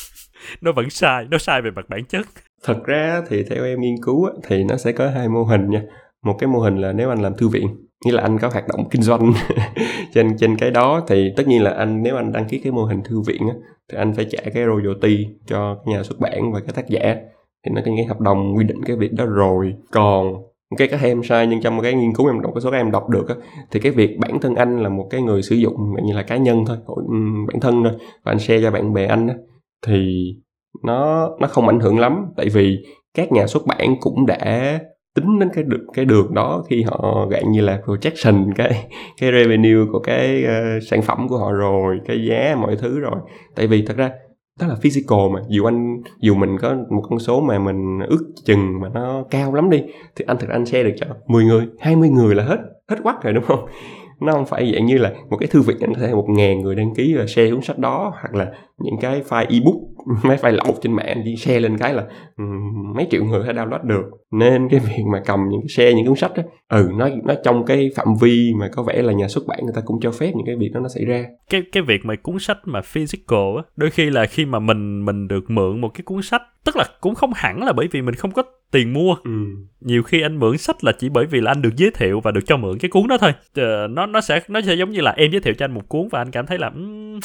nó 0.60 0.72
vẫn 0.72 0.90
sai 0.90 1.26
nó 1.30 1.38
sai 1.38 1.62
về 1.62 1.70
mặt 1.70 1.88
bản 1.88 2.04
chất. 2.04 2.26
Thật 2.64 2.84
ra 2.84 3.22
thì 3.28 3.42
theo 3.42 3.64
em 3.64 3.80
nghiên 3.80 3.94
cứu 4.02 4.28
thì 4.48 4.64
nó 4.64 4.76
sẽ 4.76 4.92
có 4.92 5.10
hai 5.10 5.28
mô 5.28 5.44
hình 5.44 5.70
nha. 5.70 5.82
Một 6.22 6.36
cái 6.38 6.48
mô 6.48 6.58
hình 6.58 6.76
là 6.76 6.92
nếu 6.92 7.08
anh 7.08 7.22
làm 7.22 7.34
thư 7.36 7.48
viện 7.48 7.86
nghĩa 8.04 8.12
là 8.12 8.22
anh 8.22 8.38
có 8.38 8.48
hoạt 8.48 8.68
động 8.68 8.88
kinh 8.90 9.02
doanh 9.02 9.32
trên 10.14 10.36
trên 10.38 10.56
cái 10.56 10.70
đó 10.70 11.04
thì 11.08 11.32
tất 11.36 11.48
nhiên 11.48 11.62
là 11.62 11.70
anh 11.70 12.02
nếu 12.02 12.16
anh 12.16 12.32
đăng 12.32 12.44
ký 12.48 12.58
cái 12.58 12.72
mô 12.72 12.84
hình 12.84 13.02
thư 13.02 13.20
viện 13.20 13.42
thì 13.92 13.98
anh 13.98 14.14
phải 14.14 14.26
trả 14.30 14.38
cái 14.54 14.64
royalty 14.64 15.26
cho 15.46 15.76
nhà 15.86 16.02
xuất 16.02 16.20
bản 16.20 16.52
và 16.52 16.60
cái 16.60 16.72
tác 16.74 16.88
giả. 16.88 17.16
Thì 17.64 17.72
nó 17.74 17.80
có 17.84 17.86
những 17.86 17.96
cái 17.96 18.06
hợp 18.06 18.20
đồng 18.20 18.56
quy 18.56 18.64
định 18.64 18.84
cái 18.86 18.96
việc 18.96 19.12
đó 19.12 19.24
rồi. 19.24 19.74
Còn 19.90 20.34
cái 20.78 20.88
các 20.88 21.00
em 21.02 21.22
sai 21.22 21.46
nhưng 21.46 21.60
trong 21.60 21.80
cái 21.80 21.94
nghiên 21.94 22.14
cứu 22.14 22.26
em 22.26 22.40
đọc 22.40 22.52
cái 22.54 22.60
số 22.60 22.70
các 22.70 22.76
em 22.76 22.90
đọc 22.90 23.08
được 23.08 23.28
á, 23.28 23.34
thì 23.70 23.80
cái 23.80 23.92
việc 23.92 24.16
bản 24.18 24.40
thân 24.40 24.54
anh 24.54 24.82
là 24.82 24.88
một 24.88 25.06
cái 25.10 25.22
người 25.22 25.42
sử 25.42 25.54
dụng 25.56 25.76
như 26.02 26.14
là 26.14 26.22
cá 26.22 26.36
nhân 26.36 26.64
thôi 26.66 26.76
ừ, 26.86 26.94
bản 27.48 27.60
thân 27.60 27.84
thôi 27.84 27.92
và 28.24 28.32
anh 28.32 28.38
share 28.38 28.62
cho 28.62 28.70
bạn 28.70 28.92
bè 28.92 29.06
anh 29.06 29.28
á, 29.28 29.34
thì 29.86 30.26
nó 30.84 31.30
nó 31.40 31.46
không 31.48 31.68
ảnh 31.68 31.80
hưởng 31.80 31.98
lắm. 31.98 32.26
Tại 32.36 32.48
vì 32.48 32.78
các 33.14 33.32
nhà 33.32 33.46
xuất 33.46 33.66
bản 33.66 33.96
cũng 34.00 34.26
đã 34.26 34.78
tính 35.14 35.38
đến 35.38 35.48
cái 35.54 35.64
được 35.64 35.86
cái 35.94 36.04
đường 36.04 36.34
đó 36.34 36.64
khi 36.68 36.82
họ 36.82 37.26
dạng 37.30 37.52
như 37.52 37.60
là 37.60 37.80
projection 37.84 38.52
cái 38.56 38.86
cái 39.20 39.30
revenue 39.32 39.86
của 39.92 39.98
cái 39.98 40.44
uh, 40.44 40.82
sản 40.90 41.02
phẩm 41.02 41.28
của 41.28 41.38
họ 41.38 41.52
rồi 41.52 41.98
cái 42.06 42.26
giá 42.28 42.56
mọi 42.60 42.76
thứ 42.76 42.98
rồi. 42.98 43.16
Tại 43.56 43.66
vì 43.66 43.84
thật 43.86 43.96
ra 43.96 44.10
đó 44.60 44.66
là 44.66 44.74
physical 44.74 45.18
mà. 45.32 45.40
Dù 45.48 45.64
anh, 45.64 46.02
dù 46.20 46.34
mình 46.34 46.58
có 46.58 46.76
một 46.90 47.02
con 47.08 47.18
số 47.18 47.40
mà 47.40 47.58
mình 47.58 47.98
ước 48.08 48.32
chừng 48.44 48.80
mà 48.80 48.88
nó 48.88 49.24
cao 49.30 49.54
lắm 49.54 49.70
đi, 49.70 49.82
thì 50.16 50.24
anh 50.28 50.36
thực 50.38 50.50
anh 50.50 50.66
share 50.66 50.84
được 50.84 50.94
cho 50.96 51.06
10 51.26 51.44
người 51.44 51.66
20 51.80 52.08
người 52.08 52.34
là 52.34 52.44
hết 52.44 52.58
hết 52.88 52.96
quắc 53.02 53.22
rồi, 53.22 53.32
đúng 53.32 53.44
không? 53.44 53.66
Nó 54.20 54.32
không 54.32 54.46
phải 54.46 54.72
dạng 54.74 54.86
như 54.86 54.98
là 54.98 55.12
một 55.30 55.36
cái 55.36 55.46
thư 55.46 55.62
viện, 55.62 55.76
anh 55.80 55.94
có 55.94 56.00
thể 56.00 56.14
một 56.14 56.26
ngàn 56.28 56.60
người 56.60 56.74
đăng 56.74 56.94
ký 56.94 57.14
và 57.18 57.26
share 57.26 57.50
cuốn 57.50 57.62
sách 57.62 57.78
đó, 57.78 58.12
hoặc 58.20 58.34
là 58.34 58.52
những 58.78 58.94
cái 59.00 59.22
file 59.28 59.46
ebook 59.50 59.74
mấy 60.24 60.36
file 60.36 60.52
lậu 60.52 60.74
trên 60.82 60.92
mạng 60.92 61.22
chỉ 61.24 61.36
share 61.36 61.60
lên 61.60 61.78
cái 61.78 61.94
là 61.94 62.04
um, 62.36 62.92
mấy 62.96 63.06
triệu 63.10 63.24
người 63.24 63.46
đã 63.46 63.52
download 63.52 63.86
được. 63.86 64.04
Nên 64.32 64.68
cái 64.68 64.80
việc 64.80 65.02
mà 65.12 65.22
cầm 65.26 65.40
những 65.50 65.60
cái 65.60 65.68
share 65.68 65.94
những 65.94 66.06
cuốn 66.06 66.16
sách 66.16 66.32
đó 66.36 66.42
ừ 66.68 66.90
nó 66.98 67.08
nó 67.24 67.34
trong 67.44 67.64
cái 67.64 67.90
phạm 67.96 68.08
vi 68.20 68.52
mà 68.60 68.68
có 68.72 68.82
vẻ 68.82 69.02
là 69.02 69.12
nhà 69.12 69.28
xuất 69.28 69.46
bản 69.46 69.58
người 69.62 69.74
ta 69.74 69.80
cũng 69.84 70.00
cho 70.00 70.10
phép 70.10 70.32
những 70.36 70.46
cái 70.46 70.56
việc 70.56 70.70
đó 70.74 70.80
nó 70.80 70.88
xảy 70.88 71.04
ra. 71.04 71.24
Cái 71.50 71.62
cái 71.72 71.82
việc 71.82 72.04
mà 72.04 72.14
cuốn 72.22 72.38
sách 72.38 72.58
mà 72.64 72.80
physical 72.80 73.56
á 73.56 73.62
đôi 73.76 73.90
khi 73.90 74.10
là 74.10 74.26
khi 74.26 74.44
mà 74.44 74.58
mình 74.58 75.04
mình 75.04 75.28
được 75.28 75.50
mượn 75.50 75.80
một 75.80 75.88
cái 75.94 76.02
cuốn 76.02 76.22
sách 76.22 76.42
tức 76.64 76.76
là 76.76 76.84
cũng 77.00 77.14
không 77.14 77.30
hẳn 77.34 77.62
là 77.62 77.72
bởi 77.72 77.88
vì 77.90 78.02
mình 78.02 78.14
không 78.14 78.30
có 78.30 78.42
tiền 78.70 78.92
mua. 78.92 79.16
Ừ. 79.24 79.30
nhiều 79.80 80.02
khi 80.02 80.22
anh 80.22 80.38
mượn 80.38 80.58
sách 80.58 80.84
là 80.84 80.92
chỉ 80.98 81.08
bởi 81.08 81.26
vì 81.26 81.40
là 81.40 81.50
anh 81.50 81.62
được 81.62 81.76
giới 81.76 81.90
thiệu 81.94 82.20
và 82.20 82.30
được 82.30 82.40
cho 82.46 82.56
mượn 82.56 82.78
cái 82.78 82.88
cuốn 82.88 83.08
đó 83.08 83.18
thôi. 83.20 83.32
Ờ, 83.54 83.86
nó 83.90 84.06
nó 84.06 84.20
sẽ 84.20 84.40
nó 84.48 84.60
sẽ 84.60 84.74
giống 84.74 84.90
như 84.90 85.00
là 85.00 85.10
em 85.10 85.30
giới 85.30 85.40
thiệu 85.40 85.54
cho 85.58 85.64
anh 85.64 85.74
một 85.74 85.88
cuốn 85.88 86.08
và 86.10 86.20
anh 86.20 86.30
cảm 86.30 86.46
thấy 86.46 86.58
là 86.58 86.68
um, 86.68 87.20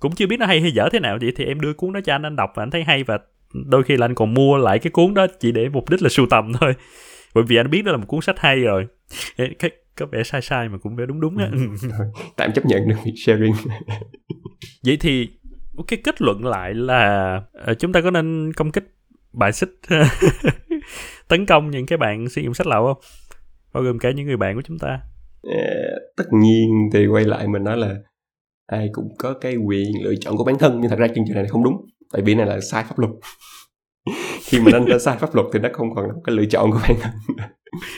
cũng 0.00 0.14
chưa 0.14 0.26
biết 0.26 0.36
nó 0.36 0.46
hay 0.46 0.60
hay 0.60 0.72
dở 0.72 0.88
thế 0.92 1.00
nào 1.00 1.18
vậy 1.20 1.32
thì 1.36 1.44
em 1.44 1.60
đưa 1.60 1.72
cuốn 1.72 1.92
đó 1.92 2.00
cho 2.04 2.14
anh 2.14 2.22
anh 2.22 2.36
đọc 2.36 2.52
và 2.54 2.62
anh 2.62 2.70
thấy 2.70 2.84
hay 2.84 3.04
và 3.04 3.18
đôi 3.64 3.82
khi 3.82 3.96
là 3.96 4.06
anh 4.06 4.14
còn 4.14 4.34
mua 4.34 4.56
lại 4.56 4.78
cái 4.78 4.90
cuốn 4.90 5.14
đó 5.14 5.26
chỉ 5.40 5.52
để 5.52 5.68
mục 5.68 5.90
đích 5.90 6.02
là 6.02 6.08
sưu 6.08 6.26
tầm 6.30 6.52
thôi. 6.52 6.74
Bởi 7.34 7.44
vì 7.48 7.56
anh 7.56 7.70
biết 7.70 7.82
đó 7.82 7.92
là 7.92 7.98
một 7.98 8.06
cuốn 8.08 8.20
sách 8.20 8.38
hay 8.38 8.60
rồi. 8.60 8.86
Cái 9.36 9.70
có 9.96 10.06
vẻ 10.06 10.22
sai 10.22 10.42
sai 10.42 10.68
mà 10.68 10.78
cũng 10.78 10.96
vẻ 10.96 11.06
đúng 11.06 11.20
đúng 11.20 11.38
á. 11.38 11.48
Ừ, 11.52 11.58
tạm 12.36 12.52
chấp 12.52 12.66
nhận 12.66 12.88
được 12.88 12.96
việc 13.04 13.14
sharing. 13.16 13.52
Vậy 14.84 14.96
thì 15.00 15.28
cái 15.88 15.98
kết 16.04 16.22
luận 16.22 16.44
lại 16.44 16.74
là 16.74 17.42
ờ, 17.52 17.74
chúng 17.74 17.92
ta 17.92 18.00
có 18.00 18.10
nên 18.10 18.52
công 18.56 18.72
kích 18.72 18.84
bài 19.32 19.52
xích 19.52 19.70
tấn 21.28 21.46
công 21.46 21.70
những 21.70 21.86
cái 21.86 21.98
bạn 21.98 22.28
sử 22.28 22.42
dụng 22.42 22.54
sách 22.54 22.66
lậu 22.66 22.86
không? 22.86 23.02
Bao 23.72 23.82
gồm 23.82 23.98
cả 23.98 24.10
những 24.10 24.26
người 24.26 24.36
bạn 24.36 24.54
của 24.54 24.62
chúng 24.62 24.78
ta. 24.78 25.00
Tất 26.16 26.24
nhiên 26.32 26.90
thì 26.92 27.06
quay 27.06 27.24
lại 27.24 27.48
mình 27.48 27.64
nói 27.64 27.76
là 27.76 27.94
ai 28.66 28.88
cũng 28.92 29.08
có 29.18 29.34
cái 29.40 29.56
quyền 29.56 30.04
lựa 30.04 30.14
chọn 30.20 30.36
của 30.36 30.44
bản 30.44 30.58
thân 30.58 30.78
nhưng 30.80 30.90
thật 30.90 30.98
ra 30.98 31.08
chương 31.08 31.24
trình 31.26 31.34
này 31.34 31.46
không 31.48 31.64
đúng 31.64 31.86
tại 32.12 32.22
vì 32.22 32.34
này 32.34 32.46
là 32.46 32.60
sai 32.60 32.84
pháp 32.84 32.98
luật. 32.98 33.12
Khi 34.44 34.60
mà 34.60 34.70
anh 34.72 34.86
đã 34.86 34.98
sai 34.98 35.16
pháp 35.16 35.34
luật 35.34 35.46
thì 35.52 35.58
nó 35.58 35.68
không 35.72 35.94
còn 35.94 36.06
là 36.08 36.14
cái 36.24 36.36
lựa 36.36 36.44
chọn 36.44 36.70
của 36.70 36.80
bản 36.88 36.96
thân. 37.00 37.12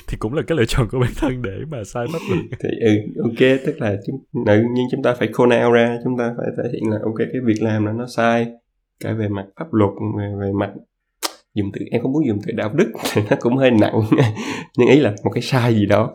Thì 0.06 0.16
cũng 0.16 0.34
là 0.34 0.42
cái 0.46 0.58
lựa 0.58 0.64
chọn 0.64 0.88
của 0.90 0.98
bản 1.00 1.10
thân 1.16 1.42
để 1.42 1.50
mà 1.70 1.84
sai 1.84 2.06
pháp 2.12 2.18
luật. 2.28 2.40
Thì 2.60 2.68
ừ 2.80 3.22
ok 3.22 3.60
tức 3.66 3.80
là 3.80 3.96
chúng, 4.06 4.16
nhưng 4.74 4.86
chúng 4.90 5.02
ta 5.02 5.14
phải 5.14 5.28
call 5.38 5.64
out 5.64 5.74
ra 5.74 5.98
chúng 6.04 6.18
ta 6.18 6.34
phải 6.36 6.46
thể 6.56 6.70
hiện 6.72 6.90
là 6.90 6.98
ok 7.04 7.16
cái 7.18 7.40
việc 7.44 7.62
làm 7.62 7.86
là 7.86 7.92
nó 7.92 8.06
sai 8.06 8.46
cả 9.00 9.12
về 9.12 9.28
mặt 9.28 9.46
pháp 9.56 9.74
luật 9.74 9.90
về, 10.18 10.32
về 10.40 10.52
mặt 10.52 10.70
dùng 11.54 11.70
từ 11.72 11.84
em 11.90 12.02
không 12.02 12.12
muốn 12.12 12.26
dùng 12.26 12.38
từ 12.46 12.52
đạo 12.52 12.72
đức 12.74 12.92
thì 13.12 13.22
nó 13.30 13.36
cũng 13.40 13.56
hơi 13.56 13.70
nặng. 13.70 14.00
Nhưng 14.78 14.88
ý 14.88 15.00
là 15.00 15.14
một 15.24 15.30
cái 15.30 15.42
sai 15.42 15.74
gì 15.74 15.86
đó. 15.86 16.12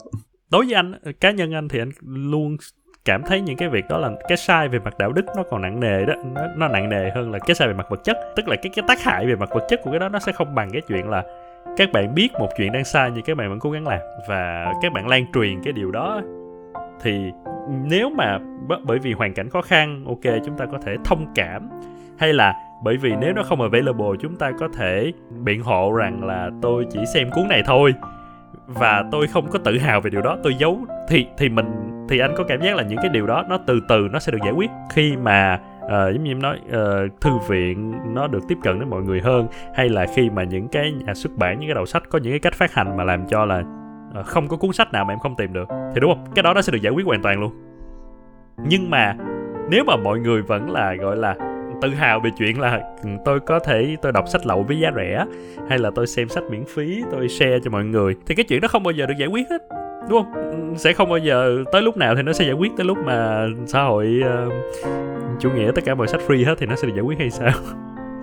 Đối 0.52 0.66
với 0.66 0.74
anh 0.74 0.94
cá 1.20 1.32
nhân 1.32 1.52
anh 1.52 1.68
thì 1.68 1.80
anh 1.80 1.90
luôn 2.04 2.58
cảm 3.06 3.24
thấy 3.24 3.42
những 3.42 3.58
cái 3.58 3.70
việc 3.70 3.88
đó 3.90 3.98
là 3.98 4.12
cái 4.28 4.38
sai 4.38 4.68
về 4.68 4.80
mặt 4.80 4.98
đạo 4.98 5.12
đức 5.12 5.26
nó 5.38 5.44
còn 5.50 5.62
nặng 5.62 5.80
nề 5.80 6.06
đó 6.06 6.14
nó, 6.36 6.42
nó 6.58 6.68
nặng 6.68 6.90
nề 6.90 7.10
hơn 7.10 7.32
là 7.32 7.40
cái 7.40 7.56
sai 7.56 7.68
về 7.68 7.74
mặt 7.74 7.90
vật 7.90 8.04
chất. 8.04 8.18
Tức 8.36 8.48
là 8.48 8.56
cái 8.56 8.72
cái 8.76 8.86
tác 8.88 9.04
hại 9.04 9.26
về 9.26 9.36
mặt 9.36 9.50
vật 9.50 9.66
chất 9.70 9.80
của 9.84 9.92
cái 9.92 10.00
đó 10.00 10.10
nó 10.10 10.20
sẽ 10.20 10.32
không 10.32 10.56
bằng 10.56 10.70
cái 10.72 10.82
chuyện 10.88 11.10
là 11.10 11.24
các 11.78 11.92
bạn 11.94 12.16
biết 12.16 12.30
một 12.40 12.50
chuyện 12.58 12.72
đang 12.72 12.84
sai 12.84 13.12
nhưng 13.14 13.24
các 13.24 13.38
bạn 13.38 13.50
vẫn 13.50 13.60
cố 13.60 13.72
gắng 13.72 13.88
làm. 13.88 14.00
Và 14.28 14.74
các 14.82 14.94
bạn 14.94 15.08
lan 15.08 15.26
truyền 15.34 15.64
cái 15.64 15.74
điều 15.74 15.92
đó 15.92 16.22
thì 17.02 17.32
nếu 17.68 18.10
mà 18.10 18.40
bởi 18.84 19.00
vì 19.00 19.14
hoàn 19.14 19.34
cảnh 19.34 19.50
khó 19.50 19.62
khăn 19.62 20.06
ok 20.08 20.34
chúng 20.46 20.58
ta 20.58 20.66
có 20.66 20.78
thể 20.86 20.96
thông 21.06 21.26
cảm. 21.36 21.70
Hay 22.18 22.34
là 22.34 22.54
bởi 22.84 22.98
vì 22.98 23.14
nếu 23.22 23.34
nó 23.34 23.44
không 23.44 23.62
available 23.62 24.18
chúng 24.22 24.36
ta 24.36 24.52
có 24.60 24.68
thể 24.78 25.12
biện 25.30 25.62
hộ 25.62 25.94
rằng 25.94 26.24
là 26.24 26.50
tôi 26.62 26.86
chỉ 26.92 27.00
xem 27.14 27.32
cuốn 27.32 27.48
này 27.48 27.62
thôi 27.66 27.94
và 28.68 29.04
tôi 29.12 29.28
không 29.28 29.48
có 29.48 29.60
tự 29.60 29.78
hào 29.78 30.02
về 30.02 30.10
điều 30.10 30.22
đó 30.22 30.38
tôi 30.44 30.56
giấu. 30.60 30.80
Thì 31.10 31.28
thì 31.38 31.50
mình 31.50 31.66
thì 32.10 32.20
anh 32.20 32.34
có 32.38 32.44
cảm 32.48 32.62
giác 32.62 32.76
là 32.76 32.84
những 32.84 33.00
cái 33.02 33.10
điều 33.10 33.28
đó 33.28 33.44
nó 33.50 33.58
từ 33.68 33.80
từ 33.88 34.08
nó 34.12 34.20
sẽ 34.20 34.32
được 34.32 34.40
giải 34.44 34.54
quyết. 34.54 34.70
Khi 34.94 35.18
mà 35.18 35.60
uh, 35.86 35.90
giống 35.90 36.24
như 36.24 36.32
em 36.32 36.42
nói 36.42 36.60
uh, 36.68 37.22
thư 37.22 37.32
viện 37.50 37.94
nó 38.14 38.28
được 38.28 38.48
tiếp 38.48 38.58
cận 38.64 38.80
đến 38.80 38.90
mọi 38.90 39.02
người 39.02 39.22
hơn 39.22 39.48
hay 39.76 39.90
là 39.90 40.06
khi 40.16 40.30
mà 40.30 40.44
những 40.44 40.68
cái 40.68 40.92
nhà 40.92 41.14
xuất 41.14 41.38
bản 41.38 41.60
những 41.60 41.70
cái 41.70 41.76
đầu 41.76 41.86
sách 41.86 42.04
có 42.10 42.20
những 42.20 42.32
cái 42.32 42.40
cách 42.40 42.54
phát 42.54 42.74
hành 42.74 42.98
mà 42.98 43.04
làm 43.04 43.28
cho 43.28 43.46
là 43.46 43.64
uh, 44.20 44.26
không 44.26 44.48
có 44.48 44.58
cuốn 44.58 44.74
sách 44.74 44.92
nào 44.92 45.06
mà 45.06 45.14
em 45.14 45.20
không 45.20 45.36
tìm 45.36 45.54
được 45.54 45.68
thì 45.94 46.00
đúng 46.02 46.14
không? 46.14 46.26
Cái 46.36 46.44
đó 46.44 46.54
nó 46.54 46.62
sẽ 46.62 46.72
được 46.72 46.82
giải 46.82 46.94
quyết 46.94 47.06
hoàn 47.06 47.22
toàn 47.22 47.40
luôn. 47.40 47.52
Nhưng 48.68 48.90
mà 48.90 49.16
nếu 49.70 49.84
mà 49.88 49.96
mọi 49.96 50.20
người 50.20 50.42
vẫn 50.42 50.72
là 50.72 50.96
gọi 50.96 51.18
là 51.18 51.36
tự 51.82 51.90
hào 51.90 52.20
về 52.20 52.30
chuyện 52.38 52.60
là 52.60 52.82
ừ, 53.04 53.10
tôi 53.26 53.40
có 53.40 53.60
thể 53.60 53.96
tôi 54.02 54.12
đọc 54.12 54.28
sách 54.28 54.46
lậu 54.46 54.64
với 54.64 54.80
giá 54.80 54.92
rẻ 54.96 55.26
hay 55.70 55.80
là 55.80 55.92
tôi 55.96 56.08
xem 56.08 56.30
sách 56.30 56.44
miễn 56.50 56.64
phí 56.66 57.04
tôi 57.12 57.30
share 57.30 57.60
cho 57.64 57.72
mọi 57.72 57.86
người. 57.86 58.16
Thì 58.26 58.36
cái 58.36 58.46
chuyện 58.50 58.62
đó 58.62 58.68
không 58.68 58.84
bao 58.84 58.92
giờ 58.92 59.06
được 59.06 59.16
giải 59.18 59.30
quyết 59.30 59.50
hết 59.50 59.62
đúng 60.10 60.24
không? 60.24 60.34
Ừ, 60.34 60.78
sẽ 60.78 60.94
không 60.94 61.10
bao 61.10 61.18
giờ 61.18 61.64
tới 61.72 61.82
lúc 61.82 61.98
nào 61.98 62.16
thì 62.16 62.22
nó 62.22 62.34
sẽ 62.34 62.46
giải 62.46 62.54
quyết 62.54 62.72
tới 62.78 62.86
lúc 62.86 62.98
mà 63.06 63.48
xã 63.66 63.84
hội 63.84 64.22
uh, 64.48 64.54
chủ 65.40 65.50
nghĩa 65.52 65.72
tất 65.76 65.82
cả 65.86 65.96
mọi 65.96 66.08
sách 66.08 66.22
free 66.28 66.46
hết 66.46 66.56
thì 66.60 66.66
nó 66.66 66.76
sẽ 66.76 66.88
được 66.88 66.94
giải 66.96 67.04
quyết 67.04 67.20
hay 67.20 67.30
sao? 67.30 67.52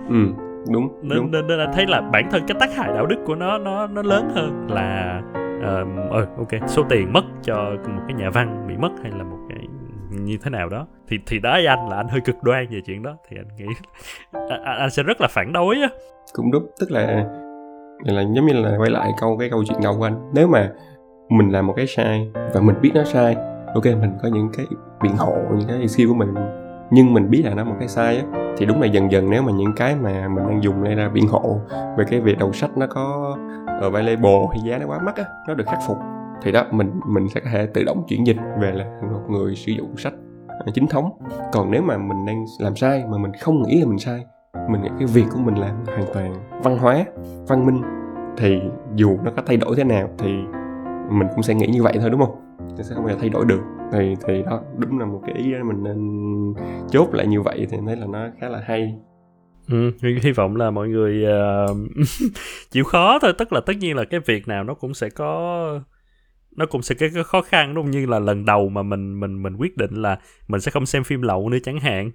Ừ 0.09 0.27
đúng 0.69 0.99
nên, 1.01 1.17
đúng. 1.17 1.31
nên 1.31 1.47
nên 1.47 1.59
là 1.59 1.71
thấy 1.73 1.85
là 1.87 2.01
bản 2.01 2.31
thân 2.31 2.43
cái 2.47 2.57
tác 2.59 2.75
hại 2.75 2.91
đạo 2.93 3.05
đức 3.05 3.15
của 3.25 3.35
nó 3.35 3.57
nó 3.57 3.87
nó 3.87 4.01
lớn 4.01 4.29
hơn 4.35 4.67
là 4.69 5.21
uh, 5.57 6.23
uh, 6.23 6.37
ok 6.37 6.69
số 6.69 6.83
tiền 6.89 7.13
mất 7.13 7.23
cho 7.43 7.75
một 7.95 8.01
cái 8.07 8.17
nhà 8.17 8.29
văn 8.29 8.65
bị 8.67 8.77
mất 8.77 8.89
hay 9.03 9.11
là 9.11 9.23
một 9.23 9.37
như 10.11 10.37
thế 10.43 10.49
nào 10.49 10.69
đó. 10.69 10.87
Thì 11.07 11.19
thì 11.25 11.39
đó 11.39 11.51
với 11.53 11.67
anh 11.67 11.89
là 11.89 11.95
anh 11.95 12.07
hơi 12.07 12.21
cực 12.21 12.43
đoan 12.43 12.67
về 12.69 12.81
chuyện 12.85 13.03
đó. 13.03 13.17
Thì 13.29 13.37
anh 13.37 13.47
nghĩ 13.57 13.65
anh, 14.49 14.63
anh 14.63 14.89
sẽ 14.89 15.03
rất 15.03 15.21
là 15.21 15.27
phản 15.27 15.53
đối 15.53 15.75
á. 15.75 15.89
Cũng 16.33 16.51
đúng 16.51 16.67
tức 16.79 16.91
là 16.91 17.25
là 18.03 18.21
giống 18.21 18.45
như 18.45 18.53
là 18.53 18.77
quay 18.77 18.89
lại 18.89 19.11
câu 19.21 19.37
cái 19.37 19.49
câu 19.49 19.63
chuyện 19.67 19.79
đầu 19.83 19.97
của 19.97 20.03
anh. 20.03 20.31
Nếu 20.33 20.47
mà 20.47 20.71
mình 21.29 21.49
làm 21.49 21.67
một 21.67 21.73
cái 21.75 21.87
sai 21.87 22.31
và 22.53 22.61
mình 22.61 22.75
biết 22.81 22.91
nó 22.93 23.03
sai 23.03 23.35
ok 23.73 23.85
mình 23.85 24.11
có 24.23 24.29
những 24.29 24.49
cái 24.57 24.65
biện 25.01 25.17
hộ 25.17 25.35
những 25.57 25.67
cái 25.67 25.87
skill 25.87 26.07
của 26.07 26.13
mình 26.13 26.33
nhưng 26.91 27.13
mình 27.13 27.29
biết 27.29 27.41
là 27.45 27.53
nó 27.53 27.63
một 27.63 27.75
cái 27.79 27.87
sai 27.87 28.17
á 28.17 28.23
thì 28.57 28.65
đúng 28.65 28.81
là 28.81 28.87
dần 28.87 29.11
dần 29.11 29.29
nếu 29.29 29.41
mà 29.41 29.51
những 29.51 29.73
cái 29.75 29.95
mà 29.95 30.27
mình 30.27 30.47
đang 30.47 30.63
dùng 30.63 30.83
đây 30.83 30.95
ra 30.95 31.09
biện 31.09 31.27
hộ 31.27 31.59
về 31.97 32.05
cái 32.09 32.21
việc 32.21 32.37
đầu 32.39 32.53
sách 32.53 32.77
nó 32.77 32.87
có 32.87 33.37
available 33.81 34.47
hay 34.51 34.59
giá 34.65 34.77
nó 34.77 34.85
quá 34.87 34.99
mắc 34.99 35.15
á 35.15 35.23
nó 35.47 35.53
được 35.53 35.65
khắc 35.67 35.79
phục 35.87 35.97
thì 36.41 36.51
đó 36.51 36.65
mình 36.71 36.91
mình 37.07 37.29
sẽ 37.29 37.39
có 37.39 37.49
thể 37.51 37.65
tự 37.65 37.83
động 37.83 38.03
chuyển 38.07 38.27
dịch 38.27 38.37
về 38.61 38.71
là 38.71 38.85
một 39.11 39.21
người 39.29 39.55
sử 39.55 39.71
dụng 39.71 39.97
sách 39.97 40.13
à, 40.47 40.71
chính 40.73 40.87
thống. 40.87 41.09
Còn 41.53 41.71
nếu 41.71 41.81
mà 41.81 41.97
mình 41.97 42.25
đang 42.25 42.45
làm 42.59 42.75
sai 42.75 43.03
mà 43.11 43.17
mình 43.17 43.31
không 43.41 43.63
nghĩ 43.63 43.79
là 43.79 43.85
mình 43.85 43.99
sai 43.99 44.25
mình 44.69 44.81
nghĩ 44.81 44.89
cái 44.99 45.07
việc 45.07 45.25
của 45.31 45.39
mình 45.39 45.55
là 45.55 45.75
hoàn 45.85 46.05
toàn 46.13 46.33
văn 46.63 46.77
hóa 46.77 47.05
văn 47.47 47.65
minh 47.65 47.81
thì 48.37 48.59
dù 48.95 49.17
nó 49.23 49.31
có 49.35 49.43
thay 49.45 49.57
đổi 49.57 49.75
thế 49.75 49.83
nào 49.83 50.09
thì 50.17 50.29
mình 51.09 51.27
cũng 51.35 51.43
sẽ 51.43 51.53
nghĩ 51.53 51.67
như 51.67 51.83
vậy 51.83 51.93
thôi 51.99 52.09
đúng 52.09 52.19
không? 52.19 52.35
Nó 52.77 52.83
sẽ 52.83 52.95
không 52.95 53.05
bao 53.05 53.13
giờ 53.13 53.19
thay 53.19 53.29
đổi 53.29 53.45
được. 53.45 53.61
Thì 53.91 54.15
thì 54.27 54.43
đó 54.45 54.61
đúng 54.77 54.99
là 54.99 55.05
một 55.05 55.21
cái 55.25 55.35
ý 55.35 55.51
đó 55.51 55.57
mình 55.63 55.83
nên 55.83 55.99
chốt 56.89 57.13
lại 57.13 57.27
như 57.27 57.41
vậy 57.41 57.67
thì 57.69 57.77
thấy 57.85 57.95
là 57.95 58.05
nó 58.05 58.27
khá 58.39 58.49
là 58.49 58.61
hay. 58.65 58.95
Ừ, 59.69 59.91
hy 60.01 60.31
vọng 60.31 60.55
là 60.55 60.71
mọi 60.71 60.87
người 60.87 61.25
uh, 61.71 61.77
chịu 62.71 62.83
khó 62.83 63.19
thôi. 63.21 63.33
Tức 63.37 63.53
là 63.53 63.61
tất 63.65 63.73
nhiên 63.79 63.95
là 63.95 64.05
cái 64.05 64.19
việc 64.19 64.47
nào 64.47 64.63
nó 64.63 64.73
cũng 64.73 64.93
sẽ 64.93 65.09
có 65.09 65.79
nó 66.55 66.65
cũng 66.65 66.81
sẽ 66.81 66.95
cái, 66.95 67.09
khó 67.25 67.41
khăn 67.41 67.73
đúng 67.73 67.85
không? 67.85 67.91
Như 67.91 68.05
là 68.05 68.19
lần 68.19 68.45
đầu 68.45 68.69
mà 68.69 68.83
mình 68.83 69.19
mình 69.19 69.43
mình 69.43 69.55
quyết 69.55 69.77
định 69.77 69.93
là 69.93 70.19
mình 70.47 70.61
sẽ 70.61 70.71
không 70.71 70.85
xem 70.85 71.03
phim 71.03 71.21
lậu 71.21 71.49
nữa 71.49 71.57
chẳng 71.63 71.79
hạn. 71.79 72.11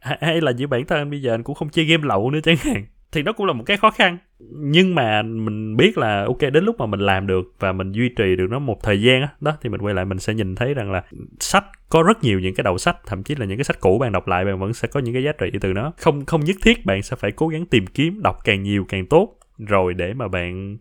Hay 0.00 0.40
là 0.40 0.50
giữa 0.50 0.66
bản 0.66 0.86
thân 0.86 0.98
anh 0.98 1.10
bây 1.10 1.22
giờ 1.22 1.34
anh 1.34 1.42
cũng 1.42 1.54
không 1.54 1.68
chơi 1.68 1.84
game 1.84 2.06
lậu 2.06 2.30
nữa 2.30 2.40
chẳng 2.42 2.56
hạn. 2.56 2.86
Thì 3.12 3.22
nó 3.22 3.32
cũng 3.32 3.46
là 3.46 3.52
một 3.52 3.64
cái 3.66 3.76
khó 3.76 3.90
khăn. 3.90 4.18
Nhưng 4.50 4.94
mà 4.94 5.22
mình 5.22 5.76
biết 5.76 5.98
là 5.98 6.24
ok 6.24 6.40
đến 6.40 6.64
lúc 6.64 6.76
mà 6.78 6.86
mình 6.86 7.00
làm 7.00 7.26
được 7.26 7.54
và 7.58 7.72
mình 7.72 7.92
duy 7.92 8.08
trì 8.08 8.36
được 8.36 8.46
nó 8.50 8.58
một 8.58 8.82
thời 8.82 9.02
gian 9.02 9.20
đó, 9.20 9.28
đó 9.40 9.56
thì 9.62 9.68
mình 9.68 9.80
quay 9.80 9.94
lại 9.94 10.04
mình 10.04 10.18
sẽ 10.18 10.34
nhìn 10.34 10.54
thấy 10.54 10.74
rằng 10.74 10.92
là 10.92 11.02
sách 11.40 11.64
có 11.88 12.02
rất 12.02 12.24
nhiều 12.24 12.40
những 12.40 12.54
cái 12.54 12.64
đầu 12.64 12.78
sách 12.78 12.96
thậm 13.06 13.22
chí 13.22 13.34
là 13.34 13.46
những 13.46 13.58
cái 13.58 13.64
sách 13.64 13.80
cũ 13.80 13.98
bạn 13.98 14.12
đọc 14.12 14.28
lại 14.28 14.44
bạn 14.44 14.58
vẫn 14.58 14.74
sẽ 14.74 14.88
có 14.88 15.00
những 15.00 15.14
cái 15.14 15.22
giá 15.22 15.32
trị 15.32 15.46
từ 15.60 15.72
nó. 15.72 15.92
Không 15.96 16.24
không 16.24 16.44
nhất 16.44 16.56
thiết 16.62 16.86
bạn 16.86 17.02
sẽ 17.02 17.16
phải 17.16 17.32
cố 17.32 17.48
gắng 17.48 17.66
tìm 17.66 17.86
kiếm 17.86 18.22
đọc 18.22 18.36
càng 18.44 18.62
nhiều 18.62 18.84
càng 18.88 19.06
tốt 19.06 19.36
rồi 19.58 19.94
để 19.94 20.14
mà 20.14 20.28
bạn 20.28 20.76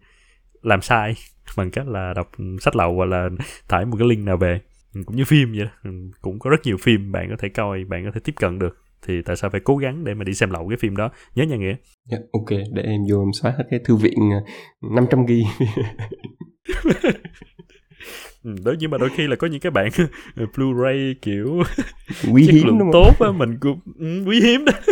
làm 0.62 0.82
sai 0.82 1.16
bằng 1.58 1.72
cách 1.72 1.88
là 1.88 2.14
đọc 2.14 2.32
sách 2.62 2.76
lậu 2.76 2.96
hoặc 2.96 3.06
là 3.06 3.30
tải 3.68 3.86
một 3.86 3.98
cái 4.00 4.08
link 4.08 4.26
nào 4.26 4.38
về. 4.38 4.62
Cũng 5.06 5.16
như 5.16 5.26
phim 5.26 5.52
vậy 5.52 5.66
đó. 5.66 5.90
cũng 6.22 6.40
có 6.40 6.50
rất 6.50 6.62
nhiều 6.64 6.78
phim 6.78 7.12
bạn 7.12 7.30
có 7.30 7.36
thể 7.40 7.50
coi 7.50 7.84
bạn 7.84 8.06
có 8.06 8.12
thể 8.14 8.20
tiếp 8.24 8.34
cận 8.36 8.60
được. 8.60 8.78
Thì 9.08 9.22
tại 9.22 9.36
sao 9.36 9.50
phải 9.50 9.62
cố 9.64 9.78
gắng 9.78 10.04
để 10.04 10.14
mà 10.14 10.24
đi 10.24 10.34
xem 10.34 10.52
lậu 10.52 10.70
cái 10.70 10.78
phim 10.78 10.96
đó? 10.96 11.10
Nhớ 11.36 11.44
nha 11.44 11.56
nghĩa. 11.56 11.66
Yeah, 11.66 11.80
dạ, 12.06 12.18
ok. 12.32 12.50
Để 12.74 12.84
em 12.84 13.02
vô 13.10 13.22
em 13.22 13.34
xóa 13.42 13.54
hết 13.58 13.64
cái 13.70 13.80
thư 13.86 13.96
viện 13.96 14.30
500 14.82 15.26
g 15.26 15.32
ừ, 18.44 18.56
đó 18.66 18.74
nhưng 18.80 18.92
mà 18.92 18.98
đôi 18.98 19.10
khi 19.16 19.28
là 19.28 19.36
có 19.36 19.48
những 19.48 19.60
cái 19.60 19.72
bạn 19.72 19.90
Blu-ray 20.36 21.14
kiểu 21.22 21.64
quý 22.32 22.48
hiếm 22.52 22.68
lượng 22.68 22.90
tốt 22.94 23.20
á 23.20 23.32
mình 23.32 23.58
cũng 23.60 23.80
ừ, 24.00 24.24
quý 24.26 24.42
hiếm 24.42 24.66
đó 24.66 24.74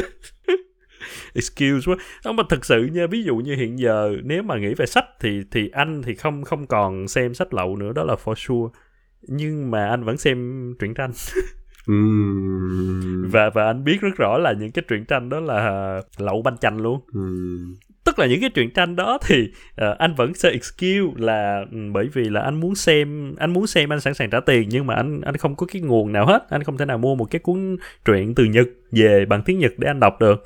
excuse 1.34 1.92
quá. 1.92 1.96
Không 2.24 2.36
mà 2.36 2.44
thực 2.50 2.66
sự 2.66 2.86
nha 2.86 3.08
ví 3.08 3.24
dụ 3.24 3.36
như 3.36 3.56
hiện 3.56 3.80
giờ 3.80 4.16
nếu 4.24 4.44
mà 4.44 4.58
nghĩ 4.58 4.74
về 4.74 4.86
sách 4.86 5.06
thì 5.20 5.42
thì 5.52 5.70
anh 5.74 6.02
thì 6.02 6.16
không 6.16 6.44
không 6.44 6.68
còn 6.68 7.08
xem 7.08 7.34
sách 7.34 7.54
lậu 7.54 7.76
nữa 7.76 7.92
đó 7.96 8.04
là 8.04 8.16
for 8.24 8.34
sure. 8.36 8.80
Nhưng 9.28 9.72
mà 9.72 9.90
anh 9.90 10.04
vẫn 10.04 10.18
xem 10.18 10.68
truyện 10.80 10.94
tranh. 10.94 11.12
Và 13.32 13.50
và 13.50 13.66
anh 13.66 13.84
biết 13.84 14.02
rất 14.02 14.16
rõ 14.18 14.38
là 14.38 14.54
những 14.54 14.72
cái 14.72 14.84
truyện 14.88 15.06
tranh 15.06 15.30
đó 15.30 15.40
là 15.40 16.02
lậu 16.18 16.42
banh 16.42 16.58
chanh 16.58 16.82
luôn. 16.82 17.00
Tức 18.04 18.20
là 18.20 18.26
những 18.26 18.42
cái 18.42 18.50
truyện 18.50 18.74
tranh 18.74 18.96
đó 18.96 19.18
thì 19.26 19.52
uh, 19.82 19.98
anh 19.98 20.16
vẫn 20.16 20.34
sẽ 20.34 20.50
excuse 20.50 21.14
là 21.18 21.66
um, 21.72 21.94
bởi 21.94 22.08
vì 22.14 22.30
là 22.30 22.42
anh 22.42 22.60
muốn 22.60 22.76
xem 22.76 23.36
anh 23.38 23.54
muốn 23.54 23.68
xem 23.68 23.94
anh 23.94 24.00
sẵn 24.00 24.14
sàng 24.14 24.30
trả 24.30 24.40
tiền 24.40 24.70
nhưng 24.70 24.88
mà 24.88 24.96
anh 24.96 25.22
anh 25.22 25.38
không 25.38 25.56
có 25.56 25.66
cái 25.66 25.82
nguồn 25.82 26.12
nào 26.12 26.26
hết. 26.26 26.50
Anh 26.50 26.64
không 26.64 26.78
thể 26.78 26.86
nào 26.86 26.98
mua 26.98 27.16
một 27.16 27.26
cái 27.32 27.40
cuốn 27.40 27.78
truyện 28.06 28.36
từ 28.36 28.46
nhật 28.46 28.68
về 28.92 29.26
bằng 29.26 29.42
tiếng 29.46 29.60
nhật 29.60 29.72
để 29.78 29.88
anh 29.88 30.00
đọc 30.00 30.20
được 30.20 30.44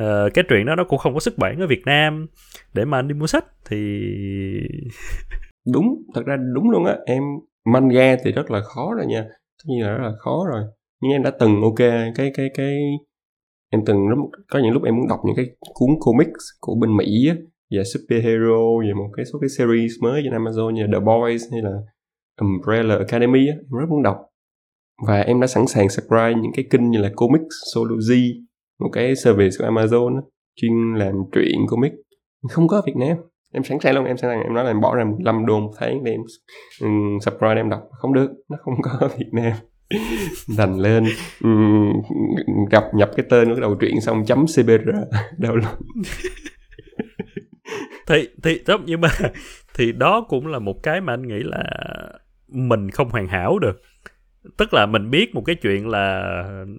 uh, 0.00 0.34
cái 0.34 0.44
truyện 0.48 0.66
đó 0.66 0.74
nó 0.74 0.84
cũng 0.84 0.98
không 0.98 1.14
có 1.14 1.20
xuất 1.20 1.38
bản 1.38 1.60
ở 1.60 1.66
việt 1.66 1.82
nam 1.86 2.26
để 2.74 2.84
mà 2.84 2.98
anh 2.98 3.08
đi 3.08 3.14
mua 3.14 3.26
sách 3.26 3.44
thì 3.64 3.76
đúng 5.72 6.02
thật 6.14 6.22
ra 6.26 6.36
đúng 6.54 6.70
luôn 6.70 6.84
á. 6.84 6.96
Em 7.06 7.22
manga 7.64 8.16
thì 8.24 8.32
rất 8.32 8.50
là 8.50 8.60
khó 8.60 8.94
rồi 8.96 9.06
nha. 9.06 9.24
Tất 9.58 9.64
nhiên 9.68 9.82
là 9.82 9.92
rất 9.92 10.02
là 10.02 10.12
khó 10.18 10.44
rồi. 10.52 10.62
Nhưng 11.02 11.12
em 11.12 11.22
đã 11.22 11.30
từng 11.40 11.62
ok 11.62 11.78
cái 12.14 12.30
cái 12.34 12.50
cái 12.54 12.76
em 13.70 13.80
từng 13.86 13.98
có 14.50 14.58
những 14.58 14.72
lúc 14.72 14.82
em 14.84 14.96
muốn 14.96 15.08
đọc 15.08 15.20
những 15.26 15.36
cái 15.36 15.46
cuốn 15.74 15.88
comics 16.00 16.44
của 16.60 16.74
bên 16.80 16.96
Mỹ 16.96 17.28
á, 17.28 17.36
về 17.70 17.82
superhero 17.84 18.78
về 18.82 18.94
một 18.94 19.10
cái 19.16 19.24
số 19.32 19.38
cái 19.38 19.48
series 19.48 19.92
mới 20.02 20.22
trên 20.24 20.42
Amazon 20.42 20.70
như 20.70 20.86
The 20.92 21.00
Boys 21.00 21.42
hay 21.52 21.62
là 21.62 21.70
Umbrella 22.40 22.96
Academy 22.96 23.48
á, 23.48 23.54
em 23.54 23.80
rất 23.80 23.86
muốn 23.90 24.02
đọc. 24.02 24.16
Và 25.06 25.20
em 25.20 25.40
đã 25.40 25.46
sẵn 25.46 25.66
sàng 25.66 25.88
subscribe 25.88 26.34
những 26.34 26.52
cái 26.56 26.64
kênh 26.70 26.90
như 26.90 26.98
là 26.98 27.10
Comics 27.16 27.54
Sology 27.74 28.44
một 28.80 28.88
cái 28.92 29.16
service 29.16 29.56
của 29.58 29.64
Amazon 29.64 30.20
chuyên 30.56 30.94
làm 30.96 31.14
truyện 31.32 31.66
comic. 31.66 31.92
Không 32.50 32.68
có 32.68 32.76
ở 32.76 32.82
Việt 32.86 32.96
Nam. 32.96 33.16
Em 33.52 33.64
sẵn 33.64 33.80
sàng 33.80 33.94
luôn 33.94 34.04
em 34.04 34.16
sẵn 34.16 34.30
sàng. 34.30 34.42
Em 34.42 34.54
nói 34.54 34.64
là 34.64 34.70
em 34.70 34.80
bỏ 34.80 34.94
ra 34.96 35.04
15 35.04 35.46
đô 35.46 35.60
một 35.60 35.72
tháng 35.78 36.04
để 36.04 36.12
em 36.12 36.20
um, 36.80 37.18
subscribe 37.20 37.56
em 37.56 37.70
đọc. 37.70 37.82
Không 37.90 38.14
được 38.14 38.30
nó 38.50 38.56
không 38.60 38.74
có 38.82 38.90
ở 39.00 39.08
Việt 39.18 39.30
Nam. 39.32 39.52
Đành 40.58 40.78
lên 40.78 41.04
um, 41.44 41.92
gặp 42.70 42.84
nhập 42.94 43.10
cái 43.16 43.26
tên 43.30 43.54
của 43.54 43.60
đầu 43.60 43.74
truyện 43.80 44.00
xong 44.00 44.24
chấm 44.24 44.46
cbr 44.46 44.90
download 45.38 45.76
thì 48.06 48.28
thì 48.42 48.62
đó 48.66 48.78
nhưng 48.86 49.00
mà 49.00 49.08
thì 49.74 49.92
đó 49.92 50.26
cũng 50.28 50.46
là 50.46 50.58
một 50.58 50.82
cái 50.82 51.00
mà 51.00 51.12
anh 51.12 51.28
nghĩ 51.28 51.42
là 51.42 51.64
mình 52.48 52.90
không 52.90 53.08
hoàn 53.08 53.28
hảo 53.28 53.58
được 53.58 53.82
tức 54.56 54.74
là 54.74 54.86
mình 54.86 55.10
biết 55.10 55.34
một 55.34 55.42
cái 55.46 55.56
chuyện 55.56 55.88
là 55.88 56.32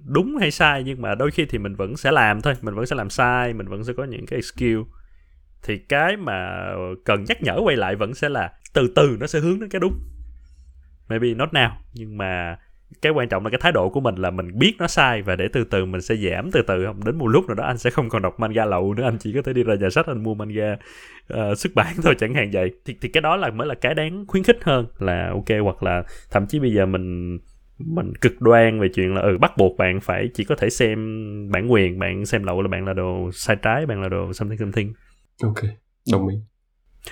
đúng 0.06 0.38
hay 0.40 0.52
sai 0.52 0.84
nhưng 0.84 1.02
mà 1.02 1.16
đôi 1.16 1.32
khi 1.32 1.46
thì 1.46 1.58
mình 1.58 1.76
vẫn 1.76 1.98
sẽ 1.98 2.12
làm 2.12 2.42
thôi. 2.42 2.54
Mình 2.62 2.76
vẫn 2.76 2.86
sẽ 2.86 2.96
làm 2.96 3.10
sai 3.10 3.54
mình 3.54 3.68
vẫn 3.68 3.84
sẽ 3.84 3.94
có 3.94 4.04
những 4.04 4.26
cái 4.26 4.42
skill 4.42 4.80
thì 5.64 5.78
cái 5.78 6.18
mà 6.18 6.70
cần 7.06 7.24
nhắc 7.28 7.42
nhở 7.42 7.60
quay 7.64 7.76
lại 7.76 7.96
vẫn 7.96 8.14
sẽ 8.14 8.30
là 8.30 8.52
từ 8.74 8.92
từ 8.96 9.18
nó 9.20 9.28
sẽ 9.28 9.40
hướng 9.40 9.60
đến 9.60 9.70
cái 9.70 9.80
đúng. 9.80 10.00
Maybe 11.10 11.34
not 11.34 11.50
now 11.50 11.70
nhưng 11.94 12.18
mà 12.18 12.58
cái 13.02 13.12
quan 13.12 13.30
trọng 13.30 13.44
là 13.44 13.50
cái 13.50 13.60
thái 13.62 13.72
độ 13.72 13.90
của 13.90 14.00
mình 14.00 14.16
là 14.16 14.32
mình 14.32 14.60
biết 14.60 14.76
nó 14.80 14.88
sai 14.88 15.22
và 15.22 15.36
để 15.36 15.48
từ 15.54 15.64
từ 15.64 15.86
mình 15.86 16.02
sẽ 16.02 16.16
giảm 16.16 16.52
từ 16.52 16.62
từ. 16.68 16.86
Không 16.86 17.04
đến 17.04 17.18
một 17.18 17.28
lúc 17.28 17.48
nào 17.48 17.56
đó 17.56 17.64
anh 17.64 17.78
sẽ 17.78 17.90
không 17.90 18.10
còn 18.10 18.22
đọc 18.22 18.40
manga 18.40 18.66
lậu 18.66 18.94
nữa. 18.94 19.04
Anh 19.04 19.18
chỉ 19.18 19.34
có 19.34 19.42
thể 19.42 19.54
đi 19.54 19.64
ra 19.64 19.76
nhà 19.76 19.90
sách 19.90 20.08
anh 20.08 20.24
mua 20.24 20.34
manga 20.34 20.78
uh, 21.34 21.58
xuất 21.58 21.76
bản 21.76 21.96
thôi 22.04 22.16
chẳng 22.20 22.34
hạn 22.34 22.50
vậy. 22.54 22.72
Thì 22.86 22.96
thì 23.02 23.10
cái 23.10 23.22
đó 23.22 23.36
là 23.36 23.50
mới 23.50 23.68
là 23.68 23.76
cái 23.76 23.94
đáng 23.94 24.26
khuyến 24.28 24.44
khích 24.44 24.64
hơn 24.64 24.86
là 25.00 25.30
ok 25.30 25.64
hoặc 25.64 25.84
là 25.84 26.04
thậm 26.32 26.48
chí 26.48 26.60
bây 26.60 26.74
giờ 26.74 26.86
mình 26.86 27.38
mình 27.80 28.14
cực 28.22 28.42
đoan 28.42 28.80
về 28.80 28.88
chuyện 28.94 29.14
là 29.14 29.22
ừ 29.22 29.38
bắt 29.38 29.58
buộc 29.58 29.78
bạn 29.78 30.00
phải 30.02 30.30
chỉ 30.34 30.44
có 30.44 30.56
thể 30.56 30.70
xem 30.70 30.98
bản 31.52 31.72
quyền 31.72 32.00
bạn 32.00 32.26
xem 32.26 32.44
lậu 32.44 32.62
là 32.62 32.68
bạn 32.68 32.86
là 32.86 32.94
đồ 32.94 33.32
sai 33.34 33.56
trái 33.62 33.86
bạn 33.86 34.02
là 34.02 34.10
đồ 34.10 34.34
something 34.34 34.60
something. 34.60 34.94
Ok 35.44 35.60
đồng 36.12 36.28
ý. 36.28 36.38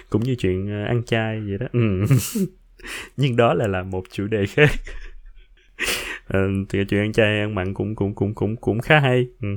Cũng 0.10 0.24
như 0.24 0.36
chuyện 0.36 0.70
ờ, 0.70 0.84
ăn 0.86 1.04
chay 1.04 1.40
vậy 1.40 1.58
đó. 1.60 1.68
Ừ. 1.74 2.06
nhưng 3.18 3.36
đó 3.36 3.54
là 3.54 3.68
là 3.68 3.84
một 3.84 4.04
chủ 4.12 4.28
đề 4.28 4.46
khác. 4.46 4.70
À, 6.28 6.40
thì 6.70 6.80
chuyện 6.90 7.02
ăn 7.02 7.14
chay 7.14 7.40
ăn 7.40 7.56
mặn 7.56 7.74
cũng 7.74 7.96
cũng 7.96 8.16
cũng 8.16 8.36
cũng 8.36 8.56
cũng 8.56 8.80
khá 8.80 9.00
hay. 9.00 9.28
Ừ. 9.42 9.48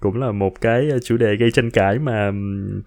cũng 0.00 0.16
là 0.20 0.32
một 0.32 0.60
cái 0.60 0.88
chủ 1.04 1.16
đề 1.16 1.36
gây 1.36 1.50
tranh 1.50 1.70
cãi 1.70 1.98
mà 1.98 2.30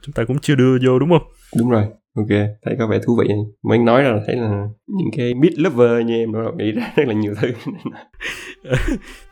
chúng 0.02 0.14
ta 0.16 0.24
cũng 0.26 0.40
chưa 0.40 0.56
đưa 0.56 0.78
vô 0.86 1.00
đúng 1.00 1.10
không? 1.10 1.28
Đúng 1.58 1.70
rồi 1.70 1.86
ok 2.16 2.28
thấy 2.66 2.76
có 2.80 2.88
vẻ 2.88 3.00
thú 3.06 3.18
vị. 3.22 3.34
Mới 3.64 3.78
nói 3.78 4.04
ra 4.04 4.20
thấy 4.28 4.36
là 4.36 4.68
những 4.88 5.10
cái 5.18 5.34
mid 5.34 5.54
lover 5.58 6.06
như 6.06 6.18
em 6.18 6.34
đó 6.34 6.52
nghĩ 6.58 6.72
ra 6.72 6.92
rất 6.96 7.08
là 7.08 7.14
nhiều 7.14 7.34
thứ. 7.42 7.52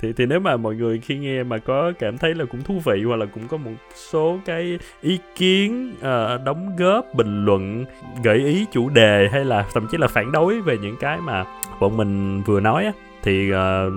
Thì 0.02 0.14
thì 0.18 0.26
nếu 0.26 0.40
mà 0.40 0.58
mọi 0.58 0.76
người 0.76 1.00
khi 1.00 1.18
nghe 1.18 1.44
mà 1.44 1.58
có 1.58 1.92
cảm 2.00 2.18
thấy 2.18 2.36
là 2.36 2.46
cũng 2.46 2.62
thú 2.62 2.80
vị 2.86 3.04
hoặc 3.08 3.16
là 3.16 3.26
cũng 3.26 3.48
có 3.48 3.58
một 3.58 3.72
số 4.12 4.40
cái 4.46 4.80
ý 5.02 5.20
kiến 5.36 5.94
uh, 5.98 6.46
đóng 6.46 6.76
góp 6.78 7.06
bình 7.16 7.46
luận 7.46 7.86
gợi 8.24 8.38
ý 8.38 8.66
chủ 8.72 8.90
đề 8.90 9.30
hay 9.32 9.46
là 9.46 9.66
thậm 9.74 9.88
chí 9.92 9.98
là 9.98 10.08
phản 10.08 10.32
đối 10.32 10.62
về 10.62 10.78
những 10.78 10.96
cái 11.00 11.18
mà 11.22 11.46
bọn 11.80 11.98
mình 11.98 12.42
vừa 12.46 12.60
nói 12.60 12.86
á 12.86 12.92
thì 13.24 13.52
uh, 13.52 13.94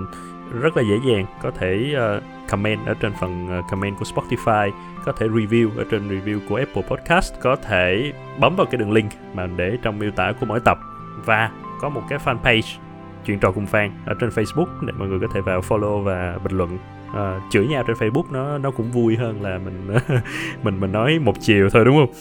rất 0.62 0.76
là 0.76 0.82
dễ 0.82 1.12
dàng 1.12 1.26
có 1.42 1.50
thể 1.50 1.94
uh, 1.94 2.22
comment 2.50 2.86
ở 2.86 2.94
trên 2.94 3.12
phần 3.20 3.58
uh, 3.58 3.64
comment 3.70 3.96
của 3.98 4.04
Spotify 4.04 4.70
có 5.04 5.12
thể 5.12 5.28
review 5.28 5.78
ở 5.78 5.84
trên 5.90 6.08
review 6.08 6.38
của 6.48 6.56
Apple 6.56 6.82
Podcast 6.82 7.34
có 7.42 7.56
thể 7.56 8.12
bấm 8.40 8.56
vào 8.56 8.66
cái 8.66 8.78
đường 8.78 8.92
link 8.92 9.12
mà 9.34 9.46
để 9.56 9.78
trong 9.82 9.98
miêu 9.98 10.10
tả 10.10 10.32
của 10.40 10.46
mỗi 10.46 10.60
tập. 10.60 10.78
Và 11.24 11.50
có 11.80 11.88
một 11.88 12.02
cái 12.08 12.18
fanpage 12.24 12.78
chuyện 13.26 13.38
trò 13.38 13.52
cùng 13.52 13.66
fan 13.72 13.90
ở 14.06 14.14
trên 14.20 14.30
Facebook 14.30 14.66
để 14.86 14.92
mọi 14.98 15.08
người 15.08 15.18
có 15.20 15.26
thể 15.34 15.40
vào 15.40 15.60
follow 15.60 16.02
và 16.02 16.38
bình 16.44 16.56
luận. 16.56 16.78
À, 17.14 17.40
chửi 17.50 17.66
nhau 17.66 17.84
trên 17.86 17.96
Facebook 17.96 18.24
nó 18.30 18.58
nó 18.58 18.70
cũng 18.70 18.90
vui 18.90 19.16
hơn 19.16 19.42
là 19.42 19.58
mình 19.58 19.96
mình 20.62 20.80
mình 20.80 20.92
nói 20.92 21.18
một 21.18 21.34
chiều 21.40 21.70
thôi 21.70 21.84
đúng 21.84 21.96
không? 21.96 22.14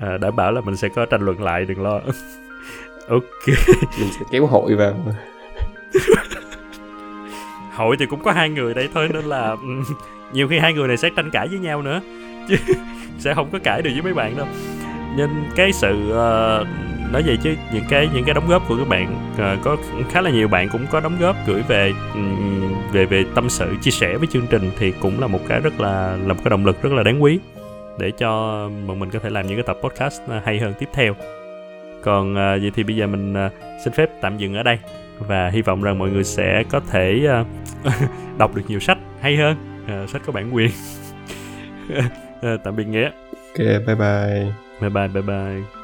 À, 0.00 0.18
đảm 0.18 0.36
bảo 0.36 0.52
là 0.52 0.60
mình 0.60 0.76
sẽ 0.76 0.88
có 0.88 1.06
tranh 1.06 1.22
luận 1.22 1.42
lại 1.42 1.64
đừng 1.64 1.82
lo. 1.82 2.00
Ok. 3.08 3.46
Mình 3.98 4.08
sẽ 4.18 4.26
kéo 4.30 4.46
hội 4.46 4.74
vào. 4.74 4.94
Hội 7.74 7.96
thì 7.96 8.06
cũng 8.06 8.22
có 8.22 8.32
hai 8.32 8.50
người 8.50 8.74
đây 8.74 8.88
thôi 8.94 9.08
nên 9.12 9.24
là 9.24 9.56
nhiều 10.32 10.48
khi 10.48 10.58
hai 10.58 10.72
người 10.72 10.88
này 10.88 10.96
sẽ 10.96 11.10
tranh 11.16 11.30
cãi 11.30 11.48
với 11.48 11.58
nhau 11.58 11.82
nữa 11.82 12.00
chứ 12.48 12.56
sẽ 13.18 13.34
không 13.34 13.48
có 13.52 13.58
cãi 13.58 13.82
được 13.82 13.90
với 13.92 14.02
mấy 14.02 14.14
bạn 14.14 14.36
đâu. 14.36 14.46
Nên 15.16 15.30
cái 15.56 15.72
sự 15.72 16.08
uh, 16.08 16.66
nói 17.12 17.22
vậy 17.26 17.38
chứ 17.42 17.54
những 17.72 17.84
cái 17.88 18.08
những 18.14 18.24
cái 18.24 18.34
đóng 18.34 18.48
góp 18.48 18.68
của 18.68 18.76
các 18.76 18.88
bạn 18.88 19.30
uh, 19.34 19.64
có 19.64 19.76
khá 20.10 20.20
là 20.20 20.30
nhiều 20.30 20.48
bạn 20.48 20.68
cũng 20.68 20.86
có 20.90 21.00
đóng 21.00 21.16
góp 21.20 21.36
gửi 21.46 21.62
về 21.68 21.92
um, 22.14 22.74
về 22.92 23.06
về 23.06 23.24
tâm 23.34 23.48
sự 23.48 23.74
chia 23.82 23.90
sẻ 23.90 24.16
với 24.16 24.26
chương 24.26 24.46
trình 24.50 24.70
thì 24.78 24.92
cũng 25.00 25.20
là 25.20 25.26
một 25.26 25.40
cái 25.48 25.60
rất 25.60 25.80
là 25.80 26.16
là 26.26 26.34
một 26.34 26.40
cái 26.44 26.50
động 26.50 26.66
lực 26.66 26.82
rất 26.82 26.92
là 26.92 27.02
đáng 27.02 27.22
quý 27.22 27.38
để 27.98 28.10
cho 28.10 28.30
bọn 28.86 28.98
mình 28.98 29.10
có 29.10 29.18
thể 29.18 29.30
làm 29.30 29.46
những 29.46 29.56
cái 29.56 29.64
tập 29.66 29.78
podcast 29.82 30.20
ờ, 30.28 30.40
hay 30.44 30.58
hơn 30.58 30.74
tiếp 30.78 30.88
theo. 30.92 31.14
Còn 32.02 32.32
uh, 32.32 32.36
vậy 32.36 32.70
thì 32.74 32.82
bây 32.82 32.96
giờ 32.96 33.06
mình 33.06 33.46
uh, 33.46 33.52
xin 33.84 33.92
phép 33.92 34.10
tạm 34.20 34.38
dừng 34.38 34.54
ở 34.54 34.62
đây 34.62 34.78
và 35.18 35.48
hy 35.48 35.62
vọng 35.62 35.82
rằng 35.82 35.98
mọi 35.98 36.10
người 36.10 36.24
sẽ 36.24 36.62
có 36.70 36.80
thể 36.80 37.28
uh, 37.40 37.46
đọc 38.38 38.54
được 38.54 38.62
nhiều 38.68 38.80
sách 38.80 38.98
hay 39.20 39.36
hơn 39.36 39.77
uh, 39.92 40.10
sách 40.10 40.22
có 40.26 40.32
bản 40.32 40.54
quyền. 40.54 40.70
Uh, 41.98 42.04
tạm 42.64 42.76
biệt 42.76 42.84
nghĩa. 42.84 43.10
Ok 43.32 43.66
bye 43.86 43.94
bye. 43.94 44.52
Bye 44.80 44.90
bye 44.90 45.08
bye 45.08 45.22
bye 45.22 45.77